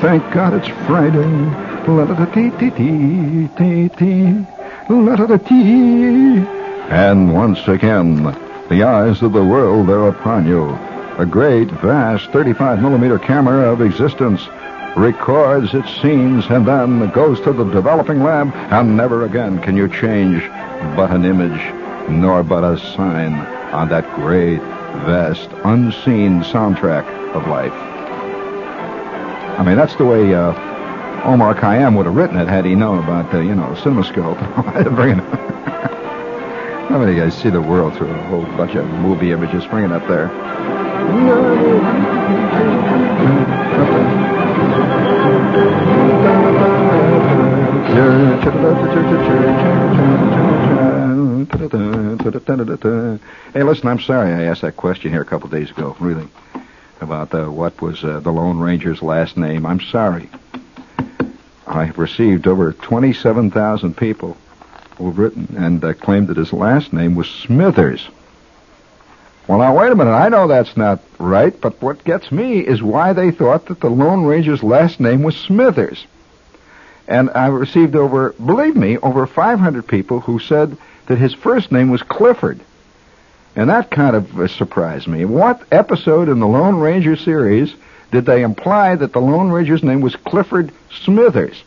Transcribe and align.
Thank 0.00 0.32
God 0.32 0.54
it's 0.54 0.68
Friday. 0.86 1.22
And 6.90 7.32
once 7.32 7.66
again, 7.68 8.24
the 8.68 8.82
eyes 8.82 9.22
of 9.22 9.32
the 9.32 9.44
world 9.44 9.88
are 9.90 10.08
upon 10.08 10.46
you. 10.46 10.70
A 11.18 11.26
great, 11.26 11.70
vast 11.70 12.30
35 12.30 12.82
millimeter 12.82 13.18
camera 13.18 13.72
of 13.72 13.80
existence 13.80 14.46
records 14.96 15.74
its 15.74 15.90
scenes 16.00 16.46
and 16.46 16.66
then 16.66 17.10
goes 17.10 17.40
to 17.42 17.52
the 17.52 17.64
developing 17.64 18.22
lab, 18.22 18.50
and 18.72 18.96
never 18.96 19.24
again 19.24 19.60
can 19.60 19.76
you 19.76 19.88
change 19.88 20.42
but 20.96 21.10
an 21.10 21.24
image, 21.24 22.10
nor 22.10 22.42
but 22.42 22.64
a 22.64 22.78
sign 22.78 23.34
on 23.72 23.88
that 23.88 24.04
great, 24.16 24.60
vast, 25.04 25.50
unseen 25.64 26.40
soundtrack 26.40 27.04
of 27.34 27.46
life. 27.48 27.72
I 29.58 29.62
mean, 29.64 29.76
that's 29.76 29.96
the 29.96 30.04
way 30.04 30.34
uh, 30.34 30.52
Omar 31.24 31.54
Khayyam 31.54 31.96
would 31.96 32.06
have 32.06 32.14
written 32.14 32.36
it 32.36 32.46
had 32.46 32.64
he 32.64 32.74
known 32.74 33.02
about 33.02 33.32
the, 33.32 33.44
you 33.44 33.54
know, 33.54 33.74
CinemaScope. 33.74 34.94
bringing, 34.94 35.18
how 36.88 36.98
many 36.98 37.16
guys 37.16 37.36
see 37.36 37.50
the 37.50 37.62
world 37.62 37.96
through 37.96 38.10
a 38.10 38.22
whole 38.24 38.44
bunch 38.56 38.74
of 38.74 38.86
movie 38.86 39.32
images? 39.32 39.64
Bring 39.66 39.84
it 39.84 39.92
up 39.92 40.06
there. 40.08 40.28
Hey, 53.52 53.62
listen, 53.62 53.88
I'm 53.88 54.00
sorry 54.00 54.32
I 54.32 54.44
asked 54.44 54.62
that 54.62 54.76
question 54.76 55.12
here 55.12 55.22
a 55.22 55.26
couple 55.26 55.48
days 55.48 55.70
ago, 55.70 55.96
really, 56.00 56.28
about 57.00 57.32
uh, 57.34 57.46
what 57.46 57.80
was 57.80 58.02
uh, 58.04 58.20
the 58.20 58.32
Lone 58.32 58.58
Ranger's 58.58 59.02
last 59.02 59.36
name. 59.36 59.64
I'm 59.64 59.80
sorry. 59.80 60.28
I've 61.66 61.98
received 61.98 62.46
over 62.46 62.72
27,000 62.72 63.96
people 63.96 64.36
who've 64.96 65.18
written 65.18 65.54
and 65.56 65.84
uh, 65.84 65.94
claimed 65.94 66.28
that 66.28 66.36
his 66.36 66.52
last 66.52 66.92
name 66.92 67.14
was 67.14 67.28
Smithers. 67.28 68.08
Well, 69.46 69.58
now, 69.58 69.76
wait 69.78 69.92
a 69.92 69.94
minute. 69.94 70.10
I 70.12 70.28
know 70.28 70.48
that's 70.48 70.76
not 70.76 71.00
right, 71.18 71.58
but 71.60 71.80
what 71.80 72.02
gets 72.02 72.32
me 72.32 72.58
is 72.60 72.82
why 72.82 73.12
they 73.12 73.30
thought 73.30 73.66
that 73.66 73.80
the 73.80 73.90
Lone 73.90 74.24
Ranger's 74.24 74.62
last 74.62 74.98
name 74.98 75.22
was 75.22 75.36
Smithers. 75.36 76.04
And 77.06 77.30
I've 77.30 77.52
received 77.52 77.94
over, 77.94 78.32
believe 78.32 78.74
me, 78.74 78.98
over 78.98 79.26
500 79.26 79.86
people 79.86 80.20
who 80.20 80.40
said 80.40 80.76
that 81.06 81.18
his 81.18 81.34
first 81.34 81.72
name 81.72 81.90
was 81.90 82.02
Clifford. 82.02 82.60
And 83.54 83.70
that 83.70 83.90
kind 83.90 84.14
of 84.14 84.38
uh, 84.38 84.48
surprised 84.48 85.08
me. 85.08 85.24
What 85.24 85.62
episode 85.72 86.28
in 86.28 86.40
the 86.40 86.46
Lone 86.46 86.76
Ranger 86.76 87.16
series 87.16 87.74
did 88.12 88.26
they 88.26 88.42
imply 88.42 88.94
that 88.96 89.12
the 89.12 89.20
Lone 89.20 89.50
Ranger's 89.50 89.82
name 89.82 90.00
was 90.00 90.14
Clifford 90.14 90.72
Smithers? 91.04 91.62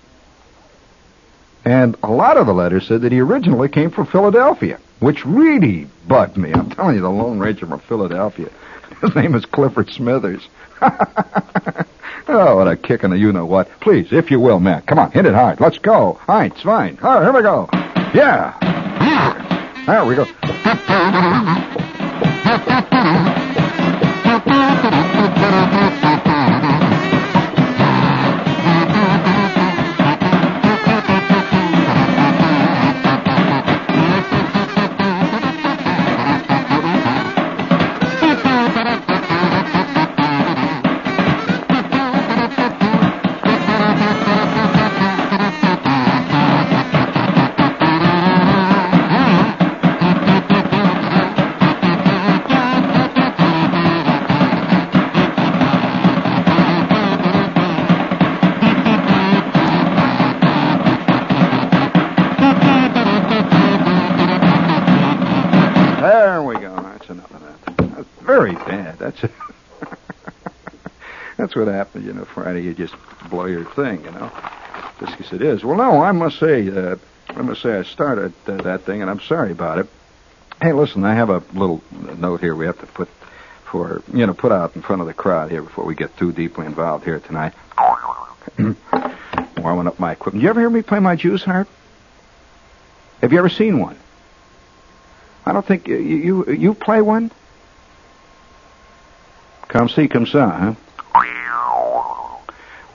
And 1.65 1.95
a 2.03 2.11
lot 2.11 2.37
of 2.37 2.45
the 2.45 2.53
letters 2.53 2.87
said 2.87 3.01
that 3.01 3.11
he 3.11 3.19
originally 3.19 3.67
came 3.67 3.91
from 3.91 4.05
Philadelphia, 4.05 4.79
which 4.99 5.25
really 5.25 5.87
bugged 6.07 6.37
me. 6.37 6.53
I'm 6.53 6.69
telling 6.69 6.95
you, 6.95 7.01
the 7.01 7.09
Lone 7.09 7.39
Ranger 7.39 7.65
from 7.65 7.79
Philadelphia. 7.79 8.49
His 9.01 9.15
name 9.15 9.35
is 9.35 9.45
Clifford 9.45 9.89
Smithers. 9.89 10.47
oh, 10.81 12.55
what 12.55 12.67
a 12.67 12.77
kick 12.77 13.03
in 13.03 13.11
the 13.11 13.17
you 13.17 13.33
know 13.33 13.45
what. 13.45 13.69
Please, 13.81 14.13
if 14.13 14.31
you 14.31 14.39
will, 14.39 14.59
Matt. 14.59 14.85
Come 14.85 14.99
on, 14.99 15.11
hit 15.11 15.25
it 15.25 15.33
hard. 15.33 15.59
Let's 15.59 15.77
go. 15.77 15.93
All 15.93 16.19
right, 16.27 16.51
it's 16.51 16.61
fine. 16.61 16.97
All 17.01 17.15
right, 17.15 17.23
here 17.23 17.33
we 17.33 17.41
go. 17.41 17.67
Yeah. 18.13 18.88
There 18.99 20.05
we 20.05 20.15
go. 20.15 20.25
what 71.59 71.73
happens, 71.73 72.05
you 72.05 72.13
know. 72.13 72.25
Friday, 72.25 72.63
you 72.63 72.73
just 72.73 72.95
blow 73.29 73.45
your 73.45 73.65
thing, 73.65 74.03
you 74.03 74.11
know. 74.11 74.31
Just 74.99 75.19
as 75.21 75.33
it 75.33 75.41
is. 75.41 75.63
Well, 75.63 75.77
no, 75.77 76.01
I 76.01 76.11
must 76.11 76.39
say, 76.39 76.69
uh, 76.69 76.97
I 77.29 77.41
must 77.41 77.61
say, 77.61 77.77
I 77.77 77.83
started 77.83 78.33
uh, 78.47 78.57
that 78.63 78.83
thing, 78.83 79.01
and 79.01 79.09
I'm 79.09 79.21
sorry 79.21 79.51
about 79.51 79.79
it. 79.79 79.87
Hey, 80.61 80.73
listen, 80.73 81.05
I 81.05 81.13
have 81.13 81.29
a 81.29 81.41
little 81.53 81.81
note 82.17 82.41
here 82.41 82.53
we 82.53 82.65
have 82.65 82.79
to 82.79 82.85
put 82.85 83.07
for 83.69 84.01
you 84.13 84.25
know 84.25 84.33
put 84.33 84.51
out 84.51 84.75
in 84.75 84.81
front 84.81 85.01
of 85.01 85.07
the 85.07 85.13
crowd 85.13 85.51
here 85.51 85.61
before 85.61 85.85
we 85.85 85.95
get 85.95 86.15
too 86.17 86.31
deeply 86.31 86.65
involved 86.65 87.05
here 87.05 87.19
tonight. 87.19 87.53
Warming 89.57 89.87
up 89.87 89.99
my 89.99 90.13
equipment. 90.13 90.43
You 90.43 90.49
ever 90.49 90.59
hear 90.59 90.69
me 90.69 90.81
play 90.81 90.99
my 90.99 91.15
Jews 91.15 91.43
harp? 91.43 91.69
Have 93.21 93.31
you 93.31 93.39
ever 93.39 93.49
seen 93.49 93.79
one? 93.79 93.97
I 95.45 95.53
don't 95.53 95.65
think 95.65 95.87
you 95.87 95.97
you, 95.97 96.45
you 96.51 96.73
play 96.73 97.01
one. 97.01 97.31
Come 99.67 99.87
see, 99.87 100.07
come 100.07 100.25
saw, 100.25 100.49
huh? 100.49 100.75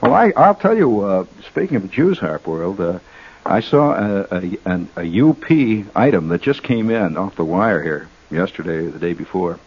Well, 0.05 0.13
I 0.13 0.31
I'll 0.37 0.53
tell 0.53 0.77
you. 0.77 1.01
Uh, 1.01 1.25
speaking 1.49 1.77
of 1.77 1.81
the 1.81 1.87
Jews 1.87 2.19
harp 2.19 2.45
world, 2.45 2.79
uh, 2.79 2.99
I 3.43 3.61
saw 3.61 3.93
a, 3.95 4.27
a 4.31 4.57
an, 4.65 4.87
a 4.95 5.21
UP 5.21 5.51
item 5.95 6.27
that 6.27 6.43
just 6.43 6.61
came 6.61 6.91
in 6.91 7.17
off 7.17 7.35
the 7.35 7.43
wire 7.43 7.81
here 7.81 8.07
yesterday 8.29 8.85
or 8.85 8.91
the 8.91 8.99
day 8.99 9.13
before. 9.13 9.59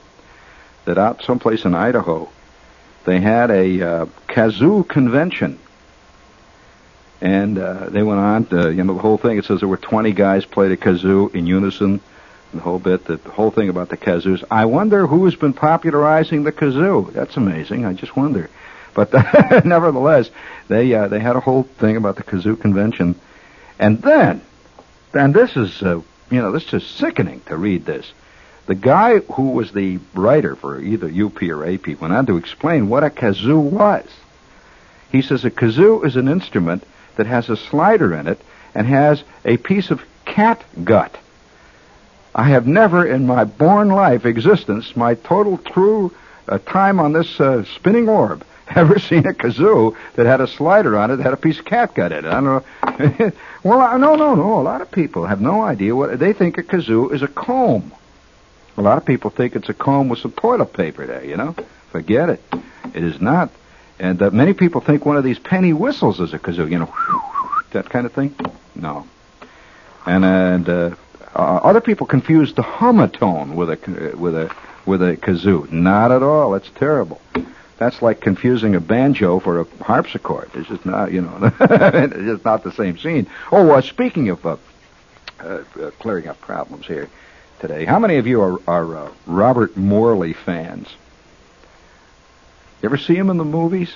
That 0.85 0.96
out 0.96 1.23
someplace 1.25 1.64
in 1.64 1.75
Idaho, 1.75 2.29
they 3.05 3.19
had 3.19 3.50
a 3.50 3.82
uh, 3.82 4.06
kazoo 4.29 4.88
convention. 4.88 5.58
And 7.20 7.58
uh, 7.58 7.88
they 7.90 8.05
went 8.05 8.20
on, 8.20 8.44
to, 8.46 8.73
you 8.73 8.85
know, 8.85 8.94
the 8.94 9.00
whole 9.00 9.19
thing. 9.19 9.38
It 9.38 9.44
says 9.44 9.58
there 9.58 9.69
were 9.69 9.76
20 9.76 10.12
guys 10.12 10.44
played 10.44 10.70
a 10.70 10.76
kazoo 10.76 11.35
in 11.35 11.49
unison 11.49 12.00
the 12.55 12.61
whole 12.61 12.79
bit, 12.79 13.05
the 13.06 13.17
whole 13.17 13.50
thing 13.50 13.69
about 13.69 13.88
the 13.88 13.96
kazoos. 13.96 14.44
I 14.52 14.67
wonder 14.67 15.08
who's 15.08 15.35
been 15.35 15.52
popularizing 15.52 16.44
the 16.44 16.52
kazoo. 16.52 17.12
That's 17.12 17.37
amazing. 17.37 17.85
I 17.85 17.93
just 17.93 18.17
wonder. 18.17 18.49
But 18.98 19.12
nevertheless, 19.64 20.28
they 20.66 20.92
uh, 20.92 21.06
they 21.06 21.20
had 21.20 21.36
a 21.36 21.40
whole 21.40 21.62
thing 21.62 21.96
about 21.96 22.16
the 22.16 22.24
kazoo 22.24 22.60
convention, 22.60 23.14
and 23.78 24.02
then, 24.02 24.40
and 25.14 25.32
this 25.32 25.56
is 25.56 25.80
uh, 25.84 26.00
you 26.32 26.40
know 26.40 26.50
this 26.50 26.72
is 26.72 26.84
sickening 26.84 27.40
to 27.46 27.56
read 27.56 27.84
this. 27.84 28.10
The 28.66 28.74
guy 28.74 29.18
who 29.18 29.50
was 29.50 29.70
the 29.70 30.00
writer 30.14 30.56
for 30.56 30.80
either 30.80 31.06
UP 31.06 31.40
or 31.44 31.64
AP 31.64 32.00
went 32.00 32.12
on 32.12 32.26
to 32.26 32.38
explain 32.38 32.88
what 32.88 33.04
a 33.04 33.10
kazoo 33.10 33.60
was. 33.60 34.04
He 35.12 35.22
says 35.22 35.44
a 35.44 35.50
kazoo 35.52 36.04
is 36.04 36.16
an 36.16 36.26
instrument 36.26 36.82
that 37.14 37.26
has 37.26 37.48
a 37.48 37.56
slider 37.56 38.12
in 38.12 38.26
it 38.26 38.40
and 38.74 38.84
has 38.88 39.22
a 39.44 39.58
piece 39.58 39.92
of 39.92 40.02
cat 40.24 40.64
gut. 40.82 41.16
I 42.34 42.48
have 42.48 42.66
never 42.66 43.06
in 43.06 43.28
my 43.28 43.44
born 43.44 43.90
life 43.90 44.26
existence, 44.26 44.96
my 44.96 45.14
total 45.14 45.56
true 45.56 46.12
uh, 46.48 46.58
time 46.58 46.98
on 46.98 47.12
this 47.12 47.38
uh, 47.38 47.62
spinning 47.76 48.08
orb, 48.08 48.44
ever 48.76 48.98
seen 48.98 49.26
a 49.26 49.32
kazoo 49.32 49.96
that 50.14 50.26
had 50.26 50.40
a 50.40 50.46
slider 50.46 50.96
on 50.98 51.10
it 51.10 51.16
that 51.16 51.22
had 51.24 51.32
a 51.32 51.38
piece 51.38 51.58
of 51.58 51.64
cat 51.64 51.94
gut 51.94 52.12
in 52.12 52.24
it. 52.24 52.28
I 52.28 52.40
don't 52.40 52.44
know. 52.44 53.32
well, 53.62 53.80
I- 53.80 53.96
no, 53.96 54.14
no, 54.16 54.34
no. 54.34 54.60
A 54.60 54.62
lot 54.62 54.80
of 54.80 54.90
people 54.90 55.26
have 55.26 55.40
no 55.40 55.62
idea 55.62 55.94
what 55.94 56.18
they 56.18 56.32
think 56.32 56.58
a 56.58 56.62
kazoo 56.62 57.12
is 57.12 57.22
a 57.22 57.28
comb. 57.28 57.92
A 58.76 58.82
lot 58.82 58.98
of 58.98 59.04
people 59.04 59.30
think 59.30 59.56
it's 59.56 59.68
a 59.68 59.74
comb 59.74 60.08
with 60.08 60.20
some 60.20 60.32
toilet 60.32 60.72
paper 60.72 61.06
there. 61.06 61.24
You 61.24 61.36
know, 61.36 61.54
forget 61.90 62.28
it. 62.28 62.42
It 62.94 63.02
is 63.04 63.20
not. 63.20 63.50
And 63.98 64.22
uh, 64.22 64.30
many 64.30 64.52
people 64.54 64.80
think 64.80 65.04
one 65.04 65.16
of 65.16 65.24
these 65.24 65.38
penny 65.38 65.72
whistles 65.72 66.20
is 66.20 66.32
a 66.32 66.38
kazoo. 66.38 66.70
You 66.70 66.78
know, 66.80 66.94
that 67.72 67.88
kind 67.90 68.06
of 68.06 68.12
thing. 68.12 68.34
No. 68.76 69.06
And 70.06 70.24
and 70.24 70.68
uh, 70.68 70.90
uh, 71.34 71.38
other 71.38 71.80
people 71.80 72.06
confuse 72.06 72.54
the 72.54 72.62
humatone 72.62 73.54
with 73.54 73.70
a 73.70 74.16
with 74.16 74.36
a 74.36 74.54
with 74.86 75.02
a 75.02 75.16
kazoo. 75.16 75.70
Not 75.72 76.12
at 76.12 76.22
all. 76.22 76.54
It's 76.54 76.70
terrible. 76.76 77.20
That's 77.78 78.02
like 78.02 78.20
confusing 78.20 78.75
a 78.75 78.80
banjo 78.80 79.38
for 79.38 79.60
a 79.60 79.64
harpsichord. 79.82 80.50
It's 80.54 80.69
just 80.69 80.84
not, 80.84 81.12
you 81.12 81.22
know, 81.22 81.52
it's 81.60 82.14
just 82.14 82.44
not 82.44 82.64
the 82.64 82.72
same 82.72 82.98
scene. 82.98 83.28
Oh, 83.52 83.70
uh, 83.70 83.80
speaking 83.80 84.28
of 84.30 84.44
uh, 84.44 84.56
uh, 85.40 85.62
uh, 85.80 85.90
clearing 86.00 86.26
up 86.26 86.40
problems 86.40 86.86
here, 86.86 87.08
today. 87.60 87.84
How 87.84 87.98
many 87.98 88.16
of 88.16 88.26
you 88.26 88.40
are, 88.42 88.60
are 88.66 88.96
uh, 88.96 89.10
Robert 89.26 89.76
Morley 89.76 90.32
fans? 90.32 90.88
You 92.82 92.88
ever 92.88 92.98
see 92.98 93.14
him 93.14 93.30
in 93.30 93.36
the 93.36 93.44
movies? 93.44 93.94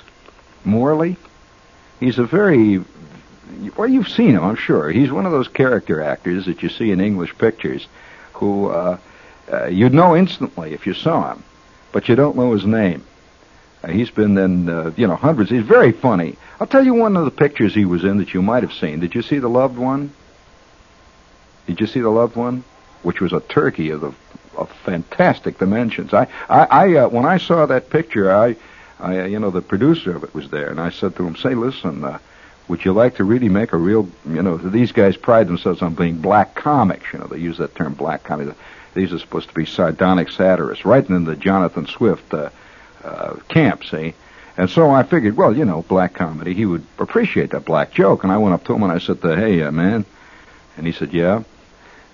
Morley? 0.65 1.17
He's 1.99 2.19
a 2.19 2.25
very 2.25 2.85
well, 3.77 3.89
you've 3.89 4.09
seen 4.09 4.31
him, 4.31 4.43
I'm 4.43 4.57
sure. 4.57 4.91
He's 4.91 5.13
one 5.13 5.27
of 5.27 5.33
those 5.33 5.49
character 5.49 6.03
actors 6.03 6.47
that 6.47 6.63
you 6.63 6.69
see 6.69 6.91
in 6.91 7.01
English 7.01 7.37
pictures 7.39 7.87
who 8.35 8.69
uh, 8.69 8.99
you'd 9.71 9.95
know 9.95 10.17
instantly 10.17 10.73
if 10.73 10.87
you 10.87 10.95
saw 10.95 11.33
him, 11.33 11.45
but 11.93 12.09
you 12.09 12.17
don't 12.17 12.37
know 12.37 12.53
his 12.53 12.65
name. 12.65 13.05
He's 13.89 14.11
been 14.11 14.39
in, 14.39 14.69
uh, 14.69 14.93
you 14.97 15.07
know, 15.07 15.17
hundreds. 15.17 15.51
He's 15.51 15.65
very 15.65 15.93
funny. 15.93 16.37
I'll 16.61 16.67
tell 16.67 16.85
you 16.85 16.95
one 16.95 17.17
of 17.17 17.25
the 17.25 17.31
pictures 17.31 17.75
he 17.75 17.85
was 17.85 18.05
in 18.05 18.19
that 18.19 18.33
you 18.33 18.43
might 18.43 18.63
have 18.63 18.73
seen. 18.73 19.01
Did 19.01 19.15
you 19.15 19.23
see 19.23 19.39
The 19.39 19.49
Loved 19.49 19.77
One? 19.77 20.13
Did 21.67 21.81
you 21.81 21.87
see 21.87 22.01
The 22.01 22.11
Loved 22.11 22.37
One? 22.37 22.65
Which 23.03 23.21
was 23.21 23.33
a 23.33 23.41
turkey 23.41 23.91
of 23.91 24.01
the 24.01 24.13
of 24.57 24.71
fantastic 24.85 25.59
dimensions. 25.59 26.13
I, 26.13 26.29
I, 26.49 26.65
I 26.65 26.95
uh, 26.97 27.09
when 27.09 27.25
I 27.25 27.39
saw 27.39 27.67
that 27.67 27.91
picture, 27.91 28.31
I, 28.31 28.57
I, 29.01 29.21
uh, 29.21 29.25
you 29.25 29.41
know, 29.41 29.51
the 29.51 29.63
producer 29.63 30.15
of 30.15 30.25
it 30.25 30.35
was 30.35 30.51
there, 30.51 30.69
and 30.69 30.81
I 30.81 30.91
said 30.91 31.17
to 31.17 31.27
him, 31.27 31.37
"Say, 31.37 31.55
listen, 31.55 32.05
uh, 32.05 32.19
would 32.69 32.85
you 32.85 32.93
like 32.93 33.17
to 33.17 33.25
really 33.25 33.49
make 33.49 33.73
a 33.73 33.77
real, 33.77 34.09
you 34.29 34.43
know, 34.43 34.57
these 34.57 34.93
guys 34.93 35.17
pride 35.17 35.49
themselves 35.49 35.83
on 35.83 35.95
being 35.95 36.19
black 36.19 36.55
comics. 36.55 37.13
You 37.13 37.19
know, 37.19 37.27
they 37.27 37.39
use 37.39 37.59
that 37.59 37.75
term, 37.75 37.95
black 37.95 38.23
comedy. 38.23 38.53
These 38.95 39.13
are 39.13 39.19
supposed 39.19 39.49
to 39.49 39.55
be 39.55 39.67
sardonic 39.67 40.31
satirists, 40.31 40.85
right 40.85 41.07
in 41.07 41.25
the 41.25 41.37
Jonathan 41.37 41.87
Swift 41.87 42.33
uh, 42.33 42.51
uh, 43.05 43.37
camp, 43.49 43.85
see? 43.85 44.15
And 44.57 44.69
so 44.69 44.91
I 44.91 45.03
figured, 45.03 45.37
well, 45.37 45.57
you 45.57 45.65
know, 45.65 45.83
black 45.83 46.15
comedy, 46.15 46.55
he 46.55 46.67
would 46.67 46.85
appreciate 46.99 47.51
that 47.51 47.65
black 47.65 47.93
joke. 47.93 48.23
And 48.23 48.33
I 48.33 48.39
went 48.39 48.55
up 48.55 48.65
to 48.65 48.75
him 48.75 48.83
and 48.83 48.93
I 48.93 48.99
said, 48.99 49.23
to, 49.23 49.35
hey, 49.35 49.63
uh, 49.63 49.71
man. 49.71 50.05
And 50.77 50.87
he 50.87 50.93
said, 50.93 51.13
yeah. 51.13 51.43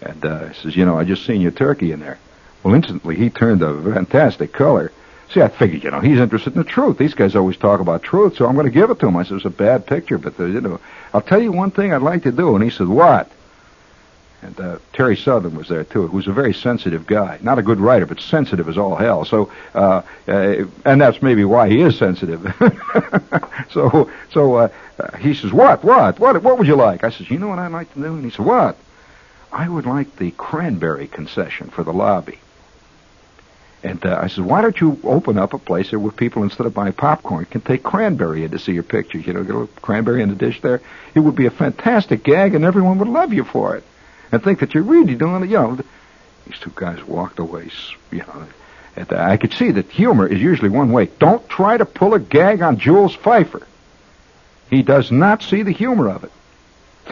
And 0.01 0.25
uh, 0.25 0.47
he 0.49 0.55
says, 0.55 0.77
you 0.77 0.85
know, 0.85 0.99
I 0.99 1.05
just 1.05 1.27
seen 1.27 1.41
your 1.41 1.51
turkey 1.51 1.91
in 1.91 2.01
there. 2.01 2.19
Well, 2.63 2.75
instantly 2.75 3.17
he 3.17 3.31
turned 3.31 3.63
a 3.63 3.83
fantastic 3.93 4.53
color. 4.53 4.93
See, 5.33 5.43
I 5.43 5.49
figured, 5.49 5.85
you 5.85 5.91
know, 5.91 6.01
he's 6.01 6.19
interested 6.19 6.55
in 6.55 6.63
the 6.63 6.65
truth. 6.65 6.97
These 6.97 7.15
guys 7.15 7.37
always 7.37 7.57
talk 7.57 7.81
about 7.81 8.03
truth, 8.03 8.37
so 8.37 8.47
I'm 8.47 8.55
going 8.55 8.67
to 8.67 8.73
give 8.73 8.91
it 8.91 8.99
to 9.01 9.09
him. 9.09 9.17
I 9.17 9.25
said, 9.25 9.37
it's 9.37 9.45
a 9.45 9.51
bad 9.51 9.87
picture, 9.87 10.17
but, 10.17 10.41
uh, 10.41 10.47
you 10.47 10.61
know, 10.61 10.81
I'll 11.13 11.21
tell 11.21 11.43
you 11.43 11.53
one 11.53 11.71
thing 11.71 11.93
I'd 11.93 12.03
like 12.03 12.23
to 12.23 12.33
do. 12.33 12.55
And 12.55 12.65
he 12.65 12.71
said, 12.71 12.89
what? 12.89 13.31
And 14.41 14.61
uh, 14.61 14.79
Terry 14.93 15.17
Southern 15.17 15.57
was 15.57 15.69
there 15.69 15.83
too, 15.83 16.07
who's 16.07 16.29
a 16.29 16.33
very 16.33 16.55
sensitive 16.55 17.07
guy. 17.07 17.39
Not 17.43 17.59
a 17.59 17.63
good 17.63 17.81
writer, 17.81 18.07
but 18.07 18.21
sensitive 18.21 18.69
as 18.69 18.79
all 18.79 18.95
hell. 18.95 19.25
So, 19.25 19.51
uh, 19.75 20.03
uh, 20.29 20.65
and 20.85 21.01
that's 21.01 21.21
maybe 21.21 21.45
why 21.45 21.69
he 21.69 21.81
is 21.81 21.99
sensitive. 21.99 22.43
so, 23.71 24.11
so 24.33 24.55
uh, 24.55 24.69
he 25.19 25.35
says, 25.35 25.53
"What? 25.53 25.83
What? 25.83 26.21
What? 26.21 26.41
What 26.43 26.59
would 26.59 26.69
you 26.69 26.77
like?" 26.77 27.03
I 27.03 27.11
says, 27.11 27.29
"You 27.29 27.39
know 27.41 27.49
what 27.49 27.59
I'd 27.59 27.73
like 27.73 27.93
to 27.95 28.01
do?" 28.01 28.15
And 28.15 28.25
he 28.25 28.31
said, 28.31 28.47
"What?" 28.47 28.77
I 29.53 29.69
would 29.69 29.87
like 29.87 30.17
the 30.17 30.31
cranberry 30.33 31.07
concession 31.07 31.71
for 31.71 31.83
the 31.83 31.93
lobby. 31.93 32.39
And 33.83 34.05
uh, 34.05 34.19
I 34.21 34.27
said, 34.27 34.45
why 34.45 34.61
don't 34.61 34.79
you 34.81 34.99
open 35.05 35.39
up 35.39 35.55
a 35.55 35.59
place 35.59 35.91
there 35.91 35.99
where 35.99 36.11
people, 36.11 36.43
instead 36.43 36.67
of 36.67 36.75
buying 36.75 36.93
popcorn, 36.93 37.45
can 37.45 37.61
take 37.61 37.83
cranberry 37.83 38.45
in 38.45 38.51
to 38.51 38.59
see 38.59 38.73
your 38.73 38.83
pictures? 38.83 39.27
You 39.27 39.33
know, 39.33 39.43
get 39.43 39.55
a 39.55 39.59
little 39.59 39.75
cranberry 39.81 40.21
in 40.21 40.29
the 40.31 40.35
dish 40.35 40.61
there. 40.61 40.81
It 41.15 41.21
would 41.21 41.37
be 41.37 41.47
a 41.47 41.51
fantastic 41.51 42.25
gag, 42.25 42.55
and 42.55 42.65
everyone 42.65 42.99
would 42.99 43.09
love 43.09 43.33
you 43.33 43.45
for 43.45 43.77
it, 43.77 43.85
and 44.33 44.43
think 44.43 44.61
that 44.61 44.75
you're 44.75 44.83
really 44.83 45.15
doing 45.15 45.43
it. 45.43 45.51
You 45.51 45.59
know, 45.59 45.79
these 46.47 46.59
two 46.61 46.73
guys 46.75 47.03
walked 47.05 47.39
away. 47.39 47.71
You 48.11 48.19
know, 48.19 48.47
and 48.97 49.13
uh, 49.13 49.17
I 49.17 49.37
could 49.37 49.53
see 49.53 49.71
that 49.73 49.91
humor 49.91 50.27
is 50.27 50.41
usually 50.41 50.71
one 50.71 50.93
way. 50.93 51.07
Don't 51.19 51.47
try 51.49 51.77
to 51.77 51.85
pull 51.85 52.15
a 52.15 52.19
gag 52.21 52.63
on 52.63 52.79
Jules 52.79 53.17
Feiffer. 53.17 53.65
He 54.71 54.83
does 54.83 55.11
not 55.11 55.43
see 55.43 55.63
the 55.63 55.73
humor 55.73 56.09
of 56.11 56.25
it. 56.25 56.33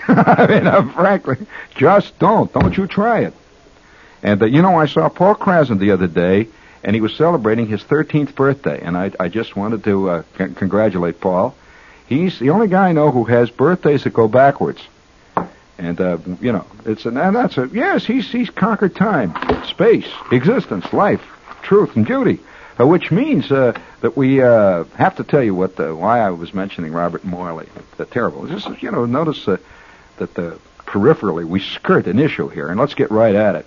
I 0.09 0.47
mean, 0.47 0.67
uh, 0.67 0.93
frankly, 0.93 1.39
just 1.75 2.19
don't. 2.19 2.53
Don't 2.53 2.77
you 2.77 2.87
try 2.87 3.21
it. 3.21 3.35
And 4.23 4.43
uh, 4.43 4.47
you 4.47 4.63
know, 4.63 4.79
I 4.79 4.87
saw 4.87 5.09
Paul 5.09 5.35
Krassner 5.37 5.79
the 5.79 5.93
other 5.93 6.07
day, 6.07 6.49
and 6.83 6.95
he 6.95 7.01
was 7.01 7.15
celebrating 7.15 7.67
his 7.67 7.83
13th 7.83 8.35
birthday, 8.35 8.81
and 8.83 8.97
I, 8.97 9.11
I 9.19 9.29
just 9.29 9.57
wanted 9.57 9.85
to 9.85 10.11
uh, 10.11 10.23
c- 10.39 10.55
congratulate 10.55 11.21
Paul. 11.21 11.55
He's 12.07 12.39
the 12.39 12.51
only 12.51 12.69
guy 12.69 12.89
I 12.89 12.93
know 12.93 13.11
who 13.11 13.25
has 13.25 13.51
birthdays 13.51 14.05
that 14.05 14.13
go 14.13 14.29
backwards. 14.29 14.83
And 15.79 16.01
uh, 16.01 16.19
you 16.41 16.53
know, 16.53 16.65
it's 16.85 17.05
an, 17.05 17.17
and 17.19 17.37
that's 17.37 17.59
a 17.59 17.69
yes. 17.73 18.05
He's 18.05 18.31
he's 18.31 18.49
conquered 18.49 18.97
time, 18.97 19.35
space, 19.67 20.09
existence, 20.33 20.91
life, 20.93 21.23
truth, 21.63 21.97
and 21.97 22.07
beauty, 22.07 22.41
uh, 22.81 22.87
which 22.87 23.11
means 23.11 23.53
uh, 23.53 23.79
that 24.01 24.17
we 24.17 24.43
uh, 24.43 24.85
have 24.97 25.17
to 25.17 25.25
tell 25.25 25.43
you 25.43 25.55
what 25.55 25.77
the, 25.77 25.95
why 25.95 26.21
I 26.21 26.31
was 26.31 26.55
mentioning 26.55 26.93
Robert 26.93 27.25
Morley. 27.25 27.69
The 27.99 28.07
terrible. 28.07 28.47
Just 28.47 28.83
you 28.83 28.91
know, 28.91 29.05
notice 29.05 29.47
uh, 29.47 29.59
that 30.17 30.35
the 30.35 30.59
peripherally 30.79 31.45
we 31.45 31.61
skirt 31.61 32.07
an 32.07 32.19
issue 32.19 32.49
here, 32.49 32.69
and 32.69 32.81
let's 32.81 32.95
get 32.95 33.11
right 33.11 33.35
at 33.35 33.57
it. 33.57 33.67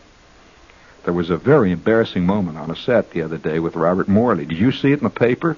There 1.03 1.13
was 1.13 1.29
a 1.29 1.37
very 1.37 1.71
embarrassing 1.71 2.25
moment 2.25 2.57
on 2.57 2.71
a 2.71 2.75
set 2.75 3.11
the 3.11 3.21
other 3.21 3.37
day 3.37 3.59
with 3.59 3.75
Robert 3.75 4.07
Morley. 4.07 4.45
Did 4.45 4.57
you 4.57 4.71
see 4.71 4.91
it 4.91 4.99
in 4.99 5.03
the 5.03 5.09
paper? 5.09 5.57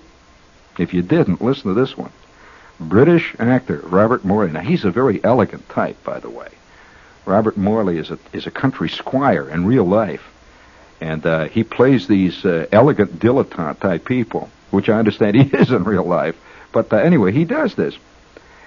If 0.77 0.93
you 0.93 1.01
didn't, 1.01 1.41
listen 1.41 1.73
to 1.73 1.79
this 1.79 1.97
one. 1.97 2.11
British 2.81 3.35
actor 3.39 3.77
Robert 3.83 4.25
Morley. 4.25 4.51
Now 4.51 4.61
he's 4.61 4.85
a 4.85 4.91
very 4.91 5.23
elegant 5.23 5.69
type, 5.69 6.03
by 6.03 6.19
the 6.19 6.29
way. 6.29 6.49
Robert 7.25 7.57
Morley 7.57 7.97
is 7.97 8.11
a 8.11 8.19
is 8.33 8.47
a 8.47 8.51
country 8.51 8.89
squire 8.89 9.47
in 9.49 9.65
real 9.65 9.85
life, 9.85 10.23
and 10.99 11.25
uh, 11.25 11.45
he 11.45 11.63
plays 11.63 12.07
these 12.07 12.43
uh, 12.43 12.65
elegant 12.71 13.19
dilettante 13.19 13.79
type 13.79 14.05
people, 14.05 14.49
which 14.71 14.89
I 14.89 14.99
understand 14.99 15.35
he 15.41 15.55
is 15.55 15.71
in 15.71 15.83
real 15.83 16.05
life. 16.05 16.35
But 16.71 16.91
uh, 16.91 16.97
anyway, 16.97 17.31
he 17.31 17.45
does 17.45 17.75
this, 17.75 17.95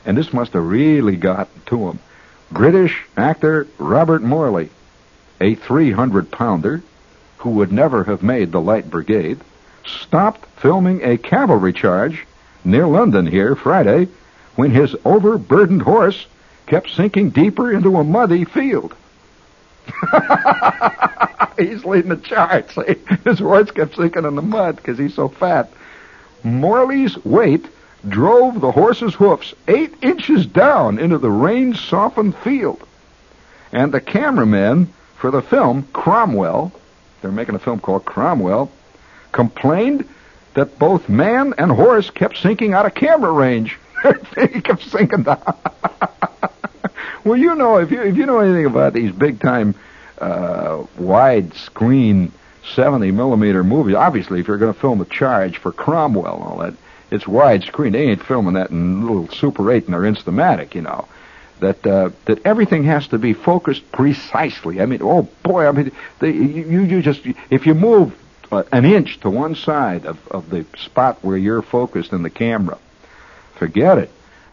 and 0.04 0.16
this 0.16 0.32
must 0.32 0.52
have 0.52 0.64
really 0.64 1.16
gotten 1.16 1.60
to 1.66 1.88
him. 1.88 1.98
British 2.50 3.02
actor 3.16 3.66
Robert 3.78 4.22
Morley 4.22 4.70
a 5.40 5.54
300 5.54 6.30
pounder 6.30 6.82
who 7.38 7.50
would 7.50 7.72
never 7.72 8.04
have 8.04 8.22
made 8.22 8.52
the 8.52 8.60
Light 8.60 8.88
Brigade, 8.88 9.38
stopped 9.84 10.46
filming 10.60 11.02
a 11.02 11.18
cavalry 11.18 11.72
charge 11.72 12.26
near 12.64 12.86
London 12.86 13.26
here 13.26 13.54
Friday 13.54 14.08
when 14.56 14.70
his 14.70 14.96
overburdened 15.04 15.82
horse 15.82 16.26
kept 16.66 16.90
sinking 16.90 17.30
deeper 17.30 17.72
into 17.72 17.96
a 17.96 18.04
muddy 18.04 18.44
field. 18.44 18.94
he's 21.58 21.84
leading 21.84 22.10
the 22.10 22.20
charge. 22.22 22.70
See? 22.74 22.96
His 23.24 23.38
horse 23.38 23.70
kept 23.70 23.96
sinking 23.96 24.24
in 24.24 24.34
the 24.34 24.42
mud 24.42 24.76
because 24.76 24.98
he's 24.98 25.14
so 25.14 25.28
fat. 25.28 25.70
Morley's 26.42 27.22
weight 27.24 27.66
drove 28.08 28.60
the 28.60 28.72
horse's 28.72 29.14
hoofs 29.14 29.54
eight 29.66 29.94
inches 30.02 30.46
down 30.46 30.98
into 30.98 31.18
the 31.18 31.30
rain-softened 31.30 32.36
field. 32.36 32.86
And 33.72 33.92
the 33.92 34.00
cameraman 34.00 34.92
for 35.16 35.30
the 35.30 35.42
film, 35.42 35.88
Cromwell, 35.92 36.72
they're 37.20 37.32
making 37.32 37.54
a 37.54 37.58
film 37.58 37.80
called 37.80 38.04
Cromwell, 38.04 38.70
complained 39.32 40.08
that 40.54 40.78
both 40.78 41.08
man 41.08 41.54
and 41.58 41.70
horse 41.70 42.10
kept 42.10 42.38
sinking 42.38 42.74
out 42.74 42.86
of 42.86 42.94
camera 42.94 43.32
range. 43.32 43.78
he 44.36 44.60
kept 44.60 44.82
sinking 44.82 45.24
down. 45.24 45.56
well, 47.24 47.36
you 47.36 47.54
know, 47.54 47.78
if 47.78 47.90
you 47.90 48.02
if 48.02 48.16
you 48.16 48.26
know 48.26 48.38
anything 48.38 48.66
about 48.66 48.92
these 48.92 49.12
big 49.12 49.40
time 49.40 49.74
uh, 50.18 50.84
widescreen 50.98 52.30
70 52.74 53.10
millimeter 53.10 53.62
movies, 53.64 53.94
obviously, 53.94 54.40
if 54.40 54.48
you're 54.48 54.58
going 54.58 54.72
to 54.72 54.80
film 54.80 55.00
a 55.00 55.04
charge 55.04 55.58
for 55.58 55.72
Cromwell 55.72 56.36
and 56.36 56.44
all 56.44 56.58
that, 56.58 56.74
it's 57.10 57.24
widescreen. 57.24 57.92
They 57.92 58.08
ain't 58.08 58.24
filming 58.24 58.54
that 58.54 58.70
in 58.70 59.06
little 59.06 59.28
Super 59.28 59.70
8 59.70 59.84
and 59.84 59.94
their 59.94 60.02
Instamatic, 60.02 60.74
you 60.74 60.82
know 60.82 61.06
that 61.60 61.86
uh, 61.86 62.10
that 62.26 62.44
everything 62.44 62.84
has 62.84 63.06
to 63.08 63.18
be 63.18 63.32
focused 63.32 63.90
precisely. 63.92 64.80
I 64.80 64.86
mean, 64.86 65.00
oh 65.02 65.22
boy, 65.42 65.66
I 65.66 65.72
mean, 65.72 65.92
they, 66.18 66.30
you 66.30 66.82
you 66.82 67.02
just 67.02 67.22
if 67.48 67.66
you 67.66 67.74
move 67.74 68.14
an 68.72 68.84
inch 68.84 69.20
to 69.20 69.30
one 69.30 69.54
side 69.54 70.06
of 70.06 70.18
of 70.28 70.50
the 70.50 70.66
spot 70.76 71.18
where 71.22 71.36
you're 71.36 71.62
focused 71.62 72.12
in 72.12 72.22
the 72.22 72.30
camera, 72.30 72.78
forget 73.56 73.98
it. 73.98 74.10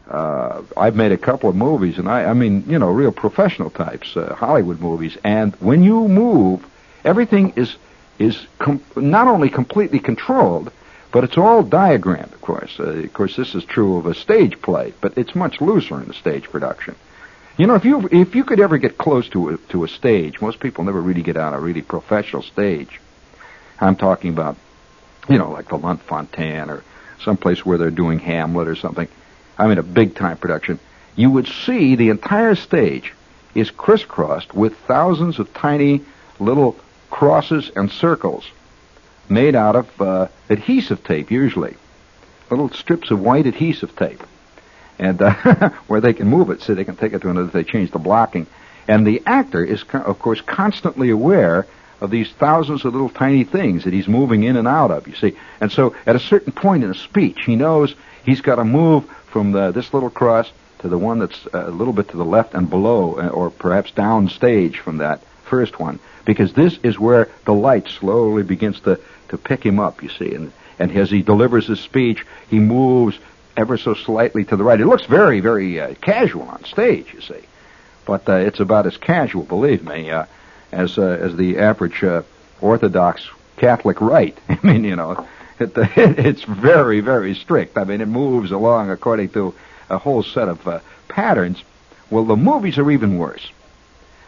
Uh, 0.10 0.63
I've 0.75 0.96
made 0.96 1.12
a 1.12 1.17
couple 1.17 1.50
of 1.50 1.55
movies, 1.55 1.98
and 1.98 2.10
I 2.10 2.25
I 2.25 2.34
mean, 2.34 2.65
you 2.67 2.79
know, 2.79 2.89
real 2.89 3.12
professional 3.12 3.70
types, 3.70 4.15
uh, 4.17 4.36
Hollywood 4.36 4.79
movies, 4.79 5.17
and 5.24 5.55
when 5.55 5.84
you 5.84 6.08
move, 6.08 6.65
everything 7.03 7.53
is 7.55 7.75
is 8.20 8.46
com- 8.60 8.84
not 8.96 9.27
only 9.27 9.50
completely 9.50 10.00
controlled, 10.00 10.72
but 11.12 11.24
it's 11.24 11.38
all 11.38 11.63
diagrammed, 11.63 12.34
of 12.34 12.41
course. 12.41 12.79
Uh, 12.79 12.84
of 12.84 13.13
course, 13.13 13.36
this 13.36 13.55
is 13.55 13.63
true 13.65 13.98
of 13.98 14.05
a 14.05 14.13
stage 14.13 14.62
play, 14.62 14.93
but 15.01 15.17
it's 15.17 15.36
much 15.36 15.62
looser 15.62 16.01
in 16.01 16.10
a 16.10 16.13
stage 16.13 16.50
production. 16.50 16.96
You 17.58 17.67
know, 17.67 17.75
if 17.75 17.86
you 17.86 18.08
if 18.12 18.36
you 18.36 18.43
could 18.43 18.60
ever 18.60 18.77
get 18.77 18.98
close 18.98 19.27
to 19.29 19.50
a, 19.50 19.58
to 19.70 19.84
a 19.84 19.88
stage, 19.88 20.41
most 20.41 20.60
people 20.60 20.84
never 20.84 21.01
really 21.01 21.22
get 21.22 21.38
on 21.38 21.53
a 21.53 21.60
really 21.60 21.81
professional 21.81 22.41
stage. 22.41 23.00
I'm 23.82 23.96
talking 23.96 24.32
about, 24.32 24.58
you 25.28 25.38
know, 25.38 25.52
like 25.52 25.68
the 25.68 25.78
Lunt-Fontanne 25.78 26.70
or 26.70 26.84
someplace 27.24 27.66
where 27.66 27.78
they're 27.78 27.92
doing 27.92 28.20
Hamlet 28.20 28.68
or 28.68 28.76
something. 28.76 29.08
I 29.58 29.68
mean, 29.68 29.78
a 29.78 29.84
big 29.84 30.16
time 30.16 30.38
production. 30.38 30.80
You 31.16 31.32
would 31.32 31.48
see 31.48 31.96
the 31.96 32.10
entire 32.10 32.56
stage 32.56 33.14
is 33.54 33.70
crisscrossed 33.70 34.54
with 34.54 34.78
thousands 34.88 35.40
of 35.40 35.54
tiny 35.54 36.02
little 36.40 36.78
crosses 37.10 37.70
and 37.76 37.92
circles 37.92 38.50
made 39.30 39.56
out 39.56 39.76
of 39.76 40.02
uh, 40.02 40.28
adhesive 40.50 41.04
tape, 41.04 41.32
usually. 41.32 41.76
Little 42.50 42.70
strips 42.70 43.12
of 43.12 43.20
white 43.20 43.46
adhesive 43.46 43.96
tape. 43.96 44.22
And 45.00 45.22
uh, 45.22 45.34
where 45.88 46.02
they 46.02 46.14
can 46.14 46.28
move 46.28 46.50
it 46.50 46.62
so 46.62 46.74
they 46.74 46.86
can 46.86 46.96
take 46.96 47.14
it 47.14 47.22
to 47.22 47.30
another, 47.30 47.48
they 47.48 47.64
change 47.64 47.92
the 47.92 48.00
blocking. 48.00 48.48
And 48.88 49.06
the 49.06 49.22
actor 49.26 49.64
is, 49.64 49.84
of 49.94 50.20
course, 50.20 50.42
constantly 50.42 51.10
aware 51.10 51.66
of 52.01 52.10
these 52.10 52.31
thousands 52.31 52.84
of 52.84 52.93
little 52.93 53.10
tiny 53.10 53.43
things 53.43 53.84
that 53.84 53.93
he's 53.93 54.08
moving 54.08 54.43
in 54.43 54.58
and 54.58 54.67
out 54.67 54.91
of, 54.91 55.08
you 55.08 55.15
see. 55.15 55.38
And 55.62 55.72
so 55.72 55.96
at 56.05 56.15
a 56.15 56.20
certain 56.20 56.51
point 56.51 56.84
in 56.84 56.89
a 56.89 56.96
speech, 56.96 57.46
he 57.46 57.55
knows 57.55 57.93
he's 58.25 58.41
got 58.41 58.55
to 58.55 58.65
move 58.65 59.05
from 59.27 59.51
the, 59.51 59.72
this 59.72 59.93
little 59.93 60.10
cross 60.10 60.51
to 60.79 60.89
the 60.89 60.98
one 60.98 61.20
that's 61.20 61.48
a 61.53 61.70
little 61.70 61.93
bit 61.93 62.10
to 62.10 62.17
the 62.17 62.25
left 62.25 62.55
and 62.55 62.70
below, 62.70 63.20
uh, 63.20 63.27
or 63.27 63.51
perhaps 63.51 63.91
downstage 63.91 64.77
from 64.77 64.98
that 64.98 65.22
first 65.46 65.79
one, 65.79 66.00
because 66.25 66.53
this 66.53 66.79
is 66.81 67.00
where 67.00 67.29
the 67.46 67.53
light 67.53 67.88
slowly 67.88 68.41
begins 68.41 68.79
to, 68.81 69.00
to 69.29 69.38
pick 69.38 69.63
him 69.63 69.79
up, 69.79 70.01
you 70.01 70.10
see. 70.10 70.34
And, 70.34 70.51
and 70.79 70.91
as 70.98 71.12
he 71.12 71.22
delivers 71.22 71.67
his 71.67 71.79
speech, 71.79 72.25
he 72.50 72.60
moves 72.60 73.17
ever 73.55 73.77
so 73.77 73.93
slightly 73.93 74.43
to 74.46 74.55
the 74.55 74.63
right. 74.63 74.81
It 74.81 74.88
looks 74.88 75.05
very, 75.05 75.39
very 75.39 75.79
uh, 75.79 75.93
casual 76.01 76.43
on 76.43 76.63
stage, 76.63 77.13
you 77.13 77.22
see. 77.22 77.41
But 78.05 78.27
uh, 78.27 78.38
it's 78.38 78.60
about 78.60 78.88
as 78.88 78.98
casual, 78.98 79.43
believe 79.43 79.84
me, 79.84 80.10
uh, 80.10 80.25
as 80.72 80.98
uh, 80.98 81.18
as 81.22 81.36
the 81.36 81.58
average 81.58 82.04
uh, 82.04 82.24
Orthodox 82.62 83.28
Catholic 83.58 84.01
rite. 84.01 84.38
I 84.50 84.60
mean, 84.63 84.84
you 84.84 84.96
know, 84.96 85.28
it, 85.60 85.72
it's 85.75 86.44
very, 86.44 87.00
very 87.00 87.36
strict. 87.36 87.78
I 87.78 87.84
mean, 87.84 88.01
it 88.01 88.08
moves 88.08 88.51
along 88.51 88.90
according 88.90 89.30
to 89.30 89.54
a 89.90 89.98
whole 89.98 90.24
set 90.24 90.48
of 90.48 90.68
uh, 90.68 90.80
patterns. 91.08 91.63
Well, 92.10 92.25
the 92.25 92.36
movies 92.36 92.78
are 92.78 92.90
even 92.92 93.18
worse. 93.18 93.51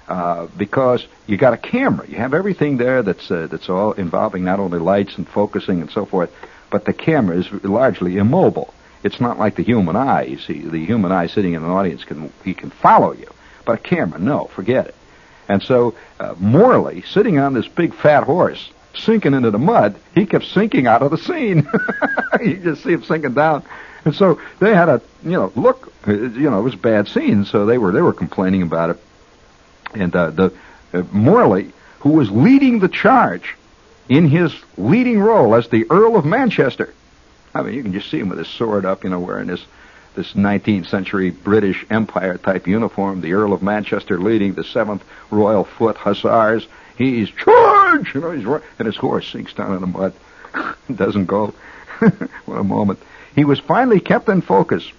Uh, 0.08 0.48
because 0.58 1.08
you 1.28 1.38
got 1.38 1.54
a 1.54 1.58
camera. 1.58 2.06
You 2.10 2.18
have 2.18 2.34
everything 2.34 2.76
there 2.76 3.04
that's 3.04 3.32
uh, 3.32 3.48
that's 3.50 3.70
all 3.70 3.94
involving 3.94 4.44
not 4.44 4.60
only 4.60 4.78
lights 4.78 5.18
and 5.18 5.26
focusing 5.26 5.80
and 5.80 5.90
so 5.90 6.06
forth, 6.06 6.30
but 6.70 6.84
the 6.84 6.92
camera 6.92 7.38
is 7.38 7.50
largely 7.64 8.18
immobile. 8.18 8.74
It's 9.04 9.22
not 9.22 9.40
like 9.40 9.56
the 9.56 9.64
human 9.64 9.96
eye. 9.96 10.24
You 10.24 10.40
see, 10.40 10.60
the 10.60 10.86
human 10.86 11.14
eye 11.14 11.28
sitting 11.28 11.54
in 11.54 11.64
an 11.64 11.70
audience 11.70 12.04
can 12.04 12.34
he 12.44 12.54
can 12.54 12.70
follow 12.70 13.14
you, 13.14 13.30
but 13.64 13.76
a 13.76 13.78
camera, 13.78 14.20
no, 14.20 14.46
forget 14.48 14.88
it. 14.88 14.96
And 15.48 15.62
so 15.62 15.96
uh, 16.20 16.36
Morley, 16.38 17.02
sitting 17.02 17.40
on 17.40 17.54
this 17.54 17.68
big 17.68 17.94
fat 17.94 18.24
horse, 18.24 18.70
sinking 18.96 19.34
into 19.34 19.52
the 19.52 19.60
mud, 19.60 19.96
he 20.16 20.26
kept 20.26 20.46
sinking 20.46 20.88
out 20.88 21.02
of 21.02 21.12
the 21.12 21.18
scene. 21.18 21.68
you 22.42 22.58
just 22.58 22.84
see 22.84 22.94
him 22.94 23.04
sinking 23.04 23.34
down. 23.34 23.64
And 24.06 24.16
so 24.16 24.42
they 24.60 24.74
had 24.74 24.90
a, 24.90 25.02
you 25.24 25.32
know, 25.32 25.52
look, 25.56 25.94
you 26.08 26.50
know, 26.50 26.60
it 26.60 26.64
was 26.64 26.74
a 26.74 26.78
bad 26.78 27.08
scene, 27.08 27.46
so 27.46 27.66
they 27.66 27.78
were 27.78 27.92
they 27.92 28.02
were 28.02 28.14
complaining 28.14 28.62
about 28.62 28.92
it. 28.92 29.00
And 29.94 30.16
uh, 30.16 30.30
the 30.32 30.54
uh, 30.94 31.04
Morley, 31.12 31.72
who 32.00 32.12
was 32.12 32.30
leading 32.30 32.80
the 32.80 32.90
charge 32.90 33.56
in 34.10 34.28
his 34.28 34.54
leading 34.78 35.20
role 35.20 35.56
as 35.56 35.70
the 35.70 35.86
Earl 35.90 36.18
of 36.18 36.26
Manchester. 36.26 36.94
I 37.56 37.62
mean, 37.62 37.76
you 37.76 37.84
can 37.84 37.94
just 37.94 38.10
see 38.10 38.20
him 38.20 38.30
with 38.30 38.40
his 38.40 38.48
sword 38.48 38.86
up, 38.86 39.04
you 39.04 39.10
know, 39.10 39.20
wearing 39.20 39.48
this 39.48 39.64
this 40.16 40.34
19th 40.34 40.88
century 40.88 41.32
British 41.32 41.86
Empire 41.90 42.38
type 42.38 42.68
uniform. 42.68 43.22
The 43.22 43.34
Earl 43.34 43.54
of 43.54 43.64
Manchester 43.64 44.20
leading 44.20 44.54
the 44.54 44.64
7th 44.64 45.02
Royal 45.32 45.64
Foot 45.64 45.98
Hussars. 45.98 46.68
He's 46.98 47.30
charge, 47.30 48.14
you 48.14 48.22
know, 48.22 48.32
he's 48.32 48.46
and 48.78 48.86
his 48.86 48.96
horse 48.96 49.28
sinks 49.28 49.54
down 49.54 49.74
in 49.74 49.82
the 49.82 49.88
mud, 49.88 50.14
doesn't 50.96 51.26
go. 51.26 51.54
what 52.46 52.60
a 52.60 52.64
moment! 52.64 53.00
He 53.36 53.46
was 53.46 53.60
finally 53.60 54.00
kept 54.00 54.30
in 54.30 54.42
focus 54.42 54.92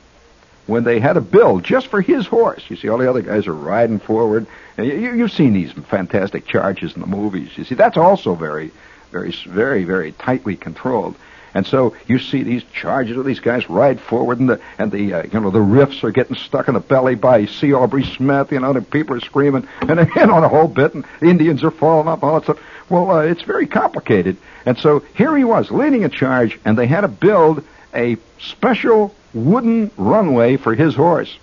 when 0.67 0.85
they 0.85 0.99
had 0.99 1.17
a 1.17 1.21
bill 1.21 1.61
just 1.61 1.89
for 1.89 2.01
his 2.01 2.27
horse. 2.27 2.63
You 2.69 2.77
see, 2.77 2.89
all 2.89 2.99
the 2.99 3.09
other 3.09 3.23
guys 3.23 3.47
are 3.47 3.55
riding 3.55 3.99
forward. 3.99 4.47
You, 4.79 5.19
have 5.19 5.33
seen 5.33 5.53
these 5.53 5.73
fantastic 5.73 6.47
charges 6.47 6.95
in 6.95 7.01
the 7.01 7.07
movies. 7.07 7.51
You 7.57 7.65
see, 7.65 7.75
that's 7.75 7.97
also 7.97 8.35
very, 8.35 8.71
very, 9.13 9.31
very, 9.47 9.85
very 9.85 10.13
tightly 10.13 10.57
controlled. 10.57 11.17
And 11.55 11.67
so 11.67 11.95
you 12.09 12.19
see 12.19 12.43
these 12.43 12.65
charges 12.65 13.17
of 13.17 13.25
these 13.25 13.41
guys 13.41 13.71
ride 13.71 14.01
forward, 14.01 14.41
and 14.41 14.51
the 14.51 14.61
and 14.77 14.91
the 14.91 15.15
uh, 15.15 15.23
you 15.23 15.41
know 15.41 15.51
the 15.51 15.61
riffs 15.61 16.03
are 16.03 16.11
getting 16.11 16.37
stuck 16.37 16.67
in 16.69 16.75
the 16.75 16.81
belly 16.81 17.15
by 17.15 17.47
C. 17.47 17.73
Aubrey 17.73 18.05
Smith. 18.05 18.51
You 18.51 18.61
know 18.61 18.73
the 18.73 18.83
people 18.83 19.17
are 19.17 19.21
screaming, 19.21 19.69
and 19.81 20.11
you 20.17 20.23
on 20.23 20.43
a 20.43 20.49
whole 20.49 20.69
bit, 20.69 20.95
and 20.95 21.05
the 21.21 21.29
Indians 21.29 21.63
are 21.63 21.71
falling 21.71 22.09
up, 22.09 22.25
all 22.25 22.35
that 22.35 22.45
stuff. 22.45 22.59
Well, 22.89 23.11
uh, 23.11 23.23
it's 23.23 23.43
very 23.43 23.67
complicated. 23.67 24.37
And 24.67 24.77
so 24.77 25.01
here 25.15 25.37
he 25.37 25.45
was 25.45 25.71
leading 25.71 26.05
a 26.05 26.09
charge, 26.09 26.59
and 26.65 26.77
they 26.77 26.87
had 26.87 27.03
to 27.03 27.09
build 27.09 27.65
a 27.95 28.17
special 28.39 29.15
wooden 29.33 29.91
runway 29.97 30.57
for 30.57 30.75
his 30.75 30.95
horse 30.95 31.39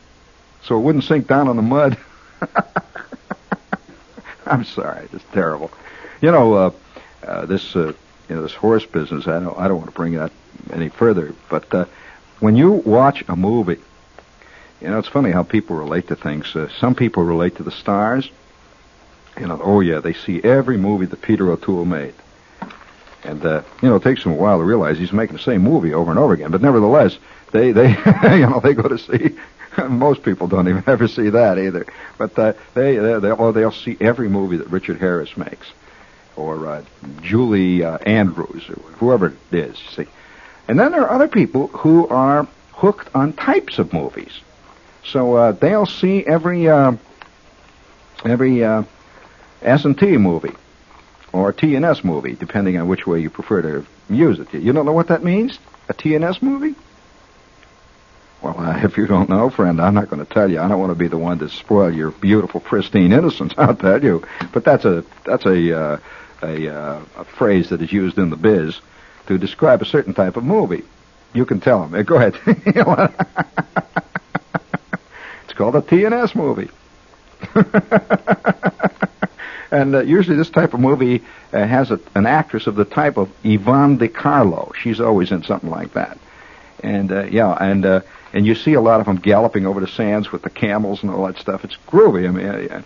so 0.63 0.77
it 0.77 0.82
wouldn't 0.82 1.03
sink 1.03 1.27
down 1.27 1.48
in 1.48 1.56
the 1.56 1.62
mud. 1.62 1.98
I'm 4.46 4.63
sorry, 4.63 5.08
it's 5.12 5.24
terrible. 5.34 5.72
You 6.22 6.32
know, 6.32 6.53
uh, 6.53 6.72
uh, 7.25 7.46
this 7.46 7.75
uh, 7.75 7.94
you 8.31 8.38
know 8.38 8.43
this 8.43 8.53
horse 8.53 8.85
business. 8.85 9.27
I 9.27 9.41
don't 9.41 9.59
I 9.59 9.67
don't 9.67 9.75
want 9.75 9.89
to 9.89 9.95
bring 9.95 10.13
that 10.13 10.31
any 10.71 10.88
further, 10.88 11.35
but 11.50 11.73
uh, 11.73 11.85
when 12.39 12.55
you 12.55 12.71
watch 12.71 13.25
a 13.27 13.35
movie, 13.35 13.81
you 14.79 14.88
know 14.88 15.00
it's 15.00 15.09
funny 15.09 15.31
how 15.31 15.43
people 15.43 15.75
relate 15.75 16.07
to 16.07 16.15
things. 16.15 16.55
Uh, 16.55 16.69
some 16.79 16.95
people 16.95 17.23
relate 17.23 17.57
to 17.57 17.63
the 17.63 17.71
stars. 17.71 18.31
You 19.38 19.47
know, 19.47 19.59
oh 19.61 19.81
yeah, 19.81 20.00
they 20.00 20.13
see 20.13 20.41
every 20.41 20.77
movie 20.77 21.07
that 21.07 21.21
Peter 21.21 21.51
O'Toole 21.51 21.83
made. 21.83 22.13
And 23.25 23.45
uh, 23.45 23.63
you 23.81 23.89
know, 23.89 23.97
it 23.97 24.03
takes 24.03 24.23
them 24.23 24.31
a 24.31 24.35
while 24.35 24.59
to 24.59 24.63
realize 24.63 24.97
he's 24.97 25.11
making 25.11 25.35
the 25.35 25.43
same 25.43 25.61
movie 25.61 25.93
over 25.93 26.09
and 26.09 26.17
over 26.17 26.31
again. 26.31 26.51
But 26.51 26.61
nevertheless, 26.61 27.17
they 27.51 27.73
they 27.73 27.89
you 28.23 28.47
know 28.47 28.61
they 28.63 28.73
go 28.73 28.88
to 28.88 28.97
see. 28.97 29.38
Most 29.89 30.23
people 30.23 30.47
don't 30.47 30.69
even 30.69 30.85
ever 30.88 31.09
see 31.09 31.29
that 31.31 31.59
either. 31.59 31.85
But 32.17 32.39
uh, 32.39 32.53
they 32.75 32.95
they 32.95 33.19
they 33.19 33.31
oh, 33.31 33.51
they'll 33.51 33.73
see 33.73 33.97
every 34.00 34.29
movie 34.29 34.55
that 34.55 34.69
Richard 34.69 35.00
Harris 35.00 35.35
makes, 35.35 35.67
or 36.41 36.67
uh, 36.67 36.83
Julie 37.21 37.83
uh, 37.83 37.98
Andrews, 38.00 38.69
or 38.69 38.75
whoever 38.93 39.27
it 39.27 39.55
is. 39.55 39.77
See, 39.95 40.07
and 40.67 40.79
then 40.79 40.91
there 40.91 41.03
are 41.03 41.12
other 41.12 41.27
people 41.27 41.67
who 41.67 42.07
are 42.07 42.48
hooked 42.74 43.13
on 43.15 43.33
types 43.33 43.79
of 43.79 43.93
movies. 43.93 44.39
So 45.05 45.36
uh, 45.36 45.51
they'll 45.53 45.86
see 45.86 46.25
every 46.25 46.67
uh, 46.67 46.93
every 48.25 48.63
uh, 48.63 48.83
S 49.62 49.86
and 49.86 49.98
T 49.98 50.17
movie 50.17 50.55
or 51.33 51.53
TNS 51.53 52.03
movie, 52.03 52.33
depending 52.33 52.77
on 52.77 52.88
which 52.88 53.07
way 53.07 53.19
you 53.19 53.29
prefer 53.29 53.62
to 53.62 53.86
use 54.10 54.39
it. 54.39 54.53
You 54.53 54.74
don't 54.74 54.86
know 54.86 54.91
what 54.91 55.07
that 55.07 55.24
means? 55.24 55.57
A 55.89 55.93
TNS 55.93 56.41
movie? 56.41 56.75
Well, 58.41 58.60
uh, 58.60 58.79
if 58.83 58.98
you 58.98 59.07
don't 59.07 59.29
know, 59.29 59.50
friend, 59.50 59.81
I'm 59.81 59.93
not 59.93 60.10
going 60.10 60.25
to 60.25 60.31
tell 60.31 60.50
you. 60.50 60.60
I 60.60 60.67
don't 60.67 60.79
want 60.79 60.91
to 60.91 60.95
be 60.95 61.07
the 61.07 61.17
one 61.17 61.39
to 61.39 61.50
spoil 61.50 61.93
your 61.93 62.12
beautiful, 62.12 62.60
pristine 62.60 63.13
innocence. 63.13 63.53
I'll 63.57 63.75
tell 63.75 64.03
you. 64.03 64.25
But 64.51 64.63
that's 64.63 64.86
a 64.86 65.03
that's 65.25 65.45
a 65.45 65.79
uh, 65.79 65.98
a, 66.41 66.74
uh, 66.74 67.01
a 67.17 67.24
phrase 67.24 67.69
that 67.69 67.81
is 67.81 67.91
used 67.91 68.17
in 68.17 68.29
the 68.29 68.36
biz 68.36 68.79
to 69.27 69.38
describe 69.38 69.81
a 69.81 69.86
certain 69.86 70.13
type 70.13 70.38
of 70.38 70.43
movie. 70.43 70.83
You 71.33 71.45
can 71.45 71.60
tell 71.60 71.88
them. 71.88 72.03
Go 72.03 72.15
ahead. 72.17 72.36
it's 75.45 75.53
called 75.53 75.75
a 75.75 75.81
TNS 75.81 76.36
movie. 76.36 76.69
And 79.71 79.95
uh, 79.95 80.01
usually 80.01 80.36
this 80.36 80.50
type 80.50 80.74
of 80.74 80.81
movie 80.81 81.24
uh, 81.53 81.65
has 81.65 81.91
a, 81.91 82.00
an 82.13 82.25
actress 82.25 82.67
of 82.67 82.75
the 82.75 82.83
type 82.83 83.17
of 83.17 83.31
Yvonne 83.43 83.98
De 83.98 84.10
Carlo. 84.10 84.74
She's 84.77 85.00
always 85.00 85.31
in 85.31 85.43
something 85.43 85.69
like 85.69 85.93
that. 85.93 86.19
And 86.83 87.12
uh, 87.12 87.24
yeah, 87.24 87.53
and 87.53 87.86
uh, 87.86 88.01
and 88.33 88.45
you 88.45 88.53
see 88.53 88.74
a 88.74 88.81
lot 88.81 89.00
of 89.00 89.05
them 89.05 89.15
galloping 89.15 89.65
over 89.65 89.79
the 89.79 89.88
sands 89.88 90.31
with 90.31 90.41
the 90.41 90.50
camels 90.50 91.03
and 91.03 91.12
all 91.12 91.25
that 91.27 91.38
stuff. 91.38 91.63
It's 91.63 91.77
groovy. 91.88 92.27
I 92.27 92.31
mean, 92.31 92.45
uh, 92.45 92.81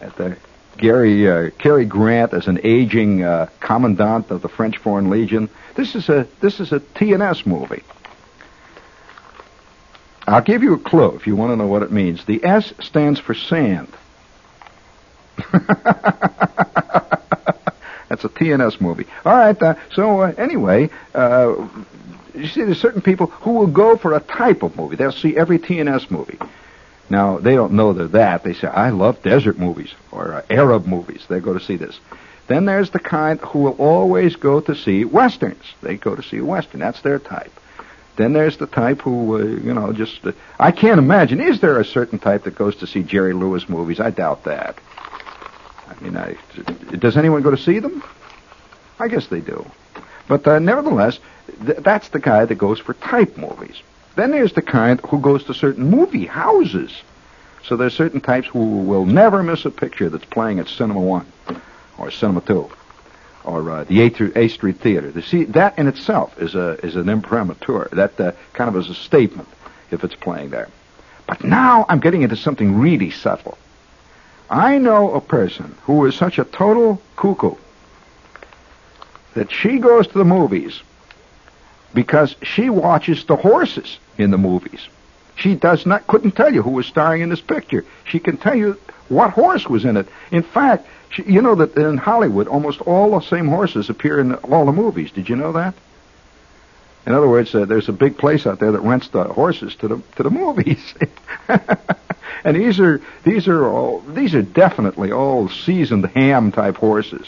at 0.00 0.16
the 0.16 0.36
Gary 0.78 1.28
uh, 1.28 1.50
Cary 1.58 1.84
Grant 1.84 2.32
as 2.32 2.48
an 2.48 2.60
aging 2.64 3.22
uh, 3.22 3.48
commandant 3.60 4.30
of 4.30 4.42
the 4.42 4.48
French 4.48 4.78
Foreign 4.78 5.10
Legion. 5.10 5.48
This 5.74 5.94
is 5.94 6.08
a 6.08 6.26
this 6.40 6.60
is 6.60 6.72
a 6.72 6.80
TNS 6.80 7.46
movie. 7.46 7.82
I'll 10.26 10.42
give 10.42 10.62
you 10.62 10.74
a 10.74 10.78
clue 10.78 11.14
if 11.16 11.26
you 11.26 11.36
want 11.36 11.52
to 11.52 11.56
know 11.56 11.66
what 11.66 11.82
it 11.82 11.90
means. 11.90 12.24
The 12.24 12.44
S 12.44 12.72
stands 12.80 13.18
for 13.18 13.34
sand. 13.34 13.88
That's 18.08 18.24
a 18.24 18.28
TNS 18.28 18.80
movie. 18.80 19.06
All 19.24 19.32
right. 19.32 19.60
Uh, 19.60 19.74
so 19.94 20.20
uh, 20.20 20.34
anyway, 20.36 20.90
uh, 21.14 21.68
you 22.34 22.46
see, 22.46 22.62
there's 22.62 22.80
certain 22.80 23.02
people 23.02 23.26
who 23.26 23.52
will 23.52 23.66
go 23.66 23.96
for 23.96 24.14
a 24.14 24.20
type 24.20 24.62
of 24.62 24.76
movie. 24.76 24.96
They'll 24.96 25.12
see 25.12 25.36
every 25.36 25.58
TNS 25.58 26.10
movie. 26.10 26.38
Now 27.12 27.36
they 27.36 27.54
don't 27.54 27.74
know 27.74 27.92
they're 27.92 28.08
that. 28.08 28.42
They 28.42 28.54
say, 28.54 28.68
"I 28.68 28.88
love 28.88 29.22
desert 29.22 29.58
movies 29.58 29.92
or 30.10 30.32
uh, 30.32 30.42
Arab 30.48 30.86
movies." 30.86 31.22
They 31.28 31.40
go 31.40 31.52
to 31.52 31.60
see 31.60 31.76
this. 31.76 32.00
Then 32.46 32.64
there's 32.64 32.88
the 32.88 32.98
kind 32.98 33.38
who 33.38 33.58
will 33.58 33.76
always 33.76 34.34
go 34.36 34.62
to 34.62 34.74
see 34.74 35.04
westerns. 35.04 35.62
They 35.82 35.98
go 35.98 36.16
to 36.16 36.22
see 36.22 36.38
a 36.38 36.44
western. 36.44 36.80
That's 36.80 37.02
their 37.02 37.18
type. 37.18 37.52
Then 38.16 38.32
there's 38.32 38.56
the 38.56 38.66
type 38.66 39.02
who, 39.02 39.36
uh, 39.36 39.44
you 39.44 39.74
know, 39.74 39.92
just 39.92 40.26
uh, 40.26 40.32
I 40.58 40.72
can't 40.72 40.98
imagine. 40.98 41.38
Is 41.42 41.60
there 41.60 41.78
a 41.78 41.84
certain 41.84 42.18
type 42.18 42.44
that 42.44 42.54
goes 42.54 42.76
to 42.76 42.86
see 42.86 43.02
Jerry 43.02 43.34
Lewis 43.34 43.68
movies? 43.68 44.00
I 44.00 44.08
doubt 44.08 44.44
that. 44.44 44.78
I 45.88 46.02
mean, 46.02 46.16
I, 46.16 46.38
does 46.96 47.18
anyone 47.18 47.42
go 47.42 47.50
to 47.50 47.58
see 47.58 47.78
them? 47.78 48.02
I 48.98 49.08
guess 49.08 49.26
they 49.26 49.40
do. 49.40 49.66
But 50.28 50.48
uh, 50.48 50.58
nevertheless, 50.60 51.18
th- 51.66 51.80
that's 51.80 52.08
the 52.08 52.20
guy 52.20 52.46
that 52.46 52.54
goes 52.54 52.78
for 52.78 52.94
type 52.94 53.36
movies. 53.36 53.82
Then 54.14 54.30
there's 54.30 54.52
the 54.52 54.62
kind 54.62 55.00
who 55.00 55.20
goes 55.20 55.44
to 55.44 55.54
certain 55.54 55.88
movie 55.88 56.26
houses. 56.26 56.92
So 57.64 57.76
there's 57.76 57.94
certain 57.94 58.20
types 58.20 58.48
who 58.48 58.78
will 58.78 59.06
never 59.06 59.42
miss 59.42 59.64
a 59.64 59.70
picture 59.70 60.08
that's 60.08 60.24
playing 60.24 60.58
at 60.58 60.68
Cinema 60.68 61.00
One 61.00 61.26
or 61.96 62.10
Cinema 62.10 62.40
Two 62.40 62.70
or 63.44 63.70
uh, 63.70 63.84
the 63.84 64.02
A, 64.02 64.38
a 64.38 64.48
Street 64.48 64.78
Theater. 64.78 65.10
The, 65.10 65.22
see, 65.22 65.44
that 65.44 65.78
in 65.78 65.88
itself 65.88 66.40
is 66.40 66.54
a 66.54 66.84
is 66.84 66.96
an 66.96 67.08
imprimatur. 67.08 67.88
That 67.92 68.20
uh, 68.20 68.32
kind 68.52 68.68
of 68.68 68.76
is 68.76 68.88
a 68.88 68.94
statement 68.94 69.48
if 69.90 70.04
it's 70.04 70.14
playing 70.14 70.50
there. 70.50 70.68
But 71.26 71.44
now 71.44 71.86
I'm 71.88 72.00
getting 72.00 72.22
into 72.22 72.36
something 72.36 72.78
really 72.78 73.10
subtle. 73.10 73.58
I 74.50 74.78
know 74.78 75.14
a 75.14 75.20
person 75.20 75.74
who 75.82 76.04
is 76.06 76.14
such 76.14 76.38
a 76.38 76.44
total 76.44 77.00
cuckoo 77.16 77.54
that 79.34 79.50
she 79.50 79.78
goes 79.78 80.06
to 80.08 80.18
the 80.18 80.24
movies 80.24 80.82
because 81.94 82.34
she 82.42 82.70
watches 82.70 83.24
the 83.24 83.36
horses 83.36 83.98
in 84.18 84.30
the 84.30 84.38
movies. 84.38 84.86
She 85.36 85.54
does 85.54 85.86
not 85.86 86.06
couldn't 86.06 86.32
tell 86.32 86.52
you 86.52 86.62
who 86.62 86.70
was 86.70 86.86
starring 86.86 87.22
in 87.22 87.28
this 87.28 87.40
picture. 87.40 87.84
She 88.04 88.18
can 88.18 88.36
tell 88.36 88.54
you 88.54 88.78
what 89.08 89.30
horse 89.30 89.66
was 89.66 89.84
in 89.84 89.96
it. 89.96 90.08
In 90.30 90.42
fact, 90.42 90.86
she, 91.10 91.22
you 91.24 91.42
know 91.42 91.54
that 91.56 91.76
in 91.76 91.96
Hollywood 91.96 92.48
almost 92.48 92.80
all 92.82 93.18
the 93.18 93.26
same 93.26 93.48
horses 93.48 93.90
appear 93.90 94.20
in 94.20 94.34
all 94.34 94.66
the 94.66 94.72
movies. 94.72 95.10
Did 95.10 95.28
you 95.28 95.36
know 95.36 95.52
that? 95.52 95.74
In 97.06 97.14
other 97.14 97.28
words, 97.28 97.54
uh, 97.54 97.64
there's 97.64 97.88
a 97.88 97.92
big 97.92 98.16
place 98.16 98.46
out 98.46 98.60
there 98.60 98.72
that 98.72 98.80
rents 98.80 99.08
the 99.08 99.24
horses 99.24 99.74
to 99.76 99.88
the 99.88 100.02
to 100.16 100.22
the 100.22 100.30
movies. 100.30 100.94
and 101.48 102.56
these 102.56 102.78
are 102.78 103.00
these 103.24 103.48
are 103.48 103.66
all 103.66 104.00
these 104.00 104.34
are 104.34 104.42
definitely 104.42 105.10
all 105.10 105.48
seasoned 105.48 106.06
ham 106.06 106.52
type 106.52 106.76
horses. 106.76 107.26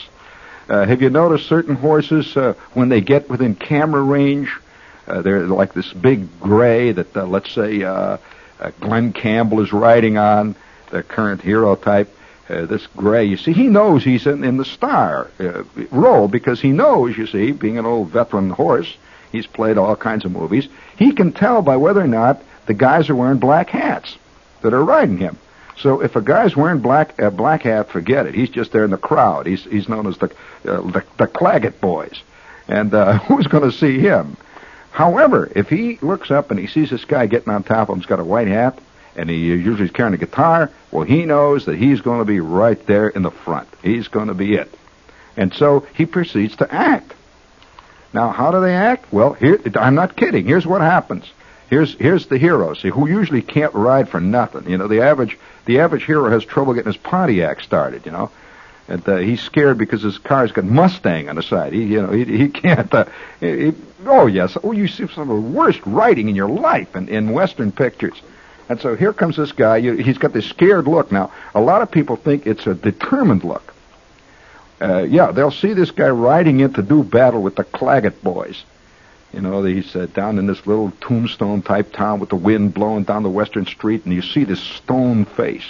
Uh, 0.69 0.87
have 0.87 1.03
you 1.03 1.11
noticed 1.11 1.47
certain 1.47 1.75
horses 1.75 2.37
uh, 2.37 2.55
when 2.73 2.89
they 2.89 3.01
get 3.01 3.29
within 3.29 3.55
camera 3.55 4.03
range, 4.03 4.51
uh, 5.07 5.21
they're 5.23 5.47
like 5.47 5.75
this 5.75 5.93
big 5.93 6.41
gray 6.41 6.93
that 6.93 7.15
uh, 7.17 7.27
let's 7.27 7.51
say 7.53 7.83
uh, 7.83 8.17
uh, 8.61 8.71
Glen 8.81 9.13
Campbell 9.13 9.61
is 9.61 9.73
riding 9.73 10.17
on, 10.17 10.55
the 10.91 11.03
current 11.03 11.43
hero 11.43 11.77
type. 11.77 12.09
Uh, 12.49 12.67
this 12.67 12.87
gray, 12.89 13.25
you 13.25 13.37
see, 13.39 13.53
he 13.53 13.69
knows 13.69 14.05
he's 14.05 14.27
in, 14.27 14.45
in 14.45 14.59
the 14.59 14.65
star 14.65 15.31
uh, 15.41 15.65
role 15.91 16.29
because 16.29 16.61
he 16.61 16.73
knows, 16.73 17.17
you 17.17 17.27
see, 17.27 17.53
being 17.53 17.79
an 17.79 17.87
old 17.87 18.11
veteran 18.11 18.51
horse, 18.51 18.97
he's 19.33 19.47
played 19.47 19.79
all 19.79 19.97
kinds 19.97 20.27
of 20.27 20.33
movies. 20.33 20.69
He 20.99 21.13
can 21.13 21.33
tell 21.33 21.63
by 21.63 21.77
whether 21.77 22.01
or 22.01 22.07
not 22.07 22.43
the 22.67 22.75
guys 22.75 23.09
are 23.09 23.15
wearing 23.15 23.39
black 23.39 23.71
hats 23.71 24.17
that 24.61 24.75
are 24.75 24.85
riding 24.85 25.17
him. 25.19 25.39
So 25.79 26.01
if 26.01 26.17
a 26.17 26.23
guy's 26.23 26.57
wearing 26.57 26.81
black 26.81 27.19
a 27.19 27.31
black 27.31 27.63
hat, 27.63 27.91
forget 27.91 28.27
it. 28.27 28.35
He's 28.35 28.51
just 28.51 28.73
there 28.73 28.85
in 28.85 28.91
the 28.91 28.99
crowd. 28.99 29.47
He's 29.47 29.65
he's 29.65 29.89
known 29.89 30.07
as 30.07 30.17
the 30.19 30.27
uh, 30.27 30.81
the, 30.83 31.05
the 31.19 31.27
Claggett 31.27 31.81
boys, 31.81 32.23
and 32.69 32.95
uh, 32.95 33.19
who's 33.27 33.47
going 33.47 33.71
to 33.71 33.77
see 33.77 33.99
him? 33.99 34.37
However, 34.93 35.51
if 35.55 35.69
he 35.69 35.99
looks 36.01 36.31
up 36.31 36.51
and 36.51 36.61
he 36.61 36.69
sees 36.69 36.91
this 36.91 37.05
guy 37.05 37.27
getting 37.27 37.53
on 37.53 37.65
top 37.65 37.89
of 37.89 37.95
him, 37.95 38.01
he's 38.01 38.07
got 38.07 38.21
a 38.21 38.25
white 38.25 38.47
hat, 38.47 38.79
and 39.17 39.29
he 39.29 39.37
usually 39.37 39.87
is 39.87 39.91
carrying 39.91 40.15
a 40.15 40.19
guitar. 40.19 40.71
Well, 40.93 41.05
he 41.05 41.25
knows 41.25 41.67
that 41.67 41.77
he's 41.77 42.01
going 42.01 42.21
to 42.21 42.25
be 42.25 42.39
right 42.39 42.85
there 42.87 43.09
in 43.09 43.23
the 43.23 43.33
front. 43.33 43.69
He's 43.83 44.07
going 44.07 44.29
to 44.29 44.35
be 44.35 44.55
it, 44.55 44.73
and 45.37 45.53
so 45.53 45.87
he 45.95 46.07
proceeds 46.07 46.57
to 46.57 46.73
act. 46.73 47.13
Now, 48.13 48.31
how 48.31 48.53
do 48.53 48.61
they 48.61 48.75
act? 48.75 49.13
Well, 49.13 49.33
here 49.33 49.61
I'm 49.75 49.97
not 49.97 50.15
kidding. 50.15 50.47
Here's 50.47 50.65
what 50.65 50.81
happens. 50.81 51.25
Here's 51.75 51.95
here's 51.95 52.27
the 52.27 52.39
hero, 52.39 52.73
see, 52.75 52.89
who 52.91 53.09
usually 53.09 53.43
can't 53.43 53.75
ride 53.75 54.09
for 54.09 54.21
nothing. 54.21 54.71
You 54.71 54.79
know, 54.79 54.87
the 54.87 55.01
average 55.01 55.37
the 55.65 55.81
average 55.81 56.05
hero 56.05 56.31
has 56.31 56.45
trouble 56.45 56.73
getting 56.73 56.93
his 56.93 57.03
Pontiac 57.03 57.61
started. 57.63 58.07
You 58.07 58.13
know, 58.13 58.31
and 58.87 59.09
uh, 59.09 59.17
he's 59.17 59.41
scared 59.41 59.77
because 59.77 60.01
his 60.01 60.17
car's 60.19 60.53
got 60.53 60.67
Mustang 60.67 61.29
on 61.29 61.35
the 61.35 61.43
side. 61.43 61.73
He 61.73 61.83
you 61.83 62.01
know 62.01 62.13
he 62.13 62.25
he 62.27 62.49
can't. 62.49 62.95
Uh, 62.95 63.07
he, 63.41 63.73
oh 64.07 64.27
yes, 64.27 64.57
oh 64.63 64.71
you 64.71 64.87
see 64.87 65.09
some 65.09 65.29
of 65.29 65.37
the 65.37 65.51
worst 65.51 65.81
writing 65.85 66.29
in 66.29 66.37
your 66.37 66.49
life 66.49 66.95
in, 66.95 67.09
in 67.09 67.33
Western 67.33 67.73
pictures. 67.73 68.23
And 68.69 68.81
so 68.81 68.95
here 68.95 69.13
comes 69.13 69.37
this 69.37 69.51
guy. 69.51 69.79
You, 69.79 69.95
he's 69.95 70.19
got 70.19 70.33
this 70.33 70.47
scared 70.47 70.87
look. 70.87 71.11
Now, 71.11 71.33
a 71.57 71.61
lot 71.61 71.83
of 71.83 71.91
people 71.91 72.15
think 72.15 72.47
it's 72.47 72.69
a 72.69 72.75
determined 72.75 73.43
look. 73.43 73.75
Uh, 74.81 75.03
yeah, 75.03 75.33
they'll 75.33 75.51
see 75.51 75.73
this 75.73 75.91
guy 75.91 76.09
riding 76.09 76.61
in 76.61 76.73
to 76.75 76.83
do 76.83 77.03
battle 77.03 77.43
with 77.43 77.57
the 77.57 77.65
Claggett 77.65 78.23
boys. 78.23 78.63
You 79.35 79.41
know, 79.41 79.65
he's 79.65 79.97
uh, 79.97 80.07
down 80.07 80.39
in 80.39 80.47
this 80.47 80.65
little 80.65 80.93
tombstone 81.01 81.61
type 81.61 81.93
town 81.93 82.21
with 82.21 82.29
the 82.29 82.37
wind 82.37 82.73
blowing 82.73 83.03
down 83.03 83.25
the 83.25 83.29
western 83.29 83.67
street, 83.67 84.05
and 84.05 84.15
you 84.15 84.23
see 84.23 84.45
this 84.45 84.61
stone 84.61 85.25
face 85.25 85.67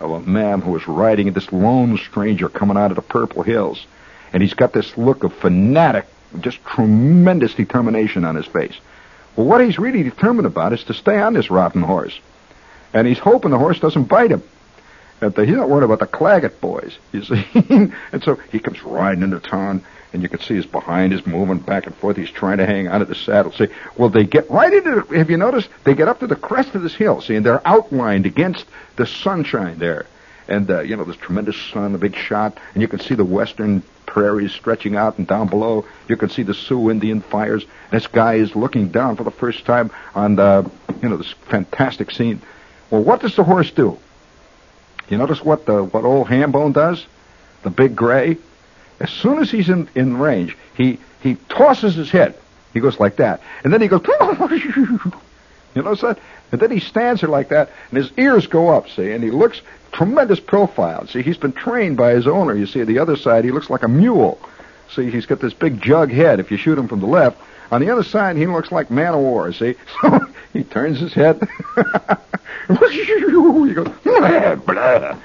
of 0.00 0.10
a 0.10 0.20
man 0.20 0.62
who 0.62 0.74
is 0.74 0.88
riding 0.88 1.30
this 1.30 1.52
lone 1.52 1.98
stranger 1.98 2.48
coming 2.48 2.78
out 2.78 2.90
of 2.90 2.96
the 2.96 3.02
Purple 3.02 3.42
Hills. 3.42 3.86
And 4.32 4.42
he's 4.42 4.54
got 4.54 4.72
this 4.72 4.96
look 4.96 5.22
of 5.22 5.34
fanatic, 5.34 6.06
just 6.40 6.64
tremendous 6.64 7.52
determination 7.52 8.24
on 8.24 8.36
his 8.36 8.46
face. 8.46 8.74
Well, 9.36 9.46
what 9.46 9.60
he's 9.60 9.78
really 9.78 10.02
determined 10.02 10.46
about 10.46 10.72
is 10.72 10.84
to 10.84 10.94
stay 10.94 11.20
on 11.20 11.34
this 11.34 11.50
rotten 11.50 11.82
horse. 11.82 12.18
And 12.94 13.06
he's 13.06 13.18
hoping 13.18 13.50
the 13.50 13.58
horse 13.58 13.80
doesn't 13.80 14.04
bite 14.04 14.30
him. 14.30 14.42
And 15.20 15.36
he's 15.36 15.56
not 15.56 15.68
worried 15.68 15.84
about 15.84 16.00
the 16.00 16.06
Claggett 16.06 16.58
boys, 16.62 16.96
you 17.12 17.22
see. 17.22 17.44
and 18.12 18.22
so 18.22 18.36
he 18.50 18.60
comes 18.60 18.82
riding 18.82 19.22
into 19.22 19.40
town, 19.40 19.84
and 20.14 20.22
you 20.22 20.28
can 20.28 20.40
see 20.40 20.54
his 20.54 20.64
behind 20.64 21.12
is 21.12 21.26
moving 21.26 21.58
back 21.58 21.86
and 21.86 21.94
forth. 21.96 22.16
He's 22.16 22.30
trying 22.30 22.58
to 22.58 22.66
hang 22.66 22.86
onto 22.88 23.04
the 23.04 23.16
saddle. 23.16 23.50
See, 23.52 23.66
well, 23.96 24.08
they 24.08 24.24
get 24.24 24.48
right 24.48 24.72
into. 24.72 25.02
The, 25.02 25.18
have 25.18 25.28
you 25.28 25.36
noticed? 25.36 25.68
They 25.82 25.94
get 25.94 26.08
up 26.08 26.20
to 26.20 26.28
the 26.28 26.36
crest 26.36 26.74
of 26.76 26.82
this 26.82 26.94
hill. 26.94 27.20
See, 27.20 27.34
and 27.34 27.44
they're 27.44 27.66
outlined 27.66 28.24
against 28.24 28.64
the 28.94 29.06
sunshine 29.06 29.78
there, 29.78 30.06
and 30.48 30.70
uh, 30.70 30.80
you 30.80 30.96
know 30.96 31.04
this 31.04 31.16
tremendous 31.16 31.60
sun, 31.60 31.92
the 31.92 31.98
big 31.98 32.16
shot, 32.16 32.58
and 32.72 32.80
you 32.80 32.88
can 32.88 33.00
see 33.00 33.14
the 33.14 33.24
western 33.24 33.82
prairies 34.06 34.52
stretching 34.52 34.94
out, 34.94 35.18
and 35.18 35.26
down 35.26 35.48
below 35.48 35.84
you 36.08 36.16
can 36.16 36.30
see 36.30 36.44
the 36.44 36.54
Sioux 36.54 36.90
Indian 36.90 37.20
fires. 37.20 37.66
This 37.90 38.06
guy 38.06 38.34
is 38.34 38.54
looking 38.54 38.88
down 38.88 39.16
for 39.16 39.24
the 39.24 39.32
first 39.32 39.64
time 39.64 39.90
on 40.14 40.36
the, 40.36 40.70
you 41.02 41.08
know, 41.08 41.16
this 41.16 41.32
fantastic 41.48 42.12
scene. 42.12 42.40
Well, 42.90 43.02
what 43.02 43.20
does 43.20 43.34
the 43.34 43.42
horse 43.42 43.72
do? 43.72 43.98
You 45.08 45.18
notice 45.18 45.42
what 45.42 45.66
the 45.66 45.82
what 45.82 46.04
old 46.04 46.28
Hambone 46.28 46.72
does? 46.72 47.04
The 47.64 47.70
big 47.70 47.96
gray. 47.96 48.38
As 49.00 49.10
soon 49.10 49.38
as 49.38 49.50
he's 49.50 49.68
in, 49.68 49.88
in 49.94 50.16
range, 50.16 50.56
he, 50.76 50.98
he 51.22 51.36
tosses 51.48 51.94
his 51.94 52.10
head. 52.10 52.34
He 52.72 52.80
goes 52.80 52.98
like 52.98 53.16
that. 53.16 53.40
And 53.62 53.72
then 53.72 53.80
he 53.80 53.88
goes, 53.88 54.02
you 55.74 55.82
know 55.82 55.94
that? 55.94 56.18
And 56.52 56.60
then 56.60 56.70
he 56.70 56.80
stands 56.80 57.20
there 57.20 57.30
like 57.30 57.48
that, 57.48 57.70
and 57.90 57.96
his 57.96 58.12
ears 58.16 58.46
go 58.46 58.68
up, 58.68 58.88
see, 58.88 59.10
and 59.10 59.24
he 59.24 59.30
looks 59.30 59.60
tremendous 59.92 60.40
profile. 60.40 61.06
See, 61.06 61.22
he's 61.22 61.36
been 61.36 61.52
trained 61.52 61.96
by 61.96 62.12
his 62.12 62.26
owner. 62.26 62.54
You 62.54 62.66
see, 62.66 62.82
the 62.82 62.98
other 62.98 63.16
side, 63.16 63.44
he 63.44 63.50
looks 63.50 63.70
like 63.70 63.82
a 63.82 63.88
mule. 63.88 64.38
See, 64.94 65.10
he's 65.10 65.26
got 65.26 65.40
this 65.40 65.54
big 65.54 65.80
jug 65.80 66.10
head 66.10 66.40
if 66.40 66.50
you 66.50 66.56
shoot 66.56 66.78
him 66.78 66.88
from 66.88 67.00
the 67.00 67.06
left. 67.06 67.40
On 67.70 67.80
the 67.80 67.90
other 67.90 68.04
side, 68.04 68.36
he 68.36 68.46
looks 68.46 68.70
like 68.70 68.90
man 68.90 69.14
of 69.14 69.20
war, 69.20 69.52
see? 69.52 69.74
So 70.02 70.20
he 70.52 70.62
turns 70.62 71.00
his 71.00 71.12
head. 71.12 71.40
he 72.68 73.74
goes, 73.74 73.88
blah, 74.04 74.54
blah. 74.54 75.18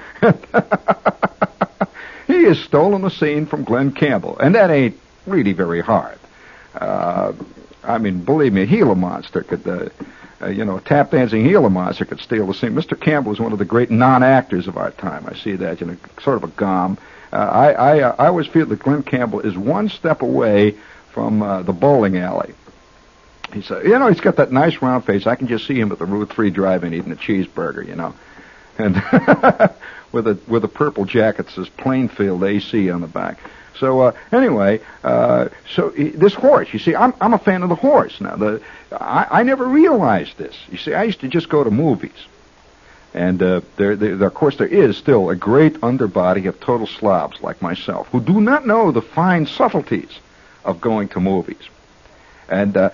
He 2.40 2.46
has 2.46 2.58
stolen 2.58 3.02
the 3.02 3.10
scene 3.10 3.44
from 3.44 3.64
Glen 3.64 3.92
Campbell, 3.92 4.38
and 4.38 4.54
that 4.54 4.70
ain't 4.70 4.98
really 5.26 5.52
very 5.52 5.82
hard. 5.82 6.18
Uh, 6.74 7.34
I 7.84 7.98
mean, 7.98 8.24
believe 8.24 8.54
me, 8.54 8.62
a 8.62 8.66
Gila 8.66 8.94
monster 8.94 9.42
could, 9.42 9.68
uh, 9.68 9.90
uh, 10.40 10.48
you 10.48 10.64
know, 10.64 10.78
a 10.78 10.80
tap 10.80 11.10
dancing 11.10 11.44
Gila 11.44 11.68
monster 11.68 12.06
could 12.06 12.18
steal 12.18 12.46
the 12.46 12.54
scene. 12.54 12.70
Mr. 12.70 12.98
Campbell 12.98 13.32
is 13.32 13.40
one 13.40 13.52
of 13.52 13.58
the 13.58 13.66
great 13.66 13.90
non-actors 13.90 14.68
of 14.68 14.78
our 14.78 14.90
time. 14.90 15.26
I 15.28 15.34
see 15.34 15.52
that, 15.56 15.82
you 15.82 15.86
know, 15.86 15.96
sort 16.22 16.38
of 16.38 16.44
a 16.44 16.46
gom. 16.46 16.96
Uh, 17.30 17.36
I, 17.36 17.72
I, 17.72 18.00
uh, 18.00 18.16
I 18.18 18.26
always 18.28 18.46
feel 18.46 18.64
that 18.64 18.78
Glen 18.78 19.02
Campbell 19.02 19.40
is 19.40 19.54
one 19.58 19.90
step 19.90 20.22
away 20.22 20.76
from 21.12 21.42
uh, 21.42 21.60
the 21.60 21.74
bowling 21.74 22.16
alley. 22.16 22.54
He 23.52 23.60
said, 23.60 23.84
you 23.84 23.98
know, 23.98 24.08
he's 24.08 24.20
got 24.20 24.36
that 24.36 24.50
nice 24.50 24.80
round 24.80 25.04
face. 25.04 25.26
I 25.26 25.34
can 25.34 25.46
just 25.46 25.66
see 25.66 25.78
him 25.78 25.92
at 25.92 25.98
the 25.98 26.06
Route 26.06 26.30
3 26.32 26.48
drive-in 26.48 26.94
eating 26.94 27.12
a 27.12 27.16
cheeseburger, 27.16 27.86
you 27.86 27.96
know. 27.96 28.14
And 28.78 28.94
with 30.12 30.26
a 30.26 30.38
with 30.46 30.64
a 30.64 30.68
purple 30.68 31.04
jacket 31.04 31.50
says 31.50 31.68
Plainfield 31.68 32.42
AC 32.44 32.90
on 32.90 33.00
the 33.00 33.06
back. 33.06 33.38
So 33.78 34.00
uh, 34.00 34.12
anyway, 34.30 34.80
uh, 35.02 35.48
so 35.74 35.90
this 35.90 36.34
horse, 36.34 36.72
you 36.72 36.78
see, 36.78 36.94
I'm 36.94 37.14
I'm 37.20 37.32
a 37.32 37.38
fan 37.38 37.62
of 37.62 37.68
the 37.68 37.74
horse. 37.74 38.20
Now 38.20 38.36
the 38.36 38.62
I, 38.92 39.26
I 39.30 39.42
never 39.42 39.66
realized 39.66 40.36
this. 40.36 40.56
You 40.70 40.78
see, 40.78 40.94
I 40.94 41.04
used 41.04 41.20
to 41.20 41.28
just 41.28 41.48
go 41.48 41.64
to 41.64 41.70
movies, 41.70 42.26
and 43.14 43.42
uh, 43.42 43.60
there, 43.76 43.96
there, 43.96 44.22
of 44.22 44.34
course, 44.34 44.56
there 44.56 44.66
is 44.66 44.96
still 44.96 45.30
a 45.30 45.36
great 45.36 45.82
underbody 45.82 46.46
of 46.46 46.60
total 46.60 46.86
slobs 46.86 47.40
like 47.40 47.62
myself 47.62 48.08
who 48.08 48.20
do 48.20 48.40
not 48.40 48.66
know 48.66 48.92
the 48.92 49.02
fine 49.02 49.46
subtleties 49.46 50.18
of 50.64 50.80
going 50.80 51.08
to 51.08 51.20
movies. 51.20 51.68
And 52.50 52.76
uh, 52.76 52.90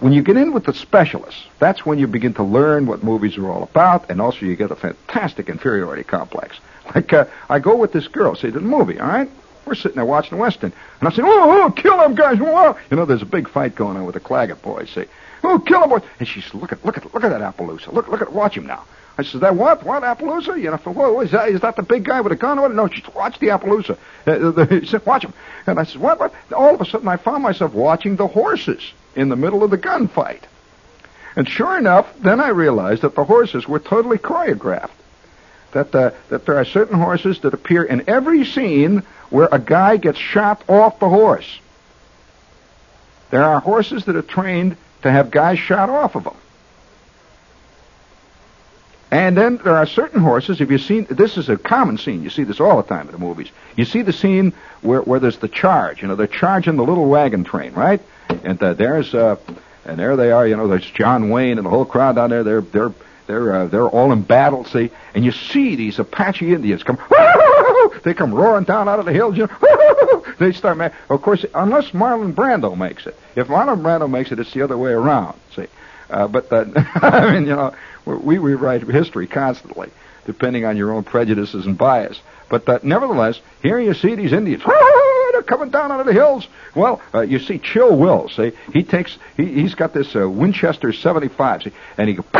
when 0.00 0.12
you 0.12 0.22
get 0.22 0.36
in 0.36 0.52
with 0.52 0.64
the 0.64 0.74
specialists, 0.74 1.46
that's 1.58 1.86
when 1.86 1.98
you 1.98 2.06
begin 2.06 2.34
to 2.34 2.42
learn 2.42 2.86
what 2.86 3.02
movies 3.02 3.38
are 3.38 3.48
all 3.48 3.62
about, 3.62 4.10
and 4.10 4.20
also 4.20 4.46
you 4.46 4.56
get 4.56 4.70
a 4.70 4.76
fantastic 4.76 5.48
inferiority 5.48 6.02
complex. 6.02 6.58
Like 6.94 7.12
uh, 7.12 7.26
I 7.48 7.60
go 7.60 7.76
with 7.76 7.92
this 7.92 8.08
girl, 8.08 8.34
to 8.34 8.50
the 8.50 8.60
movie, 8.60 8.98
all 8.98 9.06
right? 9.06 9.30
We're 9.64 9.76
sitting 9.76 9.96
there 9.96 10.04
watching 10.04 10.36
the 10.36 10.42
western, 10.42 10.72
and 10.98 11.08
I 11.08 11.12
say, 11.12 11.22
"Oh, 11.24 11.66
oh 11.66 11.70
kill 11.70 11.98
them 11.98 12.16
guys!" 12.16 12.38
Oh, 12.40 12.76
you 12.90 12.96
know, 12.96 13.04
there's 13.04 13.22
a 13.22 13.26
big 13.26 13.48
fight 13.48 13.76
going 13.76 13.96
on 13.96 14.04
with 14.04 14.14
the 14.14 14.20
Claggett 14.20 14.60
boys. 14.62 14.90
Say, 14.90 15.06
"Oh, 15.44 15.60
kill 15.60 15.80
them 15.80 15.90
boys!" 15.90 16.02
And 16.18 16.26
she 16.26 16.40
says, 16.40 16.54
"Look 16.54 16.72
at, 16.72 16.84
look 16.84 16.96
at, 16.96 17.14
look 17.14 17.22
at 17.22 17.28
that 17.28 17.42
Appaloosa! 17.42 17.92
Look, 17.92 18.08
look 18.08 18.22
at, 18.22 18.32
watch 18.32 18.56
him 18.56 18.66
now." 18.66 18.84
I 19.18 19.22
said, 19.22 19.42
"That 19.42 19.56
what? 19.56 19.84
What 19.84 20.02
Appaloosa?" 20.02 20.60
You 20.60 20.70
know, 20.70 20.76
whoa, 20.76 21.20
is 21.20 21.32
that 21.32 21.48
is 21.48 21.60
that 21.60 21.76
the 21.76 21.82
big 21.82 22.04
guy 22.04 22.20
with 22.20 22.32
a 22.32 22.36
gun? 22.36 22.56
No, 22.74 22.88
said, 22.88 23.14
watch 23.14 23.38
the 23.38 23.48
Appaloosa. 23.48 23.98
Uh, 24.26 24.66
he 24.66 24.86
said, 24.86 25.04
"Watch 25.04 25.24
him." 25.24 25.34
And 25.66 25.78
I 25.78 25.84
said, 25.84 26.00
"What? 26.00 26.18
What?" 26.18 26.32
All 26.52 26.74
of 26.74 26.80
a 26.80 26.84
sudden, 26.84 27.08
I 27.08 27.16
found 27.16 27.42
myself 27.42 27.72
watching 27.72 28.16
the 28.16 28.26
horses 28.26 28.92
in 29.14 29.28
the 29.28 29.36
middle 29.36 29.62
of 29.62 29.70
the 29.70 29.78
gunfight. 29.78 30.42
And 31.36 31.48
sure 31.48 31.78
enough, 31.78 32.12
then 32.18 32.40
I 32.40 32.48
realized 32.48 33.02
that 33.02 33.14
the 33.14 33.24
horses 33.24 33.68
were 33.68 33.78
totally 33.78 34.18
choreographed. 34.18 34.90
That, 35.72 35.94
uh, 35.94 36.10
that 36.30 36.46
there 36.46 36.56
are 36.56 36.64
certain 36.64 36.98
horses 36.98 37.38
that 37.40 37.54
appear 37.54 37.84
in 37.84 38.08
every 38.08 38.44
scene 38.44 39.04
where 39.30 39.48
a 39.52 39.60
guy 39.60 39.96
gets 39.96 40.18
shot 40.18 40.64
off 40.68 40.98
the 40.98 41.08
horse. 41.08 41.60
There 43.30 43.44
are 43.44 43.60
horses 43.60 44.04
that 44.06 44.16
are 44.16 44.22
trained 44.22 44.76
to 45.02 45.10
have 45.10 45.30
guys 45.30 45.60
shot 45.60 45.88
off 45.88 46.16
of 46.16 46.24
them. 46.24 46.34
And 49.10 49.36
then 49.36 49.56
there 49.56 49.76
are 49.76 49.86
certain 49.86 50.20
horses, 50.20 50.60
if 50.60 50.70
you've 50.70 50.82
seen, 50.82 51.06
this 51.10 51.36
is 51.36 51.48
a 51.48 51.56
common 51.56 51.98
scene. 51.98 52.22
You 52.22 52.30
see 52.30 52.44
this 52.44 52.60
all 52.60 52.76
the 52.80 52.88
time 52.88 53.06
in 53.06 53.12
the 53.12 53.18
movies. 53.18 53.48
You 53.76 53.84
see 53.84 54.02
the 54.02 54.12
scene 54.12 54.52
where, 54.82 55.00
where 55.02 55.18
there's 55.18 55.38
the 55.38 55.48
charge. 55.48 56.00
You 56.00 56.08
know, 56.08 56.14
they're 56.14 56.28
charging 56.28 56.76
the 56.76 56.84
little 56.84 57.06
wagon 57.08 57.42
train, 57.42 57.72
right? 57.72 58.00
And 58.44 58.62
uh, 58.62 58.74
there's, 58.74 59.12
uh, 59.12 59.36
and 59.84 59.98
there 59.98 60.14
they 60.16 60.30
are, 60.30 60.46
you 60.46 60.56
know, 60.56 60.68
there's 60.68 60.88
John 60.88 61.28
Wayne 61.30 61.58
and 61.58 61.66
the 61.66 61.70
whole 61.70 61.84
crowd 61.84 62.14
down 62.14 62.30
there. 62.30 62.44
They're, 62.44 62.60
they're, 62.60 62.92
they're, 63.26 63.52
uh, 63.52 63.66
they're 63.66 63.88
all 63.88 64.12
in 64.12 64.22
battle, 64.22 64.64
see? 64.64 64.90
And 65.14 65.24
you 65.24 65.32
see 65.32 65.74
these 65.74 65.98
Apache 65.98 66.52
Indians 66.52 66.84
come, 66.84 66.98
they 68.04 68.14
come 68.14 68.32
roaring 68.32 68.64
down 68.64 68.88
out 68.88 69.00
of 69.00 69.06
the 69.06 69.12
hills, 69.12 69.36
you 69.36 69.48
know, 69.48 70.24
they 70.38 70.52
start, 70.52 70.78
ma- 70.78 70.90
of 71.08 71.22
course, 71.22 71.44
unless 71.54 71.90
Marlon 71.90 72.32
Brando 72.32 72.76
makes 72.76 73.06
it. 73.06 73.16
If 73.34 73.48
Marlon 73.48 73.82
Brando 73.82 74.08
makes 74.08 74.30
it, 74.30 74.38
it's 74.38 74.52
the 74.52 74.62
other 74.62 74.78
way 74.78 74.92
around, 74.92 75.38
see? 75.54 75.66
Uh, 76.10 76.28
but, 76.28 76.48
I 76.52 77.32
mean, 77.32 77.46
you 77.46 77.56
know, 77.56 77.74
we 78.04 78.38
rewrite 78.38 78.82
history 78.82 79.26
constantly, 79.26 79.90
depending 80.26 80.64
on 80.64 80.76
your 80.76 80.92
own 80.92 81.04
prejudices 81.04 81.66
and 81.66 81.76
bias. 81.78 82.20
But 82.48 82.68
uh, 82.68 82.80
nevertheless, 82.82 83.40
here 83.62 83.78
you 83.78 83.94
see 83.94 84.16
these 84.16 84.32
Indians. 84.32 84.62
They're 85.32 85.42
coming 85.42 85.70
down 85.70 85.92
out 85.92 86.00
of 86.00 86.06
the 86.06 86.12
hills. 86.12 86.46
Well, 86.74 87.00
uh, 87.14 87.20
you 87.20 87.38
see 87.38 87.58
Chill 87.58 87.96
Wills. 87.96 88.34
See, 88.34 88.52
he 88.72 88.82
takes 88.82 89.16
he, 89.36 89.46
he's 89.46 89.74
got 89.74 89.94
this 89.94 90.14
uh, 90.14 90.28
Winchester 90.28 90.92
75. 90.92 91.62
See, 91.62 91.72
and 91.96 92.08
he 92.08 92.18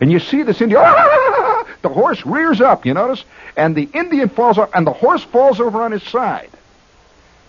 and 0.00 0.10
you 0.10 0.18
see 0.18 0.42
this 0.42 0.60
Indian. 0.60 0.82
The 1.82 1.90
horse 1.90 2.24
rears 2.24 2.60
up. 2.60 2.86
You 2.86 2.94
notice, 2.94 3.22
and 3.56 3.76
the 3.76 3.88
Indian 3.92 4.28
falls 4.30 4.56
off, 4.56 4.70
and 4.74 4.86
the 4.86 4.92
horse 4.92 5.22
falls 5.22 5.60
over 5.60 5.82
on 5.82 5.92
his 5.92 6.02
side. 6.04 6.48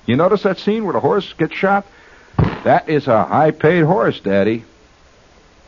You 0.05 0.17
notice 0.17 0.43
that 0.43 0.59
scene 0.59 0.83
where 0.83 0.93
the 0.93 0.99
horse 0.99 1.31
gets 1.33 1.53
shot? 1.53 1.85
That 2.63 2.89
is 2.89 3.07
a 3.07 3.23
high-paid 3.23 3.83
horse, 3.83 4.19
Daddy. 4.19 4.65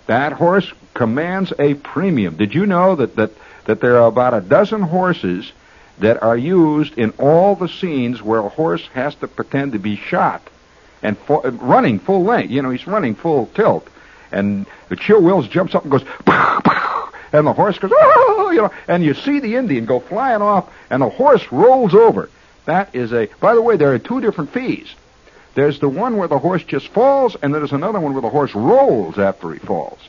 That 0.08 0.34
horse 0.34 0.72
commands 0.94 1.52
a 1.58 1.74
premium. 1.76 2.38
Did 2.38 2.54
you 2.54 2.66
know 2.66 2.96
that, 2.96 3.16
that, 3.16 3.32
that 3.66 3.82
there 3.82 3.98
are 3.98 4.08
about 4.08 4.34
a 4.34 4.42
dozen 4.42 4.82
horses 4.82 5.52
that 6.00 6.22
are 6.22 6.38
used 6.38 6.98
in 6.98 7.12
all 7.12 7.56
the 7.56 7.70
scenes 7.70 8.22
where 8.22 8.40
a 8.40 8.50
horse 8.50 8.86
has 8.94 9.16
to 9.16 9.28
pretend 9.28 9.72
to 9.72 9.80
be 9.80 9.96
shot 9.96 10.42
and 11.02 11.18
fo- 11.18 11.42
uh, 11.42 11.52
running 11.52 12.00
full 12.00 12.24
length? 12.24 12.52
You 12.52 12.62
know, 12.62 12.70
he's 12.70 12.88
running 12.88 13.16
full 13.16 13.48
tilt. 13.48 13.88
And 14.32 14.66
the 14.90 14.96
Chill 14.96 15.22
Wills 15.22 15.48
jumps 15.48 15.76
up 15.76 15.84
and 15.84 15.92
goes, 15.92 16.04
pow, 16.26 16.60
pow, 16.64 17.10
and 17.32 17.48
the 17.48 17.54
horse 17.54 17.78
goes, 17.78 17.92
oh, 17.94 18.52
you 18.52 18.62
know, 18.62 18.72
and 18.88 19.04
you 19.04 19.14
see 19.14 19.40
the 19.40 19.56
Indian 19.56 19.86
go 19.86 20.00
flying 20.00 20.42
off, 20.42 20.72
and 20.90 21.02
the 21.02 21.10
horse 21.10 21.52
rolls 21.52 21.94
over. 21.94 22.30
That 22.66 22.94
is 22.96 23.14
a, 23.14 23.28
by 23.40 23.56
the 23.56 23.62
way, 23.62 23.78
there 23.78 23.94
are 23.94 24.00
two 24.00 24.22
different 24.22 24.52
fees. 24.52 24.94
There's 25.56 25.80
the 25.80 25.90
one 25.90 26.18
where 26.18 26.28
the 26.28 26.38
horse 26.38 26.64
just 26.64 26.90
falls, 26.90 27.36
and 27.42 27.54
there's 27.54 27.72
another 27.72 28.00
one 28.00 28.14
where 28.14 28.22
the 28.22 28.30
horse 28.30 28.54
rolls 28.54 29.18
after 29.18 29.52
he 29.52 29.60
falls. 29.60 30.00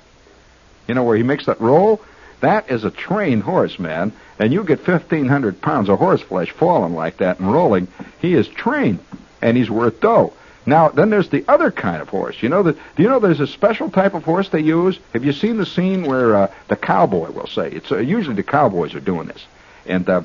You 0.87 0.95
know 0.95 1.05
where 1.05 1.17
he 1.17 1.23
makes 1.23 1.47
that 1.47 1.61
roll? 1.61 2.01
That 2.41 2.71
is 2.71 2.85
a 2.85 2.91
trained 2.91 3.45
horse, 3.45 3.79
man. 3.79 4.13
And 4.39 4.53
you 4.53 4.65
get 4.65 4.87
1,500 4.87 5.61
pounds 5.63 5.89
of 5.89 5.99
horse 5.99 6.21
flesh 6.21 6.51
falling 6.51 6.95
like 6.95 7.19
that 7.19 7.39
and 7.39 7.51
rolling. 7.51 7.89
He 8.21 8.35
is 8.35 8.49
trained, 8.49 8.99
and 9.41 9.57
he's 9.57 9.71
worth 9.71 10.01
dough. 10.01 10.33
Now, 10.67 10.89
then 10.89 11.11
there's 11.11 11.29
the 11.29 11.45
other 11.47 11.71
kind 11.71 12.03
of 12.03 12.09
horse. 12.09 12.43
You 12.43 12.49
know 12.49 12.65
that? 12.65 12.77
Do 12.97 13.03
you 13.05 13.09
know 13.09 13.21
there's 13.21 13.41
a 13.41 13.47
special 13.47 13.89
type 13.89 14.15
of 14.15 14.25
horse 14.25 14.49
they 14.49 14.61
use? 14.61 14.99
Have 15.13 15.25
you 15.25 15.33
seen 15.33 15.59
the 15.59 15.67
scene 15.67 16.03
where 16.03 16.35
uh, 16.35 16.55
the 16.67 16.77
cowboy 16.77 17.31
will 17.31 17.47
say 17.47 17.71
it's 17.71 17.93
uh, 17.93 17.99
usually 17.99 18.35
the 18.35 18.43
cowboys 18.43 18.95
are 18.95 19.01
doing 19.01 19.29
this, 19.29 19.47
and 19.87 20.09
uh, 20.09 20.23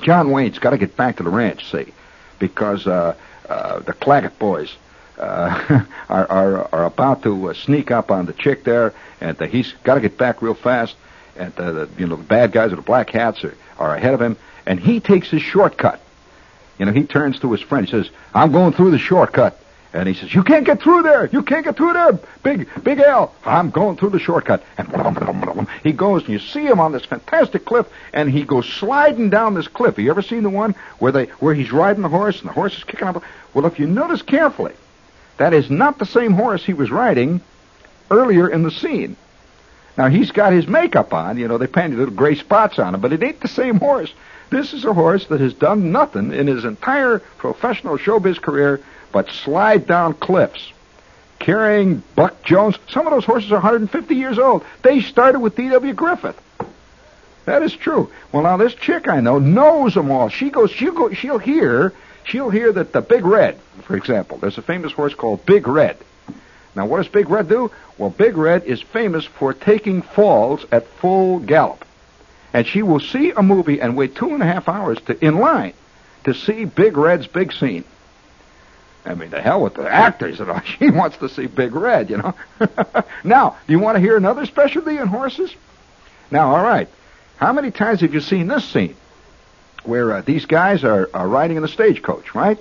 John 0.00 0.30
Wayne's 0.30 0.58
got 0.58 0.70
to 0.70 0.78
get 0.78 0.96
back 0.96 1.18
to 1.18 1.22
the 1.22 1.28
ranch, 1.28 1.70
see, 1.70 1.92
because 2.38 2.86
uh, 2.86 3.14
uh, 3.48 3.80
the 3.80 3.92
Claggett 3.92 4.38
boys 4.38 4.74
uh, 5.18 5.84
are, 6.08 6.26
are 6.30 6.68
are 6.72 6.84
about 6.84 7.22
to 7.22 7.50
uh, 7.50 7.54
sneak 7.54 7.90
up 7.90 8.10
on 8.10 8.26
the 8.26 8.32
chick 8.32 8.64
there, 8.64 8.94
and 9.20 9.40
uh, 9.40 9.46
he's 9.46 9.72
got 9.84 9.94
to 9.94 10.00
get 10.00 10.16
back 10.16 10.42
real 10.42 10.54
fast. 10.54 10.96
And 11.36 11.58
uh, 11.58 11.72
the, 11.72 11.88
you 11.98 12.06
know 12.06 12.16
the 12.16 12.24
bad 12.24 12.52
guys 12.52 12.70
with 12.70 12.78
the 12.80 12.84
black 12.86 13.10
hats 13.10 13.44
are, 13.44 13.56
are 13.78 13.94
ahead 13.94 14.14
of 14.14 14.22
him, 14.22 14.36
and 14.66 14.78
he 14.78 15.00
takes 15.00 15.30
his 15.30 15.42
shortcut. 15.42 16.00
You 16.78 16.86
know, 16.86 16.92
he 16.92 17.04
turns 17.04 17.40
to 17.40 17.50
his 17.52 17.60
friend. 17.60 17.86
He 17.86 17.90
says, 17.90 18.10
"I'm 18.34 18.52
going 18.52 18.72
through 18.72 18.92
the 18.92 18.98
shortcut." 18.98 19.60
And 19.92 20.06
he 20.06 20.14
says, 20.14 20.34
"You 20.34 20.42
can't 20.42 20.66
get 20.66 20.82
through 20.82 21.02
there. 21.02 21.26
You 21.32 21.42
can't 21.42 21.64
get 21.64 21.76
through 21.76 21.94
there, 21.94 22.12
Big 22.42 22.68
Big 22.82 23.00
Al. 23.00 23.34
I'm 23.44 23.70
going 23.70 23.96
through 23.96 24.10
the 24.10 24.18
shortcut." 24.18 24.62
And 24.76 24.88
he 25.82 25.92
goes, 25.92 26.22
and 26.22 26.32
you 26.32 26.38
see 26.38 26.66
him 26.66 26.78
on 26.78 26.92
this 26.92 27.06
fantastic 27.06 27.64
cliff, 27.64 27.86
and 28.12 28.30
he 28.30 28.44
goes 28.44 28.68
sliding 28.68 29.30
down 29.30 29.54
this 29.54 29.68
cliff. 29.68 29.96
Have 29.96 30.04
you 30.04 30.10
ever 30.10 30.22
seen 30.22 30.42
the 30.42 30.50
one 30.50 30.74
where 30.98 31.12
they 31.12 31.26
where 31.40 31.54
he's 31.54 31.72
riding 31.72 32.02
the 32.02 32.08
horse 32.08 32.40
and 32.40 32.50
the 32.50 32.52
horse 32.52 32.76
is 32.76 32.84
kicking 32.84 33.08
up? 33.08 33.22
Well, 33.54 33.64
if 33.64 33.78
you 33.78 33.86
notice 33.86 34.20
carefully, 34.20 34.74
that 35.38 35.54
is 35.54 35.70
not 35.70 35.98
the 35.98 36.06
same 36.06 36.32
horse 36.32 36.64
he 36.64 36.74
was 36.74 36.90
riding 36.90 37.40
earlier 38.10 38.48
in 38.48 38.62
the 38.62 38.70
scene. 38.70 39.16
Now 39.96 40.08
he's 40.08 40.30
got 40.30 40.52
his 40.52 40.68
makeup 40.68 41.12
on, 41.12 41.38
you 41.38 41.48
know, 41.48 41.58
they 41.58 41.66
painted 41.66 41.98
little 41.98 42.14
gray 42.14 42.36
spots 42.36 42.78
on 42.78 42.94
him, 42.94 43.00
but 43.00 43.12
it 43.12 43.22
ain't 43.22 43.40
the 43.40 43.48
same 43.48 43.80
horse. 43.80 44.12
This 44.50 44.72
is 44.72 44.84
a 44.84 44.94
horse 44.94 45.26
that 45.26 45.40
has 45.40 45.52
done 45.54 45.92
nothing 45.92 46.32
in 46.32 46.46
his 46.46 46.64
entire 46.64 47.18
professional 47.18 47.98
showbiz 47.98 48.40
career 48.40 48.80
but 49.12 49.30
slide 49.30 49.86
down 49.86 50.14
cliffs. 50.14 50.72
Carrying 51.38 52.02
Buck 52.16 52.42
Jones. 52.42 52.76
Some 52.88 53.06
of 53.06 53.12
those 53.12 53.24
horses 53.24 53.52
are 53.52 53.56
150 53.56 54.14
years 54.14 54.38
old. 54.38 54.64
They 54.82 55.00
started 55.00 55.38
with 55.38 55.56
D.W. 55.56 55.92
Griffith. 55.94 56.40
That 57.44 57.62
is 57.62 57.72
true. 57.74 58.10
Well, 58.32 58.42
now 58.42 58.56
this 58.56 58.74
chick 58.74 59.08
I 59.08 59.20
know 59.20 59.38
knows 59.38 59.94
them 59.94 60.10
all. 60.10 60.28
She 60.28 60.50
goes, 60.50 60.70
she'll 60.70 60.92
go, 60.92 61.12
she'll 61.14 61.38
hear, 61.38 61.94
she'll 62.24 62.50
hear 62.50 62.72
that 62.72 62.92
the 62.92 63.00
Big 63.00 63.24
Red, 63.24 63.58
for 63.84 63.96
example, 63.96 64.36
there's 64.38 64.58
a 64.58 64.62
famous 64.62 64.92
horse 64.92 65.14
called 65.14 65.46
Big 65.46 65.66
Red. 65.66 65.96
Now, 66.74 66.86
what 66.86 66.98
does 66.98 67.08
Big 67.08 67.30
Red 67.30 67.48
do? 67.48 67.70
Well, 67.96 68.10
Big 68.10 68.36
Red 68.36 68.64
is 68.64 68.82
famous 68.82 69.24
for 69.24 69.54
taking 69.54 70.02
falls 70.02 70.66
at 70.70 70.86
full 70.86 71.38
gallop. 71.38 71.84
And 72.52 72.66
she 72.66 72.82
will 72.82 73.00
see 73.00 73.30
a 73.30 73.42
movie 73.42 73.80
and 73.80 73.96
wait 73.96 74.14
two 74.14 74.34
and 74.34 74.42
a 74.42 74.46
half 74.46 74.68
hours 74.68 75.00
to, 75.06 75.24
in 75.24 75.38
line 75.38 75.72
to 76.24 76.34
see 76.34 76.64
Big 76.66 76.96
Red's 76.96 77.26
big 77.26 77.52
scene. 77.52 77.84
I 79.08 79.14
mean, 79.14 79.30
the 79.30 79.40
hell 79.40 79.62
with 79.62 79.74
the 79.74 79.90
actors 79.90 80.38
and 80.38 80.50
all. 80.50 80.60
She 80.78 80.90
wants 80.90 81.16
to 81.18 81.30
see 81.30 81.46
Big 81.46 81.74
Red, 81.74 82.10
you 82.10 82.18
know. 82.18 82.34
now, 83.24 83.56
do 83.66 83.72
you 83.72 83.78
want 83.78 83.96
to 83.96 84.00
hear 84.00 84.18
another 84.18 84.44
specialty 84.44 84.98
in 84.98 85.08
horses? 85.08 85.54
Now, 86.30 86.54
all 86.54 86.62
right. 86.62 86.88
How 87.38 87.54
many 87.54 87.70
times 87.70 88.02
have 88.02 88.12
you 88.12 88.20
seen 88.20 88.48
this 88.48 88.64
scene 88.66 88.96
where 89.84 90.12
uh, 90.12 90.20
these 90.20 90.44
guys 90.44 90.84
are, 90.84 91.08
are 91.14 91.26
riding 91.26 91.56
in 91.56 91.62
the 91.62 91.68
stagecoach, 91.68 92.34
right? 92.34 92.58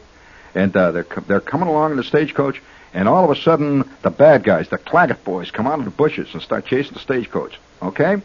And 0.56 0.76
uh, 0.76 0.92
they're 0.92 1.08
they're 1.28 1.42
coming 1.42 1.68
along 1.68 1.92
in 1.92 1.98
the 1.98 2.04
stagecoach, 2.04 2.62
and 2.94 3.10
all 3.10 3.30
of 3.30 3.38
a 3.38 3.42
sudden 3.42 3.90
the 4.02 4.10
bad 4.10 4.44
guys, 4.44 4.70
the 4.70 4.78
Claggett 4.78 5.24
boys, 5.26 5.52
come 5.52 5.68
out 5.68 5.80
of 5.80 5.86
the 5.86 5.92
bushes 5.92 6.30
and 6.34 6.42
start 6.42 6.66
chasing 6.66 6.94
the 6.94 7.00
stagecoach. 7.00 7.60
Okay? 7.82 8.22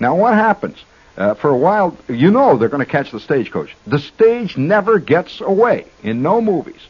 Now, 0.00 0.16
what 0.16 0.34
happens? 0.34 0.82
Uh, 1.16 1.34
for 1.34 1.50
a 1.50 1.56
while, 1.56 1.96
you 2.08 2.30
know 2.30 2.56
they're 2.56 2.70
going 2.70 2.84
to 2.84 2.90
catch 2.90 3.12
the 3.12 3.20
stagecoach. 3.20 3.76
The 3.86 4.00
stage 4.00 4.56
never 4.56 4.98
gets 4.98 5.40
away 5.40 5.86
in 6.02 6.22
no 6.22 6.40
movies. 6.40 6.80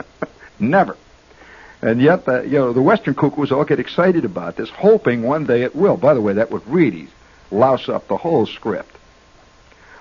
Never. 0.58 0.96
And 1.80 2.00
yet, 2.00 2.24
the, 2.24 2.42
you 2.42 2.58
know, 2.58 2.72
the 2.72 2.82
Western 2.82 3.14
cuckoos 3.14 3.52
all 3.52 3.64
get 3.64 3.78
excited 3.78 4.24
about 4.24 4.56
this, 4.56 4.68
hoping 4.70 5.22
one 5.22 5.46
day 5.46 5.62
it 5.62 5.76
will. 5.76 5.96
By 5.96 6.14
the 6.14 6.20
way, 6.20 6.32
that 6.34 6.50
would 6.50 6.66
really 6.66 7.08
louse 7.50 7.88
up 7.88 8.08
the 8.08 8.16
whole 8.16 8.46
script. 8.46 8.96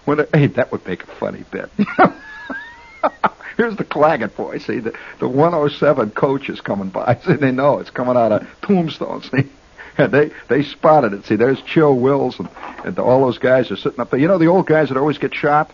When 0.06 0.22
it, 0.22 0.30
hey, 0.34 0.48
that 0.48 0.72
would 0.72 0.86
make 0.88 1.04
a 1.04 1.08
funny 1.08 1.44
bit. 1.52 1.70
Here's 3.58 3.76
the 3.76 3.86
Claggett 3.86 4.36
boy. 4.36 4.60
See, 4.60 4.80
the, 4.80 4.96
the 5.20 5.28
107 5.28 6.12
coach 6.12 6.50
is 6.50 6.62
coming 6.62 6.90
by. 6.90 7.20
See, 7.26 7.34
they 7.34 7.52
know 7.52 7.80
it's 7.80 7.90
coming 7.90 8.16
out 8.16 8.32
of 8.32 8.48
Tombstone. 8.62 9.24
See, 9.24 9.50
and 9.98 10.12
they 10.12 10.32
they 10.48 10.64
spotted 10.64 11.14
it. 11.14 11.26
See, 11.26 11.36
there's 11.36 11.62
Chill 11.64 11.96
Wills 11.96 12.40
and, 12.40 12.50
and 12.86 12.98
all 13.00 13.22
those 13.22 13.40
guys 13.40 13.72
are 13.72 13.76
sitting 13.76 14.00
up 14.00 14.12
there. 14.12 14.20
You 14.20 14.28
know 14.28 14.38
the 14.38 14.48
old 14.48 14.68
guys 14.68 14.90
that 14.90 14.98
always 14.98 15.18
get 15.18 15.34
shot. 15.34 15.72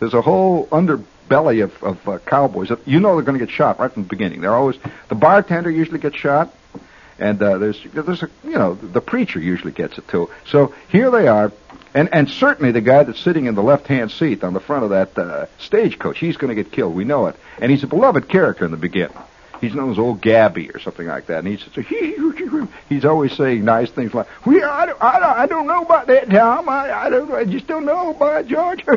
There's 0.00 0.14
a 0.14 0.22
whole 0.22 0.68
underbelly 1.32 1.62
of, 1.62 1.82
of 1.82 2.08
uh, 2.08 2.18
cowboys. 2.18 2.70
You 2.86 3.00
know 3.00 3.14
they're 3.16 3.24
going 3.24 3.38
to 3.38 3.44
get 3.44 3.54
shot 3.54 3.78
right 3.78 3.92
from 3.92 4.02
the 4.04 4.08
beginning. 4.08 4.40
They're 4.40 4.54
always 4.54 4.76
the 5.08 5.14
bartender 5.14 5.70
usually 5.70 5.98
gets 5.98 6.16
shot, 6.16 6.54
and 7.18 7.42
uh, 7.42 7.58
there's 7.58 7.82
there's 7.92 8.22
a 8.22 8.30
you 8.44 8.52
know 8.52 8.74
the 8.74 9.00
preacher 9.00 9.40
usually 9.40 9.72
gets 9.72 9.98
it 9.98 10.08
too. 10.08 10.30
So 10.46 10.74
here 10.88 11.10
they 11.10 11.28
are, 11.28 11.52
and 11.94 12.08
and 12.12 12.28
certainly 12.28 12.72
the 12.72 12.80
guy 12.80 13.04
that's 13.04 13.20
sitting 13.20 13.46
in 13.46 13.54
the 13.54 13.62
left 13.62 13.86
hand 13.86 14.10
seat 14.10 14.44
on 14.44 14.54
the 14.54 14.60
front 14.60 14.84
of 14.84 14.90
that 14.90 15.18
uh, 15.18 15.46
stagecoach, 15.58 16.18
he's 16.18 16.36
going 16.36 16.54
to 16.54 16.62
get 16.62 16.72
killed. 16.72 16.94
We 16.94 17.04
know 17.04 17.26
it, 17.26 17.36
and 17.60 17.70
he's 17.70 17.82
a 17.82 17.88
beloved 17.88 18.28
character 18.28 18.64
in 18.64 18.70
the 18.70 18.76
beginning. 18.76 19.16
He's 19.60 19.76
known 19.76 19.92
as 19.92 19.98
Old 19.98 20.20
Gabby 20.20 20.70
or 20.70 20.80
something 20.80 21.06
like 21.06 21.26
that, 21.26 21.44
and 21.44 21.46
he's 21.46 21.64
he's 22.88 23.04
always 23.04 23.32
saying 23.34 23.64
nice 23.64 23.92
things 23.92 24.12
like, 24.12 24.26
"We 24.44 24.60
I 24.60 24.86
I 24.86 25.42
I 25.42 25.46
don't 25.46 25.68
know 25.68 25.82
about 25.82 26.08
that, 26.08 26.28
Tom. 26.28 26.68
I 26.68 26.92
I 26.92 27.10
don't 27.10 27.30
I 27.30 27.44
just 27.44 27.68
don't 27.68 27.84
know 27.84 28.10
about 28.10 28.48
George." 28.48 28.84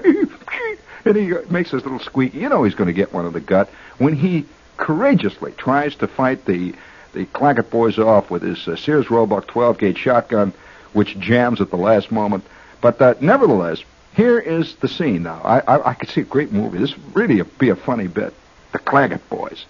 and 1.06 1.16
he 1.16 1.34
makes 1.50 1.72
this 1.72 1.84
little 1.84 2.00
squeak. 2.00 2.34
You 2.34 2.50
know 2.50 2.64
he's 2.64 2.76
going 2.76 2.88
to 2.88 2.94
get 2.94 3.14
one 3.14 3.26
in 3.26 3.34
the 3.34 3.40
gut 3.40 3.70
when 3.98 4.16
he 4.16 4.46
courageously 4.78 5.54
tries 5.54 5.96
to 5.96 6.08
fight 6.08 6.46
the 6.46 6.74
the 7.14 7.26
Claggett 7.28 7.70
boys 7.70 7.98
off 7.98 8.30
with 8.30 8.42
his 8.42 8.68
uh, 8.68 8.76
Sears 8.76 9.10
Roebuck 9.10 9.48
12 9.48 9.78
gauge 9.78 9.98
shotgun, 9.98 10.54
which 10.92 11.18
jams 11.18 11.62
at 11.62 11.70
the 11.70 11.78
last 11.78 12.12
moment. 12.12 12.44
But 12.82 13.02
uh, 13.02 13.16
nevertheless, 13.22 13.82
here 14.14 14.38
is 14.38 14.76
the 14.76 14.90
scene 14.90 15.24
now. 15.24 15.42
I, 15.44 15.60
I 15.60 15.90
I 15.92 15.94
could 15.94 16.10
see 16.10 16.22
a 16.22 16.26
great 16.26 16.52
movie. 16.52 16.78
This 16.78 16.98
really 17.14 17.42
be 17.58 17.70
a 17.70 17.76
funny 17.76 18.08
bit. 18.08 18.34
The 18.74 18.80
Claggett 18.80 19.22
boys, 19.30 19.66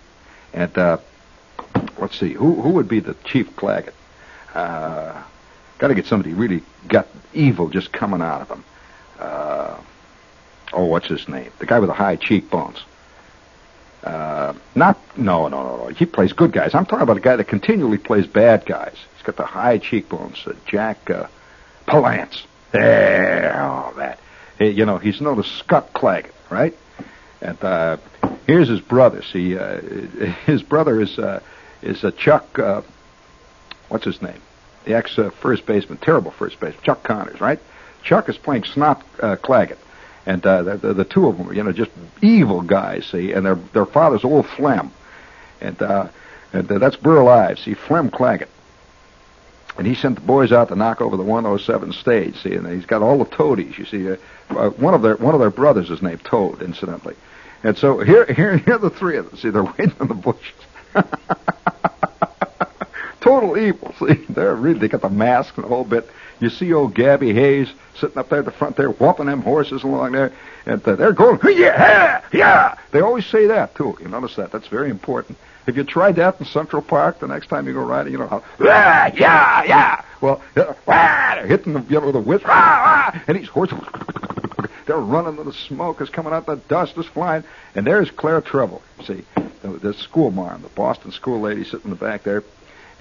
and 0.54 0.76
uh, 0.78 0.98
let's 2.00 2.18
see 2.20 2.34
who 2.34 2.62
who 2.62 2.70
would 2.70 2.88
be 2.88 3.00
the 3.00 3.16
chief 3.26 3.56
Claggett. 3.56 3.94
Uh, 4.54 5.22
Got 5.78 5.90
to 5.90 5.96
get 5.96 6.06
somebody 6.06 6.34
really 6.34 6.64
got 6.88 7.08
evil 7.34 7.70
just 7.70 7.92
coming 7.92 8.22
out 8.22 8.42
of 8.42 8.50
him. 8.50 8.64
Uh, 9.20 9.78
oh, 10.74 10.86
what's 10.86 11.08
his 11.08 11.28
name? 11.28 11.52
The 11.60 11.66
guy 11.66 11.80
with 11.80 11.90
the 11.90 11.96
high 11.96 12.16
cheekbones. 12.16 12.84
Uh, 14.04 14.54
not 14.76 15.00
no 15.18 15.48
no 15.48 15.64
no 15.64 15.78
no. 15.78 15.88
He 15.88 16.06
plays 16.06 16.32
good 16.32 16.52
guys. 16.52 16.76
I'm 16.76 16.86
talking 16.86 17.02
about 17.02 17.18
a 17.18 17.22
guy 17.22 17.36
that 17.36 17.46
continually 17.46 17.98
plays 17.98 18.28
bad 18.28 18.66
guys. 18.66 18.96
He's 19.16 19.24
got 19.24 19.36
the 19.36 19.46
high 19.46 19.80
cheekbones. 19.80 20.46
Uh, 20.46 20.54
Jack 20.68 21.10
uh, 21.10 21.28
Palance. 21.88 22.44
There, 22.72 23.56
oh 23.60 23.94
that. 23.98 24.20
Hey, 24.60 24.70
you 24.70 24.86
know 24.86 25.00
he's 25.00 25.22
known 25.22 25.40
as 25.40 25.48
Scott 25.48 25.92
Claggett, 25.94 26.34
right? 26.52 26.78
And 27.42 27.62
uh, 27.64 27.98
here's 28.46 28.68
his 28.68 28.80
brother. 28.80 29.24
See, 29.24 29.58
uh, 29.58 29.82
his 30.46 30.62
brother 30.62 31.02
is 31.02 31.18
uh, 31.18 31.40
is 31.82 32.04
a 32.04 32.12
Chuck. 32.12 32.60
Uh, 32.60 32.84
what's 33.90 34.06
his 34.06 34.22
name? 34.22 34.42
The 34.84 34.94
ex 34.94 35.18
uh, 35.18 35.32
first 35.32 35.66
baseman, 35.66 35.98
terrible 35.98 36.30
first 36.30 36.60
baseman, 36.60 36.84
Chuck 36.84 37.02
Connors, 37.02 37.42
right? 37.42 37.60
Chuck 38.04 38.30
is 38.30 38.38
playing 38.38 38.66
Snot 38.66 39.04
uh, 39.20 39.36
Claggett 39.38 39.78
and 40.26 40.46
uh, 40.46 40.64
the, 40.64 40.94
the, 40.94 41.06
two 41.06 41.28
of 41.28 41.38
them, 41.38 41.54
you 41.54 41.64
know, 41.64 41.72
just 41.72 41.92
evil 42.22 42.62
guys. 42.62 43.06
See, 43.06 43.32
and 43.32 43.46
their 43.46 43.56
their 43.56 43.86
father's 43.86 44.24
old 44.24 44.48
Flem, 44.48 44.92
and 45.62 45.80
uh, 45.82 46.08
and 46.52 46.72
uh, 46.72 46.80
that's 46.80 46.96
Burl 46.96 47.28
Ives. 47.28 47.62
See, 47.62 47.74
Flem 47.76 48.10
Claggett, 48.10 48.50
and 49.78 49.86
he 49.86 49.94
sent 49.94 50.16
the 50.16 50.22
boys 50.22 50.52
out 50.52 50.70
to 50.70 50.76
knock 50.76 51.02
over 51.02 51.18
the 51.18 51.24
107 51.24 51.94
stage. 51.94 52.42
See, 52.42 52.54
and 52.54 52.66
he's 52.68 52.86
got 52.86 53.02
all 53.02 53.20
the 53.20 53.26
toadies. 53.26 53.78
You 53.78 53.86
see, 53.86 54.10
uh, 54.10 54.16
uh, 54.50 54.70
one 54.72 54.94
of 54.94 55.02
their 55.02 55.16
one 55.18 55.34
of 55.34 55.40
their 55.40 55.52
brothers 55.52 55.90
is 55.90 56.02
named 56.02 56.24
Toad, 56.24 56.62
incidentally. 56.62 57.16
And 57.64 57.78
so 57.78 58.00
here 58.00 58.26
here 58.26 58.58
here 58.66 58.76
are 58.76 58.80
the 58.80 58.90
three 58.90 59.18
of 59.18 59.30
them. 59.30 59.38
See, 59.38 59.50
they're 59.50 59.64
waiting 59.64 59.96
in 60.00 60.08
the 60.08 60.14
bushes. 60.14 60.54
Total 63.22 63.58
evil. 63.58 63.94
See, 64.00 64.26
they're 64.30 64.56
really 64.56 64.80
they 64.80 64.88
got 64.88 65.02
the 65.02 65.10
mask 65.10 65.58
and 65.58 65.66
the 65.66 65.70
whole 65.70 65.84
bit. 65.84 66.10
You 66.40 66.50
see 66.50 66.74
old 66.74 66.94
Gabby 66.94 67.34
Hayes 67.34 67.70
sitting 68.00 68.18
up 68.18 68.30
there 68.30 68.40
at 68.40 68.46
the 68.46 68.52
front 68.52 68.76
there, 68.76 68.90
whopping 68.90 69.28
them 69.28 69.42
horses 69.42 69.84
along 69.84 70.12
there, 70.14 70.34
and 70.66 70.86
uh, 70.86 70.96
they're 70.96 71.14
going, 71.14 71.40
yeah, 71.58 72.22
yeah. 72.34 72.76
They 72.92 73.00
always 73.00 73.26
say 73.26 73.48
that 73.48 73.76
too. 73.76 73.98
You 74.02 74.10
notice 74.10 74.36
that? 74.36 74.52
That's 74.52 74.68
very 74.68 74.90
important. 74.90 75.38
Have 75.66 75.78
you 75.78 75.84
tried 75.84 76.18
that 76.18 76.40
in 76.40 76.46
Central 76.46 76.82
Park? 76.82 77.20
The 77.20 77.28
next 77.28 77.48
time 77.48 77.68
you 77.68 77.74
go 77.74 77.84
riding, 77.84 78.12
you 78.12 78.20
know 78.20 78.28
how, 78.28 78.44
yeah, 78.60 79.12
yeah, 79.16 79.64
yeah. 79.64 80.06
Well, 80.22 80.42
uh, 80.56 80.74
they're 80.86 81.48
hitting 81.48 81.74
the, 81.74 81.82
you 81.90 82.00
know, 82.02 82.12
the 82.12 82.20
whip, 82.20 82.48
and 82.48 83.38
these 83.38 83.48
horses, 83.48 83.80
they're 84.86 84.98
running, 84.98 85.44
the 85.44 85.54
smoke 85.54 86.02
is 86.02 86.10
coming 86.10 86.34
out, 86.34 86.46
the 86.46 86.58
dust 86.58 86.98
is 86.98 87.06
flying, 87.08 87.44
and 87.74 87.88
there's 87.88 88.12
Claire 88.12 88.42
Trevor. 88.42 88.80
See, 89.06 89.24
the, 89.62 89.70
the 89.70 89.94
school 89.94 90.32
marm, 90.32 90.62
the 90.62 90.70
Boston 90.70 91.12
school 91.12 91.40
lady 91.42 91.64
sitting 91.64 91.86
in 91.86 91.90
the 91.90 91.96
back 91.96 92.24
there 92.24 92.44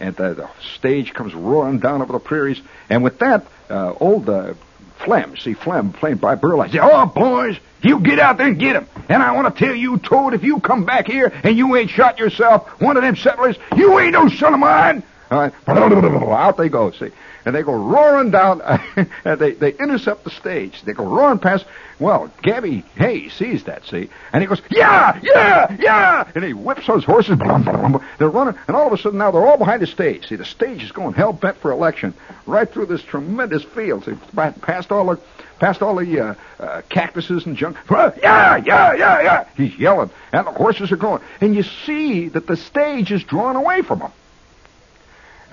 and 0.00 0.14
the, 0.16 0.34
the, 0.34 0.50
stage 0.76 1.12
comes 1.12 1.34
roaring 1.34 1.78
down 1.78 2.02
over 2.02 2.12
the 2.12 2.18
prairies. 2.18 2.60
And 2.88 3.02
with 3.02 3.18
that, 3.20 3.46
uh, 3.70 3.94
old 4.00 4.28
uh, 4.28 4.54
Flem, 4.98 5.36
see 5.36 5.54
Flem 5.54 5.92
playing 5.92 6.16
by 6.16 6.34
Burl. 6.34 6.60
I 6.60 6.68
say, 6.68 6.78
oh 6.80 7.06
boys, 7.06 7.58
you 7.82 8.00
get 8.00 8.18
out 8.18 8.38
there 8.38 8.46
and 8.46 8.58
get 8.58 8.76
him. 8.76 8.86
And 9.08 9.22
I 9.22 9.32
want 9.32 9.54
to 9.54 9.64
tell 9.64 9.74
you, 9.74 9.98
Toad, 9.98 10.34
if 10.34 10.42
you 10.42 10.60
come 10.60 10.84
back 10.84 11.06
here 11.06 11.32
and 11.42 11.56
you 11.56 11.76
ain't 11.76 11.90
shot 11.90 12.18
yourself, 12.18 12.80
one 12.80 12.96
of 12.96 13.02
them 13.02 13.16
settlers, 13.16 13.56
you 13.76 13.98
ain't 13.98 14.12
no 14.12 14.28
son 14.28 14.54
of 14.54 14.60
mine. 14.60 15.02
All 15.30 15.38
right, 15.38 15.52
out 15.68 16.56
they 16.56 16.68
go. 16.68 16.90
See, 16.92 17.10
and 17.44 17.54
they 17.54 17.62
go 17.62 17.72
roaring 17.72 18.30
down, 18.30 18.60
and 18.62 19.08
they, 19.38 19.52
they 19.52 19.72
intercept 19.72 20.24
the 20.24 20.30
stage. 20.30 20.82
They 20.82 20.92
go 20.92 21.04
roaring 21.04 21.38
past. 21.38 21.64
Well, 22.00 22.30
Gabby 22.42 22.84
Hayes 22.96 23.32
sees 23.34 23.64
that, 23.64 23.86
see, 23.86 24.08
and 24.32 24.42
he 24.42 24.48
goes, 24.48 24.60
yeah, 24.68 25.18
yeah, 25.22 25.76
yeah, 25.78 26.30
and 26.34 26.42
he 26.42 26.52
whips 26.52 26.86
those 26.86 27.04
horses. 27.04 27.38
They're 27.38 28.28
running, 28.28 28.58
and 28.66 28.76
all 28.76 28.86
of 28.86 28.92
a 28.92 28.98
sudden 28.98 29.18
now 29.18 29.30
they're 29.30 29.46
all 29.46 29.58
behind 29.58 29.80
the 29.82 29.86
stage. 29.86 30.28
See, 30.28 30.36
the 30.36 30.44
stage 30.44 30.82
is 30.82 30.90
going 30.90 31.14
hell 31.14 31.32
bent 31.32 31.56
for 31.58 31.70
election, 31.70 32.12
right 32.46 32.70
through 32.70 32.86
this 32.86 33.02
tremendous 33.02 33.62
field. 33.62 34.04
See, 34.04 34.14
past 34.62 34.90
all 34.90 35.06
the 35.06 35.20
past 35.60 35.82
all 35.82 35.94
the 35.96 36.20
uh, 36.20 36.34
uh, 36.58 36.82
cactuses 36.88 37.46
and 37.46 37.56
junk. 37.56 37.76
Yeah, 38.20 38.56
yeah, 38.56 38.94
yeah, 38.94 39.22
yeah. 39.22 39.48
He's 39.56 39.78
yelling, 39.78 40.10
and 40.32 40.46
the 40.46 40.52
horses 40.52 40.90
are 40.90 40.96
going, 40.96 41.22
and 41.40 41.54
you 41.54 41.62
see 41.62 42.28
that 42.30 42.46
the 42.48 42.56
stage 42.56 43.12
is 43.12 43.22
drawn 43.22 43.54
away 43.54 43.82
from 43.82 44.00
him. 44.00 44.10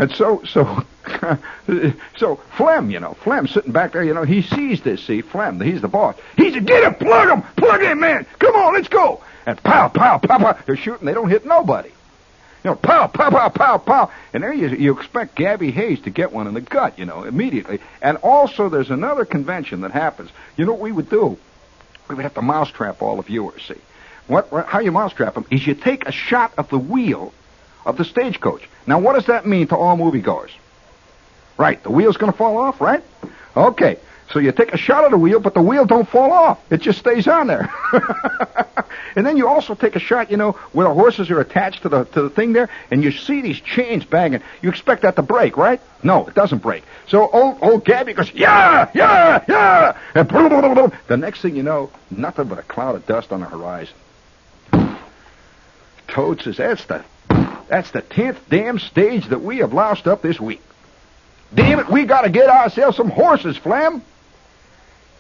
And 0.02 0.12
so, 0.16 0.42
so, 0.46 0.84
so 2.18 2.36
Flem, 2.58 2.90
you 2.90 3.00
know, 3.00 3.14
Flem 3.14 3.48
sitting 3.48 3.72
back 3.72 3.92
there, 3.92 4.04
you 4.04 4.16
know, 4.16 4.24
he 4.24 4.42
sees 4.42 4.82
this, 4.82 5.04
see, 5.04 5.22
Flem, 5.22 5.62
he's 5.62 5.82
the 5.82 5.88
boss. 5.88 6.16
He 6.36 6.52
said, 6.52 6.66
get 6.66 6.84
him, 6.84 6.96
plug 6.96 7.30
him, 7.30 7.44
plug 7.56 7.82
him, 7.82 8.00
man. 8.00 8.26
Come 8.40 8.56
on, 8.56 8.74
let's 8.74 8.88
go. 8.88 9.22
And 9.46 9.62
pow, 9.62 9.90
pow, 9.90 10.18
pow, 10.18 10.40
pow. 10.40 10.58
They're 10.66 10.76
shooting, 10.76 11.06
they 11.06 11.14
don't 11.14 11.30
hit 11.30 11.46
nobody. 11.46 11.90
You 12.64 12.72
know, 12.72 12.76
pow, 12.76 13.08
pow, 13.08 13.30
pow, 13.30 13.50
pow, 13.50 13.78
pow. 13.78 14.12
And 14.34 14.42
there 14.42 14.52
you, 14.52 14.70
you 14.70 14.98
expect 14.98 15.36
Gabby 15.36 15.70
Hayes 15.70 16.02
to 16.02 16.10
get 16.10 16.32
one 16.32 16.48
in 16.48 16.56
the 16.56 16.62
gut, 16.62 16.98
you 16.98 17.06
know, 17.06 17.24
immediately. 17.24 17.78
And 18.02 18.18
also, 18.18 18.70
there's 18.70 18.90
another 18.90 19.24
convention 19.24 19.82
that 19.82 19.92
happens. 19.92 20.32
You 20.58 20.66
know 20.66 20.72
what 20.72 20.82
we 20.82 20.92
would 20.92 21.12
do? 21.12 21.38
We 22.10 22.16
would 22.16 22.24
have 22.24 22.34
to 22.34 22.42
mousetrap 22.42 23.04
all 23.04 23.18
the 23.18 23.22
viewers, 23.22 23.62
see. 23.68 23.76
What, 24.26 24.52
what, 24.52 24.66
how 24.66 24.80
you 24.80 24.92
mousetrap 24.92 25.36
them 25.36 25.46
is 25.52 25.68
you 25.68 25.76
take 25.76 26.08
a 26.08 26.12
shot 26.12 26.54
of 26.58 26.70
the 26.70 26.80
wheel 26.80 27.34
of 27.86 27.98
the 27.98 28.06
stagecoach. 28.06 28.68
Now, 28.88 29.00
what 29.00 29.14
does 29.14 29.26
that 29.26 29.46
mean 29.46 29.68
to 29.68 29.76
all 29.76 29.98
moviegoers? 29.98 30.52
Right, 31.58 31.82
the 31.84 31.92
wheel's 31.92 32.18
going 32.18 32.32
to 32.32 32.38
fall 32.38 32.58
off, 32.58 32.82
right? 32.82 33.04
Okay, 33.56 33.98
so 34.32 34.40
you 34.40 34.52
take 34.52 34.74
a 34.74 34.78
shot 34.78 35.04
of 35.04 35.12
the 35.12 35.18
wheel, 35.18 35.40
but 35.40 35.54
the 35.54 35.62
wheel 35.62 35.86
don't 35.86 36.08
fall 36.08 36.32
off. 36.32 36.60
It 36.72 36.82
just 36.82 37.00
stays 37.00 37.28
on 37.28 37.48
there. 37.48 37.70
and 39.16 39.26
then 39.26 39.36
you 39.36 39.48
also 39.48 39.76
take 39.76 39.96
a 39.96 40.00
shot, 40.00 40.32
you 40.32 40.38
know, 40.38 40.54
where 40.72 40.88
the 40.88 40.94
horses 40.94 41.30
are 41.30 41.42
attached 41.42 41.82
to 41.84 41.90
the 41.90 42.06
to 42.06 42.22
the 42.24 42.30
thing 42.30 42.54
there, 42.54 42.70
and 42.90 43.04
you 43.04 43.12
see 43.12 43.42
these 43.42 43.60
chains 43.60 44.06
banging. 44.06 44.42
You 44.62 44.70
expect 44.70 45.02
that 45.02 45.18
to 45.18 45.22
break, 45.22 45.58
right? 45.58 45.82
No, 46.02 46.28
it 46.28 46.34
doesn't 46.34 46.60
break. 46.60 46.84
So 47.08 47.30
old 47.30 47.58
old 47.62 47.84
Gabby 47.84 48.14
goes, 48.14 48.32
yeah, 48.34 48.90
yeah, 48.94 49.44
yeah, 49.48 49.98
and 50.16 50.30
the 50.30 51.18
next 51.18 51.42
thing 51.42 51.56
you 51.56 51.64
know, 51.64 51.92
nothing 52.10 52.48
but 52.48 52.58
a 52.58 52.64
cloud 52.64 52.96
of 52.96 53.06
dust 53.06 53.34
on 53.34 53.42
the 53.42 53.48
horizon. 53.48 53.96
Toad 56.08 56.42
says, 56.42 56.58
that's 56.58 56.86
the 56.86 57.04
that's 57.68 57.92
the 57.92 58.02
tenth 58.02 58.40
damn 58.50 58.80
stage 58.80 59.28
that 59.28 59.42
we 59.42 59.58
have 59.58 59.74
lost 59.74 60.08
up 60.08 60.22
this 60.22 60.40
week. 60.40 60.62
Damn 61.54 61.80
it, 61.80 61.90
we 61.90 62.06
gotta 62.06 62.30
get 62.30 62.50
ourselves 62.50 62.98
some 62.98 63.10
horses, 63.10 63.58
Flem. 63.58 64.02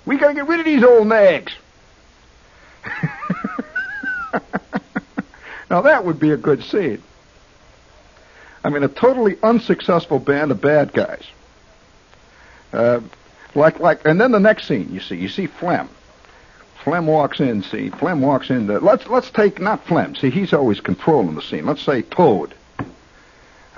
We 0.06 0.18
gotta 0.18 0.34
get 0.34 0.48
rid 0.48 0.60
of 0.60 0.66
these 0.66 0.84
old 0.84 1.08
nags. 1.08 1.54
now 5.70 5.82
that 5.82 6.06
would 6.06 6.20
be 6.20 6.32
a 6.32 6.38
good 6.38 6.64
scene. 6.64 7.04
I 8.64 8.70
mean, 8.70 8.84
a 8.84 8.88
totally 8.88 9.38
unsuccessful 9.42 10.20
band 10.20 10.52
of 10.52 10.62
bad 10.62 10.94
guys. 10.94 11.26
Uh, 12.72 13.02
like, 13.56 13.80
like, 13.80 14.06
and 14.06 14.22
then 14.22 14.32
the 14.32 14.40
next 14.40 14.68
scene, 14.68 14.94
you 14.94 15.00
see, 15.00 15.16
you 15.16 15.28
see 15.28 15.48
Flem. 15.48 15.90
Flem 16.84 17.06
walks 17.06 17.40
in, 17.40 17.62
see, 17.62 17.90
Flem 17.90 18.22
walks 18.22 18.50
in. 18.50 18.68
The, 18.68 18.80
let's 18.80 19.08
let's 19.08 19.30
take 19.30 19.60
not 19.60 19.86
Flem. 19.86 20.16
See, 20.16 20.32
he's 20.32 20.54
always 20.54 20.80
controlling 20.80 21.36
the 21.36 21.42
scene. 21.42 21.66
Let's 21.66 21.84
say 21.84 22.02
Toad. 22.02 22.56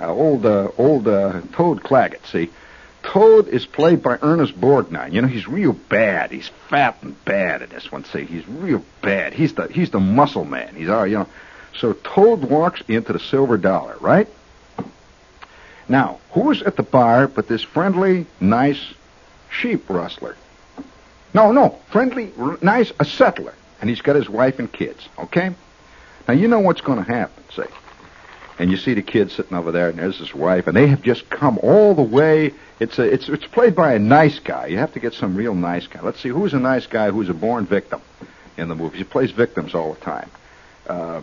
Uh, 0.00 0.08
old 0.08 0.46
uh, 0.46 0.70
old 0.78 1.06
uh, 1.06 1.42
Toad 1.52 1.82
Claggett. 1.82 2.26
See, 2.26 2.50
Toad 3.02 3.48
is 3.48 3.66
played 3.66 4.02
by 4.02 4.18
Ernest 4.22 4.58
Borgnine. 4.58 5.12
You 5.12 5.20
know, 5.22 5.28
he's 5.28 5.46
real 5.46 5.74
bad. 5.74 6.30
He's 6.30 6.48
fat 6.68 6.96
and 7.02 7.22
bad 7.26 7.60
in 7.60 7.68
this 7.68 7.92
one. 7.92 8.04
See, 8.04 8.24
he's 8.24 8.48
real 8.48 8.82
bad. 9.02 9.34
He's 9.34 9.52
the 9.54 9.68
he's 9.68 9.90
the 9.90 10.00
muscle 10.00 10.46
man. 10.46 10.74
He's 10.74 10.88
our 10.88 11.06
you 11.06 11.18
know. 11.18 11.28
So 11.74 11.92
Toad 11.92 12.44
walks 12.44 12.82
into 12.88 13.12
the 13.12 13.18
Silver 13.18 13.58
Dollar, 13.58 13.96
right? 14.00 14.28
Now, 15.88 16.20
who's 16.30 16.62
at 16.62 16.76
the 16.76 16.82
bar 16.82 17.28
but 17.28 17.48
this 17.48 17.62
friendly, 17.62 18.26
nice 18.40 18.80
sheep 19.50 19.90
rustler? 19.90 20.36
No, 21.34 21.50
no, 21.50 21.78
friendly, 21.90 22.32
nice, 22.62 22.92
a 23.00 23.04
settler. 23.04 23.54
And 23.80 23.90
he's 23.90 24.00
got 24.00 24.16
his 24.16 24.30
wife 24.30 24.60
and 24.60 24.72
kids, 24.72 25.08
okay? 25.18 25.54
Now, 26.26 26.34
you 26.34 26.48
know 26.48 26.60
what's 26.60 26.80
going 26.80 27.04
to 27.04 27.12
happen, 27.12 27.44
say. 27.52 27.66
And 28.58 28.70
you 28.70 28.76
see 28.76 28.94
the 28.94 29.02
kids 29.02 29.34
sitting 29.34 29.56
over 29.56 29.72
there, 29.72 29.88
and 29.88 29.98
there's 29.98 30.18
his 30.18 30.32
wife, 30.32 30.68
and 30.68 30.76
they 30.76 30.86
have 30.86 31.02
just 31.02 31.28
come 31.28 31.58
all 31.58 31.94
the 31.94 32.02
way. 32.02 32.54
It's 32.78 32.98
a, 33.00 33.02
it's, 33.02 33.28
it's 33.28 33.46
played 33.46 33.74
by 33.74 33.94
a 33.94 33.98
nice 33.98 34.38
guy. 34.38 34.66
You 34.66 34.78
have 34.78 34.92
to 34.92 35.00
get 35.00 35.12
some 35.12 35.34
real 35.34 35.54
nice 35.54 35.88
guy. 35.88 36.00
Let's 36.02 36.20
see, 36.20 36.28
who's 36.28 36.54
a 36.54 36.60
nice 36.60 36.86
guy 36.86 37.10
who's 37.10 37.28
a 37.28 37.34
born 37.34 37.66
victim 37.66 38.00
in 38.56 38.68
the 38.68 38.76
movies? 38.76 38.98
He 38.98 39.04
plays 39.04 39.32
victims 39.32 39.74
all 39.74 39.92
the 39.92 40.00
time. 40.00 40.30
Uh, 40.86 41.20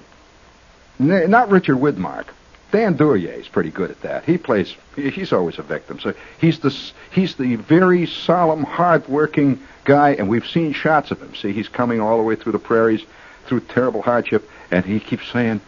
not 0.99 1.49
Richard 1.49 1.77
Widmark. 1.77 2.25
Dan 2.71 2.95
Duryea 2.95 3.33
is 3.33 3.49
pretty 3.49 3.69
good 3.69 3.91
at 3.91 4.01
that. 4.01 4.23
He 4.23 4.37
plays. 4.37 4.73
He's 4.95 5.33
always 5.33 5.59
a 5.59 5.61
victim. 5.61 5.99
So 5.99 6.13
he's 6.39 6.59
the 6.59 6.73
he's 7.11 7.35
the 7.35 7.55
very 7.55 8.05
solemn, 8.05 8.63
hard-working 8.63 9.59
guy, 9.83 10.11
and 10.11 10.29
we've 10.29 10.47
seen 10.47 10.71
shots 10.71 11.11
of 11.11 11.21
him. 11.21 11.35
See, 11.35 11.51
he's 11.51 11.67
coming 11.67 11.99
all 11.99 12.17
the 12.17 12.23
way 12.23 12.35
through 12.35 12.53
the 12.53 12.59
prairies, 12.59 13.03
through 13.45 13.61
terrible 13.61 14.01
hardship, 14.01 14.49
and 14.71 14.85
he 14.85 15.01
keeps 15.01 15.29
saying, 15.31 15.59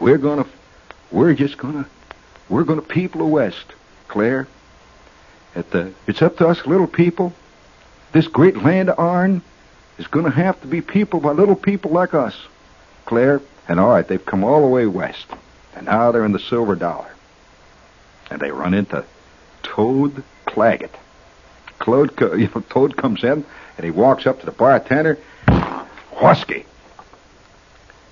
"We're 0.00 0.18
gonna, 0.18 0.46
we're 1.12 1.34
just 1.34 1.58
gonna, 1.58 1.86
we're 2.48 2.64
gonna 2.64 2.82
people 2.82 3.20
the 3.20 3.26
West, 3.26 3.66
Claire. 4.08 4.48
At 5.54 5.70
the, 5.70 5.92
it's 6.08 6.22
up 6.22 6.38
to 6.38 6.48
us 6.48 6.66
little 6.66 6.88
people. 6.88 7.32
This 8.12 8.26
great 8.26 8.56
land 8.56 8.90
of 8.90 8.98
ourn 8.98 9.42
is 9.98 10.08
gonna 10.08 10.30
have 10.30 10.60
to 10.62 10.66
be 10.66 10.80
people 10.80 11.20
by 11.20 11.30
little 11.30 11.56
people 11.56 11.92
like 11.92 12.14
us, 12.14 12.36
Claire. 13.06 13.40
And 13.68 13.78
all 13.78 13.90
right, 13.90 14.06
they've 14.06 14.24
come 14.26 14.42
all 14.42 14.62
the 14.62 14.66
way 14.66 14.86
west." 14.86 15.26
And 15.78 15.86
now 15.86 16.10
they're 16.10 16.24
in 16.24 16.32
the 16.32 16.40
silver 16.40 16.74
dollar. 16.74 17.08
And 18.30 18.40
they 18.40 18.50
run 18.50 18.74
into 18.74 19.04
Toad 19.62 20.24
Claggett. 20.44 20.90
Claude, 21.78 22.20
you 22.20 22.50
know, 22.52 22.64
Toad 22.68 22.96
comes 22.96 23.22
in 23.22 23.44
and 23.76 23.84
he 23.84 23.92
walks 23.92 24.26
up 24.26 24.40
to 24.40 24.46
the 24.46 24.52
bartender. 24.52 25.18
Whiskey. 26.20 26.66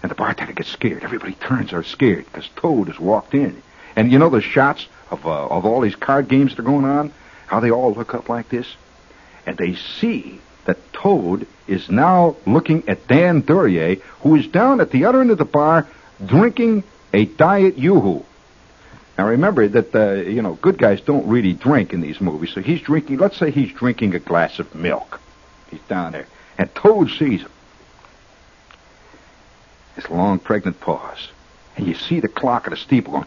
And 0.01 0.11
the 0.11 0.15
bartender 0.15 0.53
gets 0.53 0.69
scared. 0.69 1.03
Everybody 1.03 1.33
turns 1.33 1.73
are 1.73 1.83
scared 1.83 2.27
because 2.27 2.49
Toad 2.55 2.87
has 2.87 3.01
walked 3.01 3.35
in. 3.35 3.61
And 3.97 4.13
you 4.13 4.21
know 4.21 4.31
the 4.31 4.41
shots 4.41 4.87
of 5.11 5.27
uh, 5.27 5.47
of 5.47 5.67
all 5.67 5.81
these 5.81 5.97
card 5.97 6.29
games 6.29 6.53
that 6.53 6.61
are 6.61 6.63
going 6.63 6.85
on, 6.85 7.13
how 7.49 7.59
they 7.59 7.73
all 7.73 7.93
look 7.93 8.15
up 8.15 8.29
like 8.29 8.49
this, 8.49 8.77
and 9.45 9.57
they 9.57 9.75
see 9.75 10.39
that 10.67 10.93
Toad 10.93 11.49
is 11.67 11.91
now 11.91 12.37
looking 12.47 12.89
at 12.89 13.09
Dan 13.09 13.41
Duryea, 13.41 13.97
who 14.21 14.37
is 14.37 14.47
down 14.47 14.81
at 14.81 14.91
the 14.93 15.07
other 15.07 15.21
end 15.21 15.33
of 15.33 15.39
the 15.39 15.45
bar 15.45 15.89
drinking 16.25 16.85
a 17.13 17.25
diet 17.25 17.79
yoo-hoo. 17.79 18.25
Now 19.19 19.29
remember 19.29 19.67
that 19.67 19.95
uh, 19.95 20.29
you 20.29 20.43
know 20.43 20.55
good 20.55 20.79
guys 20.79 21.01
don't 21.01 21.27
really 21.27 21.55
drink 21.55 21.93
in 21.93 22.01
these 22.01 22.21
movies, 22.21 22.53
so 22.53 22.61
he's 22.61 22.81
drinking. 22.83 23.19
Let's 23.19 23.37
say 23.37 23.51
he's 23.51 23.73
drinking 23.73 24.15
a 24.15 24.19
glass 24.19 24.59
of 24.59 24.75
milk. 24.75 25.21
He's 25.71 25.81
down 25.89 26.13
there, 26.13 26.27
and 26.59 26.73
Toad 26.75 27.11
sees 27.11 27.41
him. 27.41 27.51
This 29.95 30.11
long 30.11 30.39
pregnant 30.39 30.81
pause, 30.81 31.29
and 31.77 31.87
you 31.87 31.95
see 31.95 32.21
the 32.21 32.29
clock 32.29 32.67
at 32.67 32.71
the 32.71 32.77
steeple 32.77 33.13
going. 33.13 33.27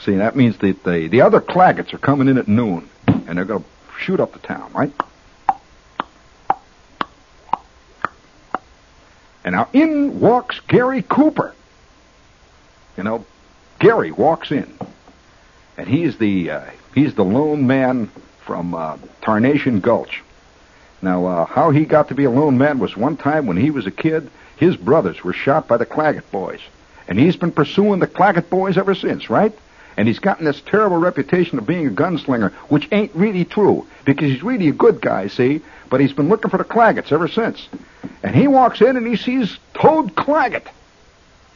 See, 0.00 0.16
that 0.16 0.34
means 0.34 0.56
that 0.58 0.82
the 0.82 1.06
the 1.06 1.20
other 1.20 1.40
Claggetts 1.40 1.94
are 1.94 1.98
coming 1.98 2.26
in 2.26 2.38
at 2.38 2.48
noon, 2.48 2.88
and 3.06 3.38
they're 3.38 3.44
going 3.44 3.62
to 3.62 3.68
shoot 4.00 4.18
up 4.18 4.32
the 4.32 4.38
town, 4.40 4.72
right? 4.72 4.92
And 9.44 9.54
now 9.54 9.68
in 9.72 10.20
walks 10.20 10.60
Gary 10.68 11.02
Cooper. 11.02 11.54
You 12.96 13.04
know, 13.04 13.24
Gary 13.78 14.12
walks 14.12 14.50
in, 14.50 14.70
and 15.78 15.88
he's 15.88 16.18
the 16.18 16.50
uh, 16.50 16.64
he's 16.94 17.14
the 17.14 17.24
lone 17.24 17.66
man 17.66 18.10
from 18.44 18.74
uh, 18.74 18.98
Tarnation 19.22 19.80
Gulch. 19.80 20.22
Now, 21.02 21.24
uh, 21.24 21.44
how 21.46 21.70
he 21.70 21.86
got 21.86 22.08
to 22.08 22.14
be 22.14 22.24
a 22.24 22.30
lone 22.30 22.58
man 22.58 22.78
was 22.78 22.96
one 22.96 23.16
time 23.16 23.46
when 23.46 23.56
he 23.56 23.70
was 23.70 23.86
a 23.86 23.90
kid, 23.90 24.30
his 24.58 24.76
brothers 24.76 25.24
were 25.24 25.32
shot 25.32 25.66
by 25.66 25.78
the 25.78 25.86
Claggett 25.86 26.30
boys, 26.30 26.60
and 27.08 27.18
he's 27.18 27.36
been 27.36 27.52
pursuing 27.52 28.00
the 28.00 28.06
Claggett 28.06 28.50
boys 28.50 28.76
ever 28.76 28.94
since, 28.94 29.30
right? 29.30 29.56
And 29.96 30.06
he's 30.06 30.18
gotten 30.18 30.44
this 30.44 30.60
terrible 30.60 30.98
reputation 30.98 31.58
of 31.58 31.66
being 31.66 31.86
a 31.86 31.90
gunslinger, 31.90 32.52
which 32.68 32.88
ain't 32.92 33.14
really 33.14 33.44
true, 33.44 33.86
because 34.04 34.30
he's 34.30 34.42
really 34.42 34.68
a 34.68 34.72
good 34.72 35.00
guy, 35.00 35.28
see? 35.28 35.62
But 35.88 36.00
he's 36.00 36.12
been 36.12 36.28
looking 36.28 36.50
for 36.50 36.58
the 36.58 36.64
Claggetts 36.64 37.12
ever 37.12 37.28
since. 37.28 37.66
And 38.22 38.34
he 38.34 38.46
walks 38.46 38.80
in 38.80 38.96
and 38.96 39.06
he 39.06 39.16
sees 39.16 39.58
Toad 39.74 40.14
Claggett. 40.14 40.66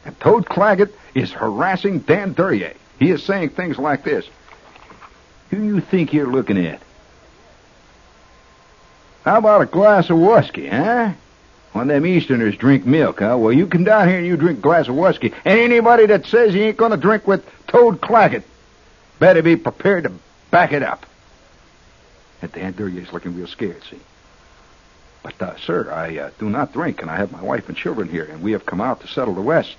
And 0.05 0.19
Toad 0.19 0.45
Claggett 0.45 0.93
is 1.13 1.31
harassing 1.31 1.99
Dan 1.99 2.33
Duryea. 2.33 2.73
He 2.99 3.11
is 3.11 3.23
saying 3.23 3.49
things 3.49 3.77
like 3.77 4.03
this. 4.03 4.25
Who 5.49 5.57
do 5.57 5.63
you 5.63 5.81
think 5.81 6.13
you're 6.13 6.31
looking 6.31 6.65
at? 6.65 6.81
How 9.23 9.37
about 9.37 9.61
a 9.61 9.65
glass 9.65 10.09
of 10.09 10.19
whiskey, 10.19 10.67
huh? 10.67 11.13
When 11.73 11.87
them 11.87 12.05
Easterners 12.05 12.55
drink 12.55 12.85
milk, 12.85 13.19
huh? 13.19 13.35
Well, 13.37 13.51
you 13.51 13.67
come 13.67 13.83
down 13.83 14.07
here 14.07 14.17
and 14.17 14.25
you 14.25 14.37
drink 14.37 14.59
a 14.59 14.61
glass 14.61 14.87
of 14.87 14.95
whiskey. 14.95 15.33
And 15.43 15.59
anybody 15.59 16.05
that 16.05 16.25
says 16.25 16.53
he 16.53 16.61
ain't 16.61 16.77
gonna 16.77 16.97
drink 16.97 17.27
with 17.27 17.43
Toad 17.67 18.01
Claggett 18.01 18.43
better 19.19 19.41
be 19.41 19.55
prepared 19.55 20.03
to 20.03 20.11
back 20.51 20.71
it 20.71 20.83
up. 20.83 21.05
And 22.41 22.51
Dan 22.51 22.73
Duryea's 22.73 23.11
looking 23.11 23.35
real 23.35 23.47
scared, 23.47 23.83
see? 23.89 23.99
But, 25.25 25.41
uh, 25.41 25.57
sir, 25.57 25.91
I 25.91 26.19
uh, 26.19 26.29
do 26.37 26.51
not 26.51 26.71
drink, 26.71 27.01
and 27.01 27.09
I 27.09 27.15
have 27.15 27.31
my 27.31 27.41
wife 27.41 27.67
and 27.67 27.75
children 27.75 28.07
here, 28.07 28.25
and 28.25 28.43
we 28.43 28.51
have 28.51 28.63
come 28.63 28.79
out 28.79 29.01
to 29.01 29.07
settle 29.07 29.33
the 29.33 29.41
West. 29.41 29.75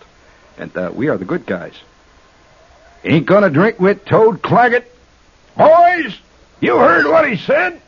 And 0.59 0.77
uh, 0.77 0.91
we 0.93 1.07
are 1.07 1.17
the 1.17 1.25
good 1.25 1.47
guys. 1.47 1.75
Ain't 3.05 3.27
gonna 3.27 3.49
drink 3.49 3.79
with 3.79 4.05
Toad 4.07 4.43
Claggett? 4.43 4.87
Boys, 5.57 6.19
you 6.59 6.77
heard 6.77 7.07
what 7.07 7.31
he 7.31 7.37
said? 7.37 7.81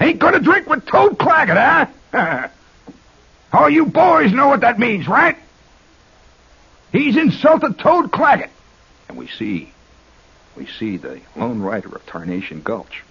Ain't 0.00 0.18
gonna 0.18 0.40
drink 0.40 0.68
with 0.68 0.84
Toad 0.84 1.16
Claggett, 1.16 1.92
huh? 2.10 2.48
All 3.52 3.70
you 3.70 3.86
boys 3.86 4.32
know 4.32 4.48
what 4.48 4.62
that 4.62 4.80
means, 4.80 5.06
right? 5.06 5.36
He's 6.90 7.16
insulted 7.16 7.78
Toad 7.78 8.10
Claggett. 8.10 8.50
And 9.08 9.16
we 9.16 9.28
see, 9.28 9.72
we 10.56 10.66
see 10.66 10.96
the 10.96 11.20
lone 11.36 11.60
rider 11.60 11.94
of 11.94 12.04
Tarnation 12.06 12.62
Gulch, 12.62 13.04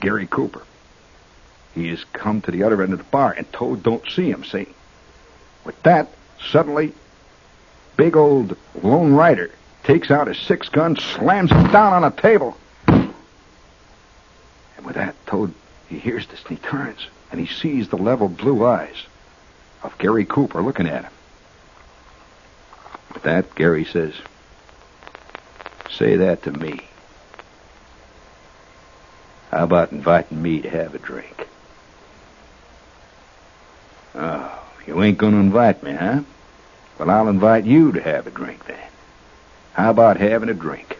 Gary 0.00 0.26
Cooper. 0.26 0.64
He 1.74 1.88
has 1.88 2.04
come 2.12 2.40
to 2.42 2.50
the 2.50 2.62
other 2.62 2.82
end 2.82 2.92
of 2.92 2.98
the 2.98 3.04
bar, 3.04 3.32
and 3.36 3.50
Toad 3.52 3.82
don't 3.82 4.08
see 4.10 4.30
him, 4.30 4.44
see? 4.44 4.66
With 5.64 5.80
that, 5.82 6.08
suddenly, 6.50 6.92
big 7.96 8.16
old 8.16 8.56
lone 8.82 9.12
rider 9.12 9.50
takes 9.84 10.10
out 10.10 10.26
his 10.26 10.38
six 10.38 10.68
gun, 10.68 10.96
slams 10.96 11.50
it 11.50 11.72
down 11.72 11.92
on 11.92 12.04
a 12.04 12.10
table. 12.10 12.56
And 12.86 13.12
with 14.84 14.96
that, 14.96 15.14
Toad, 15.26 15.52
he 15.88 15.98
hears 15.98 16.26
this 16.26 16.42
and 16.48 16.58
he 16.58 16.66
turns, 16.66 17.06
and 17.30 17.40
he 17.40 17.46
sees 17.46 17.88
the 17.88 17.96
level 17.96 18.28
blue 18.28 18.66
eyes 18.66 18.96
of 19.82 19.96
Gary 19.98 20.24
Cooper 20.24 20.62
looking 20.62 20.86
at 20.86 21.04
him. 21.04 21.12
With 23.14 23.22
that, 23.22 23.54
Gary 23.54 23.84
says, 23.84 24.14
Say 25.90 26.16
that 26.16 26.42
to 26.44 26.52
me. 26.52 26.80
How 29.50 29.64
about 29.64 29.92
inviting 29.92 30.42
me 30.42 30.60
to 30.60 30.68
have 30.68 30.94
a 30.94 30.98
drink? 30.98 31.48
Oh, 34.14 34.62
you 34.88 35.02
ain't 35.02 35.18
gonna 35.18 35.38
invite 35.38 35.82
me, 35.82 35.92
huh? 35.92 36.22
Well, 36.98 37.10
I'll 37.10 37.28
invite 37.28 37.64
you 37.64 37.92
to 37.92 38.00
have 38.00 38.26
a 38.26 38.30
drink 38.30 38.64
then. 38.66 38.78
How 39.74 39.90
about 39.90 40.16
having 40.16 40.48
a 40.48 40.54
drink? 40.54 40.96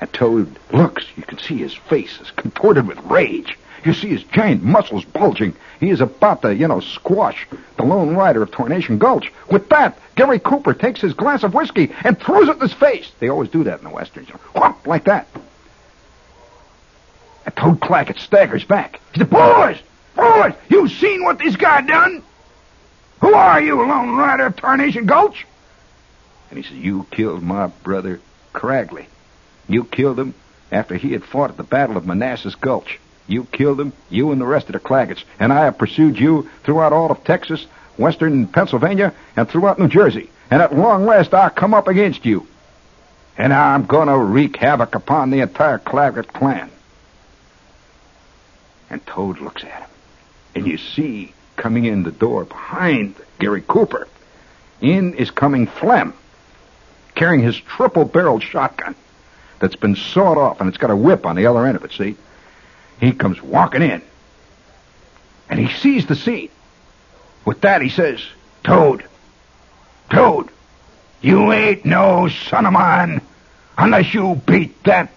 And 0.00 0.10
Toad 0.10 0.58
looks. 0.72 1.04
You 1.16 1.22
can 1.22 1.38
see 1.38 1.58
his 1.58 1.74
face 1.74 2.18
is 2.18 2.30
contorted 2.30 2.86
with 2.86 2.98
rage. 3.04 3.58
You 3.84 3.92
see 3.92 4.08
his 4.08 4.22
giant 4.22 4.62
muscles 4.62 5.04
bulging. 5.04 5.54
He 5.80 5.90
is 5.90 6.00
about 6.00 6.40
to, 6.42 6.54
you 6.54 6.66
know, 6.66 6.80
squash 6.80 7.46
the 7.76 7.82
lone 7.84 8.16
rider 8.16 8.42
of 8.42 8.50
Tarnation 8.50 8.96
Gulch. 8.98 9.30
With 9.50 9.68
that, 9.68 9.98
Gary 10.16 10.38
Cooper 10.38 10.72
takes 10.72 11.02
his 11.02 11.12
glass 11.12 11.42
of 11.42 11.52
whiskey 11.52 11.92
and 12.04 12.18
throws 12.18 12.48
it 12.48 12.56
in 12.56 12.60
his 12.60 12.72
face. 12.72 13.12
They 13.20 13.28
always 13.28 13.50
do 13.50 13.64
that 13.64 13.78
in 13.80 13.84
the 13.84 13.90
westerns, 13.90 14.28
you 14.28 14.34
know, 14.34 14.40
whop, 14.60 14.86
like 14.86 15.04
that. 15.04 15.28
And 17.44 17.54
Toad 17.54 17.80
Claggett 17.80 18.18
staggers 18.18 18.64
back. 18.64 18.98
He 19.12 19.18
said, 19.20 19.30
"Boys, 19.30 19.78
boys, 20.16 20.54
you 20.70 20.88
seen 20.88 21.22
what 21.22 21.38
this 21.38 21.56
guy 21.56 21.82
done? 21.82 22.22
Who 23.20 23.34
are 23.34 23.60
you, 23.60 23.76
lone 23.76 24.16
rider 24.16 24.46
of 24.46 24.56
Tarnation 24.56 25.06
Gulch?" 25.06 25.46
And 26.50 26.58
he 26.58 26.62
says, 26.62 26.76
"You 26.76 27.06
killed 27.10 27.42
my 27.42 27.68
brother 27.68 28.20
Cragley. 28.52 29.06
You 29.68 29.84
killed 29.84 30.18
him 30.18 30.34
after 30.72 30.94
he 30.96 31.12
had 31.12 31.24
fought 31.24 31.50
at 31.50 31.56
the 31.56 31.62
Battle 31.62 31.96
of 31.96 32.06
Manassas 32.06 32.54
Gulch." 32.54 32.98
You 33.26 33.44
killed 33.52 33.80
him, 33.80 33.92
you 34.08 34.32
and 34.32 34.40
the 34.40 34.46
rest 34.46 34.66
of 34.66 34.72
the 34.72 34.80
Claggetts, 34.80 35.22
and 35.38 35.52
I 35.52 35.64
have 35.66 35.78
pursued 35.78 36.18
you 36.18 36.50
throughout 36.64 36.92
all 36.92 37.12
of 37.12 37.22
Texas, 37.22 37.64
western 37.96 38.48
Pennsylvania, 38.48 39.12
and 39.36 39.48
throughout 39.48 39.78
New 39.78 39.86
Jersey. 39.86 40.28
And 40.50 40.60
at 40.60 40.76
long 40.76 41.06
last 41.06 41.32
I 41.32 41.48
come 41.48 41.72
up 41.72 41.86
against 41.86 42.26
you. 42.26 42.48
And 43.38 43.54
I'm 43.54 43.86
gonna 43.86 44.18
wreak 44.18 44.56
havoc 44.56 44.96
upon 44.96 45.30
the 45.30 45.40
entire 45.40 45.78
Claggett 45.78 46.32
clan. 46.32 46.70
And 48.90 49.06
Toad 49.06 49.38
looks 49.40 49.62
at 49.62 49.70
him. 49.70 49.88
And 50.56 50.66
you 50.66 50.76
see 50.76 51.32
coming 51.60 51.84
in 51.84 52.02
the 52.02 52.10
door 52.10 52.44
behind 52.46 53.14
Gary 53.38 53.60
Cooper, 53.60 54.08
in 54.80 55.12
is 55.14 55.30
coming 55.30 55.66
Flem, 55.66 56.14
carrying 57.14 57.42
his 57.42 57.56
triple 57.56 58.06
barreled 58.06 58.42
shotgun 58.42 58.94
that's 59.58 59.76
been 59.76 59.94
sawed 59.94 60.38
off 60.38 60.60
and 60.60 60.70
it's 60.70 60.78
got 60.78 60.90
a 60.90 60.96
whip 60.96 61.26
on 61.26 61.36
the 61.36 61.46
other 61.46 61.66
end 61.66 61.76
of 61.76 61.84
it, 61.84 61.92
see? 61.92 62.16
He 62.98 63.12
comes 63.12 63.42
walking 63.42 63.82
in. 63.82 64.00
And 65.50 65.60
he 65.60 65.68
sees 65.68 66.06
the 66.06 66.16
scene. 66.16 66.48
With 67.44 67.60
that, 67.60 67.82
he 67.82 67.90
says, 67.90 68.22
Toad, 68.64 69.04
Toad, 70.08 70.48
you 71.20 71.52
ain't 71.52 71.84
no 71.84 72.28
son 72.28 72.64
of 72.64 72.72
mine 72.72 73.20
unless 73.76 74.14
you 74.14 74.40
beat 74.46 74.82
that, 74.84 75.10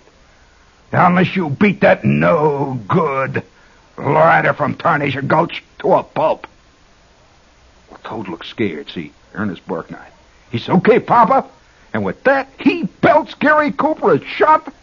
unless 0.91 1.37
you 1.37 1.49
beat 1.49 1.81
that 1.81 2.03
no 2.03 2.77
good 2.87 3.43
rider 3.97 4.53
from 4.53 4.75
Tarnation 4.75 5.27
Gulch 5.27 5.63
to 5.79 5.93
a 5.93 6.03
pulp. 6.03 6.47
Well, 7.89 7.99
Toad 8.03 8.27
looks 8.27 8.47
scared, 8.47 8.89
see, 8.89 9.11
Ernest 9.33 9.65
Borgnine. 9.67 9.99
He 10.51 10.59
says, 10.59 10.69
okay, 10.77 10.99
Papa. 10.99 11.47
And 11.93 12.03
with 12.03 12.23
that, 12.23 12.49
he 12.59 12.83
belts 12.83 13.35
Gary 13.35 13.71
Cooper 13.71 14.13
a 14.13 14.25
shot, 14.25 14.73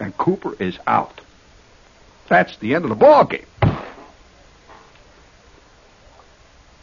and 0.00 0.16
Cooper 0.16 0.54
is 0.62 0.78
out. 0.86 1.20
That's 2.28 2.56
the 2.56 2.74
end 2.74 2.84
of 2.84 2.90
the 2.90 2.96
ball 2.96 3.24
game. 3.24 3.46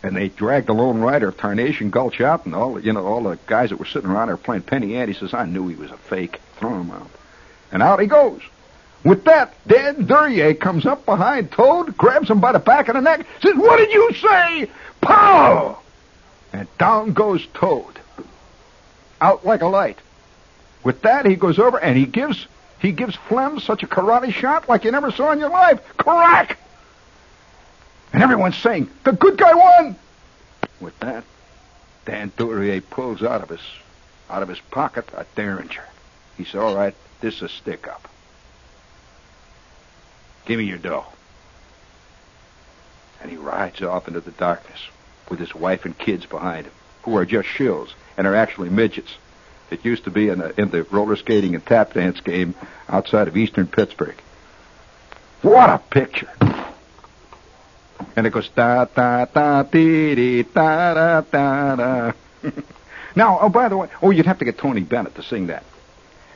And 0.04 0.16
they 0.16 0.30
dragged 0.30 0.68
the 0.68 0.74
lone 0.74 1.00
rider 1.00 1.30
of 1.30 1.38
Tarnation 1.38 1.90
Gulch 1.90 2.20
out, 2.22 2.46
and 2.46 2.54
all 2.54 2.80
you 2.80 2.92
know, 2.92 3.06
all 3.06 3.24
the 3.24 3.40
guys 3.48 3.70
that 3.70 3.78
were 3.78 3.86
sitting 3.86 4.10
around 4.10 4.28
there 4.28 4.38
playing 4.38 4.64
penny 4.64 4.96
ante 4.96 5.14
says, 5.14 5.34
"I 5.34 5.46
knew 5.46 5.68
he 5.70 5.76
was 5.76 5.92
a 5.92 5.98
fake." 5.98 6.40
Throw 6.58 6.82
him 6.82 6.92
out, 6.92 7.10
and 7.72 7.82
out 7.82 8.02
he 8.02 8.08
goes. 8.08 8.42
With 9.04 9.26
that, 9.26 9.54
Dan 9.68 10.06
Duryea 10.06 10.56
comes 10.56 10.86
up 10.86 11.06
behind 11.06 11.52
Toad, 11.52 11.98
grabs 11.98 12.30
him 12.30 12.40
by 12.40 12.54
the 12.54 12.60
back 12.60 12.88
of 12.88 12.96
the 12.96 13.02
neck, 13.02 13.26
says, 13.42 13.56
"What 13.56 13.78
did 13.78 13.92
you 13.92 14.14
say?" 14.14 14.70
Pow! 15.02 15.80
And 16.54 16.68
down 16.78 17.14
goes 17.14 17.46
Toad, 17.54 18.00
out 19.20 19.46
like 19.46 19.62
a 19.62 19.68
light. 19.68 20.00
With 20.84 21.02
that, 21.02 21.26
he 21.26 21.36
goes 21.36 21.60
over 21.60 21.78
and 21.78 21.98
he 21.98 22.06
gives 22.06 22.48
he 22.80 22.92
gives 22.92 23.16
Flem 23.16 23.60
such 23.60 23.84
a 23.84 23.88
karate 23.88 24.32
shot 24.32 24.68
like 24.70 24.84
you 24.84 24.92
never 24.92 25.12
saw 25.12 25.32
in 25.32 25.40
your 25.40 25.50
life. 25.50 25.82
Crack! 25.98 26.58
And 28.14 28.22
everyone's 28.22 28.58
saying, 28.58 28.90
the 29.04 29.14
good 29.14 29.38
guy 29.38 29.54
won! 29.54 29.96
With 30.80 30.98
that, 31.00 31.24
Dan 32.06 32.32
Duryea 32.38 32.82
pulls 32.82 33.24
out 33.24 33.42
of 33.42 33.50
his 33.50 33.62
out 34.30 34.44
of 34.44 34.50
his 34.50 34.60
pocket 34.60 35.10
a 35.16 35.26
Derringer. 35.36 35.84
He 36.38 36.44
says, 36.44 36.56
all 36.56 36.76
right, 36.76 36.96
this 37.22 37.36
is 37.36 37.42
a 37.44 37.50
stick 37.50 37.88
up. 37.88 38.08
Give 40.46 40.60
me 40.60 40.66
your 40.66 40.78
dough. 40.78 41.06
And 43.22 43.32
he 43.32 43.38
rides 43.38 43.82
off 43.82 44.08
into 44.08 44.20
the 44.20 44.32
darkness 44.32 44.80
with 45.30 45.40
his 45.40 45.56
wife 45.56 45.86
and 45.86 45.98
kids 45.98 46.26
behind 46.26 46.66
him, 46.66 46.74
who 47.04 47.16
are 47.18 47.26
just 47.26 47.48
shills 47.48 47.94
and 48.18 48.28
are 48.28 48.36
actually 48.36 48.70
midgets. 48.70 49.16
It 49.72 49.86
used 49.86 50.04
to 50.04 50.12
be 50.12 50.30
in 50.30 50.40
the, 50.40 50.60
in 50.60 50.70
the 50.70 50.84
roller 50.84 51.16
skating 51.16 51.56
and 51.56 51.66
tap 51.66 51.94
dance 51.94 52.20
game 52.20 52.54
outside 52.90 53.28
of 53.28 53.38
eastern 53.38 53.68
Pittsburgh. 53.68 54.16
What 55.42 55.70
a 55.70 55.78
picture! 55.78 56.30
And 58.16 58.28
it 58.28 58.32
goes 58.32 58.50
da 58.50 58.86
da 58.86 59.26
da 59.26 59.64
dee 59.64 60.16
dee 60.16 60.44
da 60.44 60.94
da 60.94 61.22
da 61.22 61.76
da. 61.76 62.12
now, 63.16 63.40
oh, 63.42 63.50
by 63.50 63.70
the 63.70 63.78
way, 63.78 63.88
oh, 64.02 64.12
you'd 64.12 64.26
have 64.26 64.40
to 64.40 64.46
get 64.46 64.58
Tony 64.58 64.82
Bennett 64.82 65.16
to 65.16 65.24
sing 65.24 65.48
that. 65.48 65.64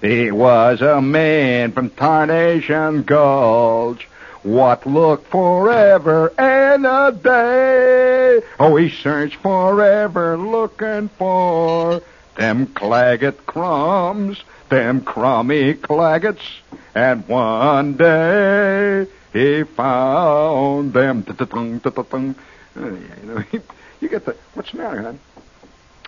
He 0.01 0.31
was 0.31 0.81
a 0.81 1.01
man 1.01 1.71
from 1.71 1.89
Tarnation 1.89 3.03
Gulch. 3.03 4.07
What 4.43 4.85
looked 4.85 5.29
forever 5.31 6.31
and 6.37 6.85
a 6.85 7.11
day. 7.11 8.45
Oh, 8.59 8.75
he 8.75 8.89
searched 8.89 9.37
forever 9.37 10.37
looking 10.37 11.09
for 11.09 12.01
them 12.35 12.67
Claggett 12.67 13.45
crumbs, 13.45 14.43
them 14.69 15.01
crummy 15.01 15.73
Claggetts. 15.73 16.59
And 16.93 17.27
one 17.27 17.97
day 17.97 19.07
he 19.33 19.63
found 19.63 20.93
them. 20.93 21.25
Uh, 21.27 22.33
you 23.99 24.09
get 24.09 24.25
the, 24.25 24.35
what's 24.53 24.71
the 24.71 24.77
matter, 24.77 25.01
hon? 25.01 25.19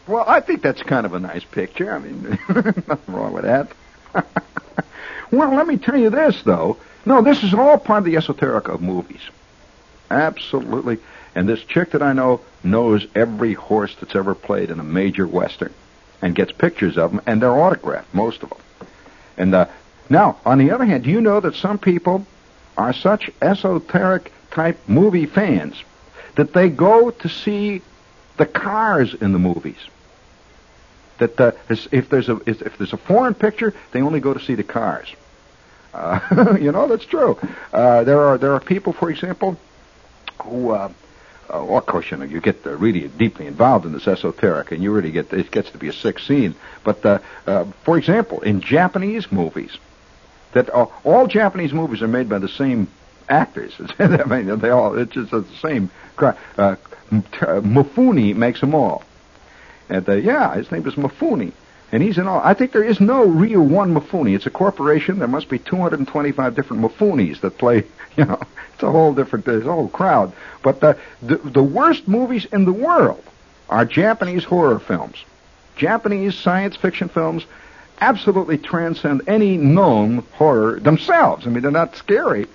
Well, 0.08 0.24
I 0.28 0.40
think 0.40 0.62
that's 0.62 0.82
kind 0.82 1.06
of 1.06 1.14
a 1.14 1.20
nice 1.20 1.44
picture. 1.44 1.94
I 1.94 2.00
mean, 2.00 2.40
nothing 2.50 3.14
wrong 3.14 3.34
with 3.34 3.44
that. 3.44 3.72
well, 5.32 5.54
let 5.56 5.68
me 5.68 5.78
tell 5.78 5.98
you 5.98 6.10
this, 6.10 6.42
though. 6.44 6.78
No, 7.06 7.22
this 7.22 7.44
is 7.44 7.54
all 7.54 7.78
part 7.78 8.00
of 8.00 8.06
the 8.06 8.18
esoteric 8.18 8.68
of 8.68 8.82
movies. 8.82 9.22
Absolutely. 10.10 10.98
And 11.36 11.48
this 11.48 11.64
chick 11.64 11.92
that 11.92 12.02
I 12.02 12.14
know 12.14 12.42
knows 12.64 13.06
every 13.16 13.54
horse 13.54 13.96
that's 13.96 14.16
ever 14.16 14.36
played 14.36 14.70
in 14.70 14.80
a 14.80 14.84
major 14.84 15.28
western 15.28 15.74
and 16.22 16.36
gets 16.36 16.52
pictures 16.52 16.98
of 16.98 17.12
them, 17.12 17.22
and 17.26 17.42
they're 17.42 17.58
autographed, 17.58 18.14
most 18.14 18.44
of 18.44 18.50
them. 18.50 18.60
And 19.38 19.56
uh, 19.56 19.66
now, 20.10 20.38
on 20.46 20.58
the 20.58 20.72
other 20.72 20.86
hand, 20.86 21.04
do 21.04 21.10
you 21.10 21.22
know 21.22 21.40
that 21.40 21.56
some 21.56 21.78
people 21.78 22.26
are 22.78 22.94
such 22.94 23.30
esoteric 23.42 24.32
type 24.52 24.78
movie 24.88 25.26
fans 25.26 25.82
that 26.36 26.54
they 26.54 26.70
go 26.70 27.12
to 27.12 27.30
see 27.30 27.82
the 28.38 28.46
cars 28.46 29.14
in 29.14 29.32
the 29.32 29.40
movies? 29.40 29.78
That 31.20 31.40
uh, 31.40 31.52
if 31.70 32.10
there's 32.10 32.30
a 32.30 32.40
if 32.46 32.78
there's 32.78 32.94
a 32.94 32.98
foreign 32.98 33.34
picture, 33.34 33.74
they 33.92 34.02
only 34.02 34.20
go 34.20 34.34
to 34.34 34.40
see 34.40 34.56
the 34.56 34.64
cars. 34.64 35.14
Uh, 35.94 36.58
you 36.62 36.72
know 36.72 36.88
that's 36.88 37.06
true. 37.06 37.38
Uh, 37.74 38.04
there 38.04 38.22
are 38.22 38.38
there 38.38 38.54
are 38.54 38.60
people, 38.60 38.94
for 38.94 39.10
example, 39.10 39.58
who 40.44 40.72
uh, 40.72 40.92
uh, 41.50 41.64
well, 41.66 41.78
of 41.78 41.86
course, 41.86 42.12
you 42.12 42.18
know, 42.18 42.26
you 42.26 42.40
get 42.40 42.66
uh, 42.66 42.76
really 42.76 43.08
deeply 43.08 43.48
involved 43.48 43.86
in 43.86 43.92
this 43.92 44.08
esoteric, 44.08 44.72
and 44.72 44.84
you 44.84 44.92
really 44.92 45.12
get 45.12 45.34
it 45.34 45.50
gets 45.50 45.72
to 45.72 45.78
be 45.78 45.88
a 45.88 45.94
sick 45.94 46.20
scene. 46.20 46.54
But 46.84 47.04
uh, 47.06 47.20
uh, 47.48 47.66
for 47.84 47.98
example, 47.98 48.42
in 48.42 48.62
Japanese 48.62 49.32
movies, 49.32 49.78
that 50.54 50.70
uh, 50.70 50.86
all 51.04 51.26
Japanese 51.26 51.74
movies 51.74 52.02
are 52.04 52.08
made 52.08 52.30
by 52.30 52.38
the 52.38 52.50
same 52.50 52.88
actors. 53.28 53.74
I 54.00 54.24
mean, 54.26 54.60
they 54.60 54.70
all 54.70 54.98
it's 54.98 55.14
just 55.14 55.32
the 55.32 55.44
same. 55.60 55.90
Uh, 56.20 56.36
Mifune 57.12 58.36
makes 58.36 58.60
them 58.60 58.76
all, 58.76 59.04
and 59.90 60.08
uh, 60.08 60.14
yeah, 60.14 60.56
his 60.56 60.72
name 60.72 60.88
is 60.88 60.96
Mifune. 60.96 61.52
And 61.92 62.04
he's 62.04 62.20
in 62.20 62.28
all. 62.28 62.40
I 62.44 62.54
think 62.54 62.72
there 62.72 62.84
is 62.84 63.00
no 63.00 63.24
real 63.24 63.62
one 63.62 63.96
Mifune. 63.96 64.36
It's 64.36 64.46
a 64.46 64.52
corporation. 64.52 65.18
There 65.18 65.28
must 65.28 65.50
be 65.50 65.58
225 65.58 66.56
different 66.56 66.84
Mifunes 66.84 67.42
that 67.42 67.58
play. 67.58 67.84
You 68.18 68.26
know, 68.26 68.42
it's 68.74 68.84
a 68.84 68.92
whole 68.92 69.14
different, 69.14 69.46
there's 69.46 69.66
a 69.66 69.72
whole 69.72 69.88
crowd. 69.88 70.34
But 70.62 70.82
the, 70.82 70.98
the, 71.22 71.38
the 71.38 71.64
worst 71.64 72.06
movies 72.06 72.46
in 72.52 72.66
the 72.66 72.74
world 72.74 73.24
are 73.70 73.86
Japanese 73.86 74.44
horror 74.44 74.80
films. 74.80 75.24
Japanese 75.78 76.38
science 76.38 76.76
fiction 76.76 77.08
films 77.08 77.46
absolutely 78.02 78.58
transcend 78.58 79.22
any 79.28 79.56
known 79.56 80.26
horror 80.34 80.82
themselves. 80.82 81.48
I 81.48 81.50
mean, 81.50 81.62
they're 81.62 81.72
not 81.72 81.96
scary. 81.96 82.48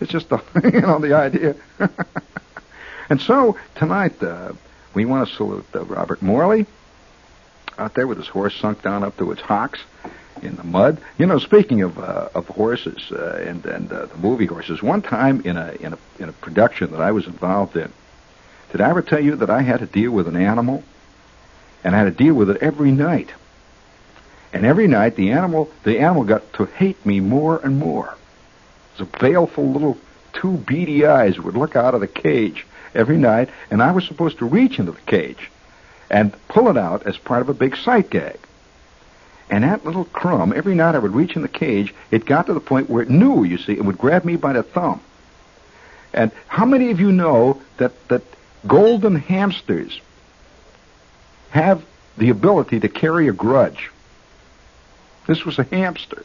It's 0.00 0.10
just 0.10 0.28
the, 0.28 0.40
you 0.72 0.80
know, 0.80 0.98
the 0.98 1.14
idea. 1.14 1.54
and 3.08 3.20
so 3.20 3.56
tonight, 3.76 4.20
uh, 4.20 4.52
we 4.94 5.04
want 5.04 5.28
to 5.28 5.34
salute 5.34 5.66
uh, 5.74 5.84
Robert 5.84 6.20
Morley 6.20 6.66
out 7.82 7.94
there 7.94 8.06
with 8.06 8.18
his 8.18 8.28
horse 8.28 8.54
sunk 8.54 8.80
down 8.80 9.02
up 9.02 9.16
to 9.16 9.32
its 9.32 9.40
hocks 9.40 9.80
in 10.40 10.54
the 10.54 10.62
mud. 10.62 10.98
You 11.18 11.26
know, 11.26 11.38
speaking 11.38 11.82
of 11.82 11.98
uh, 11.98 12.28
of 12.32 12.46
horses 12.46 13.10
uh, 13.10 13.42
and 13.44 13.66
and 13.66 13.92
uh, 13.92 14.06
the 14.06 14.18
movie 14.18 14.46
horses, 14.46 14.80
one 14.80 15.02
time 15.02 15.42
in 15.44 15.56
a 15.56 15.72
in 15.80 15.92
a 15.92 15.98
in 16.20 16.28
a 16.28 16.32
production 16.32 16.92
that 16.92 17.00
I 17.00 17.10
was 17.10 17.26
involved 17.26 17.76
in, 17.76 17.92
did 18.70 18.80
I 18.80 18.88
ever 18.88 19.02
tell 19.02 19.20
you 19.20 19.34
that 19.36 19.50
I 19.50 19.62
had 19.62 19.80
to 19.80 19.86
deal 19.86 20.12
with 20.12 20.28
an 20.28 20.36
animal, 20.36 20.84
and 21.82 21.94
I 21.96 21.98
had 21.98 22.16
to 22.16 22.24
deal 22.24 22.34
with 22.34 22.50
it 22.50 22.62
every 22.62 22.92
night. 22.92 23.30
And 24.52 24.64
every 24.64 24.86
night, 24.86 25.16
the 25.16 25.32
animal 25.32 25.68
the 25.82 25.98
animal 25.98 26.22
got 26.22 26.52
to 26.54 26.66
hate 26.66 27.04
me 27.04 27.18
more 27.18 27.58
and 27.64 27.78
more. 27.78 28.16
It 28.94 29.00
was 29.00 29.08
a 29.08 29.18
baleful 29.18 29.72
little 29.72 29.98
two 30.32 30.56
beady 30.56 31.04
eyes 31.04 31.40
would 31.40 31.56
look 31.56 31.74
out 31.74 31.94
of 31.94 32.00
the 32.00 32.06
cage 32.06 32.64
every 32.94 33.16
night, 33.16 33.48
and 33.70 33.82
I 33.82 33.90
was 33.90 34.06
supposed 34.06 34.38
to 34.38 34.44
reach 34.46 34.78
into 34.78 34.92
the 34.92 35.00
cage 35.00 35.50
and 36.12 36.32
pull 36.48 36.68
it 36.68 36.76
out 36.76 37.06
as 37.06 37.16
part 37.16 37.40
of 37.40 37.48
a 37.48 37.54
big 37.54 37.74
sight 37.74 38.10
gag. 38.10 38.38
And 39.50 39.64
that 39.64 39.84
little 39.84 40.04
crumb, 40.04 40.52
every 40.54 40.74
night 40.74 40.94
I 40.94 40.98
would 40.98 41.14
reach 41.14 41.34
in 41.34 41.42
the 41.42 41.48
cage, 41.48 41.92
it 42.10 42.26
got 42.26 42.46
to 42.46 42.54
the 42.54 42.60
point 42.60 42.88
where 42.88 43.02
it 43.02 43.10
knew, 43.10 43.44
you 43.44 43.58
see, 43.58 43.72
it 43.72 43.84
would 43.84 43.98
grab 43.98 44.24
me 44.24 44.36
by 44.36 44.52
the 44.52 44.62
thumb. 44.62 45.00
And 46.12 46.30
how 46.46 46.66
many 46.66 46.90
of 46.90 47.00
you 47.00 47.10
know 47.10 47.60
that, 47.78 47.92
that 48.08 48.22
golden 48.66 49.16
hamsters 49.16 50.00
have 51.50 51.82
the 52.18 52.28
ability 52.28 52.80
to 52.80 52.88
carry 52.88 53.28
a 53.28 53.32
grudge? 53.32 53.90
This 55.26 55.44
was 55.44 55.58
a 55.58 55.64
hamster. 55.64 56.24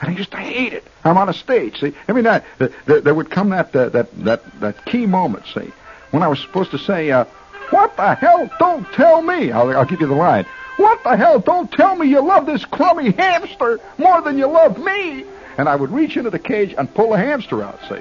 And 0.00 0.10
I 0.10 0.12
used 0.16 0.30
to 0.30 0.36
hate 0.36 0.72
it. 0.72 0.84
I'm 1.04 1.18
on 1.18 1.28
a 1.28 1.34
stage, 1.34 1.80
see. 1.80 1.92
Every 2.06 2.22
night, 2.22 2.44
there 2.86 3.14
would 3.14 3.30
come 3.30 3.50
that, 3.50 3.74
uh, 3.74 3.88
that, 3.88 4.24
that, 4.24 4.60
that 4.60 4.84
key 4.84 5.06
moment, 5.06 5.44
see, 5.52 5.72
when 6.12 6.22
I 6.22 6.28
was 6.28 6.40
supposed 6.40 6.70
to 6.70 6.78
say, 6.78 7.10
uh, 7.10 7.24
what 7.70 7.96
the 7.96 8.14
hell? 8.14 8.50
Don't 8.58 8.86
tell 8.92 9.22
me. 9.22 9.52
I'll, 9.52 9.76
I'll 9.76 9.84
give 9.84 10.00
you 10.00 10.06
the 10.06 10.14
line. 10.14 10.46
What 10.76 11.02
the 11.02 11.16
hell? 11.16 11.40
Don't 11.40 11.70
tell 11.70 11.96
me 11.96 12.08
you 12.08 12.20
love 12.20 12.46
this 12.46 12.64
crummy 12.64 13.10
hamster 13.10 13.80
more 13.98 14.20
than 14.22 14.38
you 14.38 14.46
love 14.46 14.78
me. 14.78 15.24
And 15.56 15.68
I 15.68 15.74
would 15.74 15.90
reach 15.90 16.16
into 16.16 16.30
the 16.30 16.38
cage 16.38 16.74
and 16.78 16.92
pull 16.94 17.10
the 17.10 17.18
hamster 17.18 17.62
out, 17.62 17.80
see. 17.88 17.98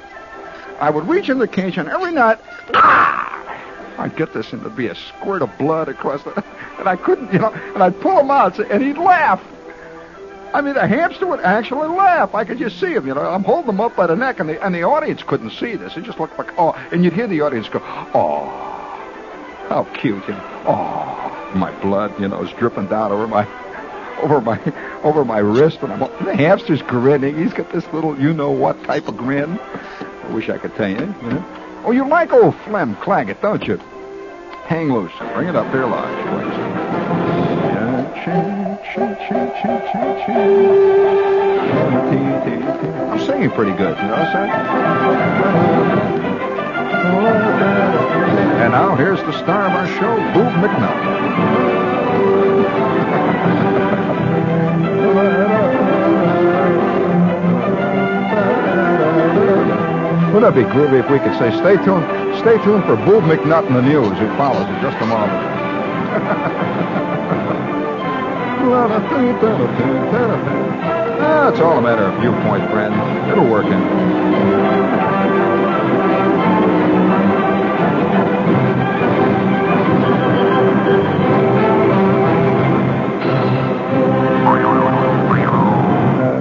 I 0.80 0.92
would 0.92 1.08
reach 1.08 1.28
into 1.30 1.46
the 1.46 1.48
cage 1.48 1.78
and 1.80 1.90
every 1.90 2.12
night, 2.12 2.38
ah, 2.76 3.98
I'd 3.98 4.16
get 4.16 4.32
this 4.32 4.54
and 4.54 4.62
there'd 4.62 4.76
be 4.76 4.88
a 4.88 4.96
squirt 4.96 5.42
of 5.42 5.58
blood 5.58 5.90
across 5.90 6.22
the, 6.22 6.44
and 6.80 6.88
I 6.88 6.96
couldn't, 6.96 7.34
you 7.34 7.40
know, 7.40 7.52
and 7.52 7.82
I'd 7.82 8.00
pull 8.00 8.20
him 8.20 8.30
out 8.30 8.60
and 8.60 8.84
he'd 8.84 9.00
laugh. 9.00 9.44
I 10.54 10.62
mean, 10.62 10.76
the 10.76 10.88
hamster 10.88 11.26
would 11.26 11.42
actually 11.42 11.90
laugh. 11.90 12.36
I 12.36 12.46
could 12.46 12.60
just 12.60 12.80
see 12.80 12.94
him, 12.94 13.08
you 13.08 13.16
know. 13.16 13.22
I'm 13.22 13.44
holding 13.44 13.72
him 13.72 13.82
up 13.82 13.96
by 13.96 14.06
the 14.06 14.16
neck 14.16 14.40
and 14.40 14.48
the, 14.48 14.64
and 14.64 14.74
the 14.74 14.84
audience 14.84 15.24
couldn't 15.24 15.52
see 15.52 15.76
this. 15.76 15.98
It 15.98 16.04
just 16.04 16.20
looked 16.20 16.38
like, 16.38 16.58
oh, 16.60 16.74
and 16.92 17.04
you'd 17.04 17.14
hear 17.14 17.28
the 17.28 17.42
audience 17.42 17.68
go, 17.68 17.82
oh, 17.84 18.77
how 19.70 19.84
cute, 19.94 20.28
you. 20.28 20.36
Oh 20.66 21.52
my 21.56 21.72
blood, 21.82 22.20
you 22.20 22.28
know, 22.28 22.44
is 22.44 22.52
dripping 22.54 22.88
down 22.88 23.12
over 23.12 23.28
my 23.28 23.46
over 24.22 24.42
my 24.42 24.60
over 25.04 25.24
my 25.24 25.40
wrist, 25.40 25.80
and 25.82 25.92
I'm 25.94 26.00
the 26.00 26.36
hamster's 26.36 26.82
grinning. 26.82 27.38
He's 27.38 27.54
got 27.54 27.72
this 27.72 27.86
little 27.94 28.20
you 28.20 28.34
know 28.34 28.52
what 28.52 28.84
type 28.84 29.08
of 29.08 29.18
grin. 29.18 29.60
I 29.60 30.28
wish 30.34 30.50
I 30.50 30.58
could 30.58 30.76
tell 30.76 30.90
you. 30.90 30.98
you 30.98 31.30
know? 31.30 31.46
Oh, 31.86 31.92
you 31.92 32.08
like 32.08 32.34
old 32.34 32.56
Flem 32.66 32.96
Claggett, 32.98 33.42
don't 33.42 33.66
you? 33.66 33.78
Hang 34.66 34.92
loose. 34.92 35.12
Bring 35.34 35.48
it 35.48 35.56
up 35.56 35.72
there, 35.72 35.86
Lodge. 35.86 36.28
I'm 43.10 43.20
singing 43.26 43.52
pretty 43.52 43.72
good, 43.74 43.98
you 43.98 44.04
know 44.04 44.16
saying? 44.34 45.88
And 48.68 48.74
now 48.74 48.98
here's 48.98 49.22
the 49.22 49.32
star 49.32 49.64
of 49.66 49.72
our 49.72 49.88
show, 49.88 50.14
Boob 50.34 50.52
McNutt. 50.60 50.92
Wouldn't 60.34 60.44
that 60.44 60.54
be 60.54 60.64
groovy 60.64 61.00
if 61.00 61.10
we 61.10 61.20
could 61.20 61.40
say, 61.40 61.50
stay 61.56 61.78
tuned, 61.86 62.04
stay 62.40 62.62
tuned 62.66 62.84
for 62.84 62.98
Boob 62.98 63.24
McNutt 63.24 63.68
and 63.68 63.76
the 63.78 63.82
news, 63.82 64.12
It 64.20 64.36
follows 64.36 64.68
in 64.68 64.82
just 64.82 64.98
a 65.02 65.06
moment. 65.06 65.56
It's 71.48 71.62
all 71.62 71.78
a 71.78 71.82
matter 71.82 72.04
of 72.04 72.20
viewpoint, 72.20 72.70
friend. 72.70 72.94
It'll 73.32 73.50
work 73.50 73.66
in. 73.68 75.17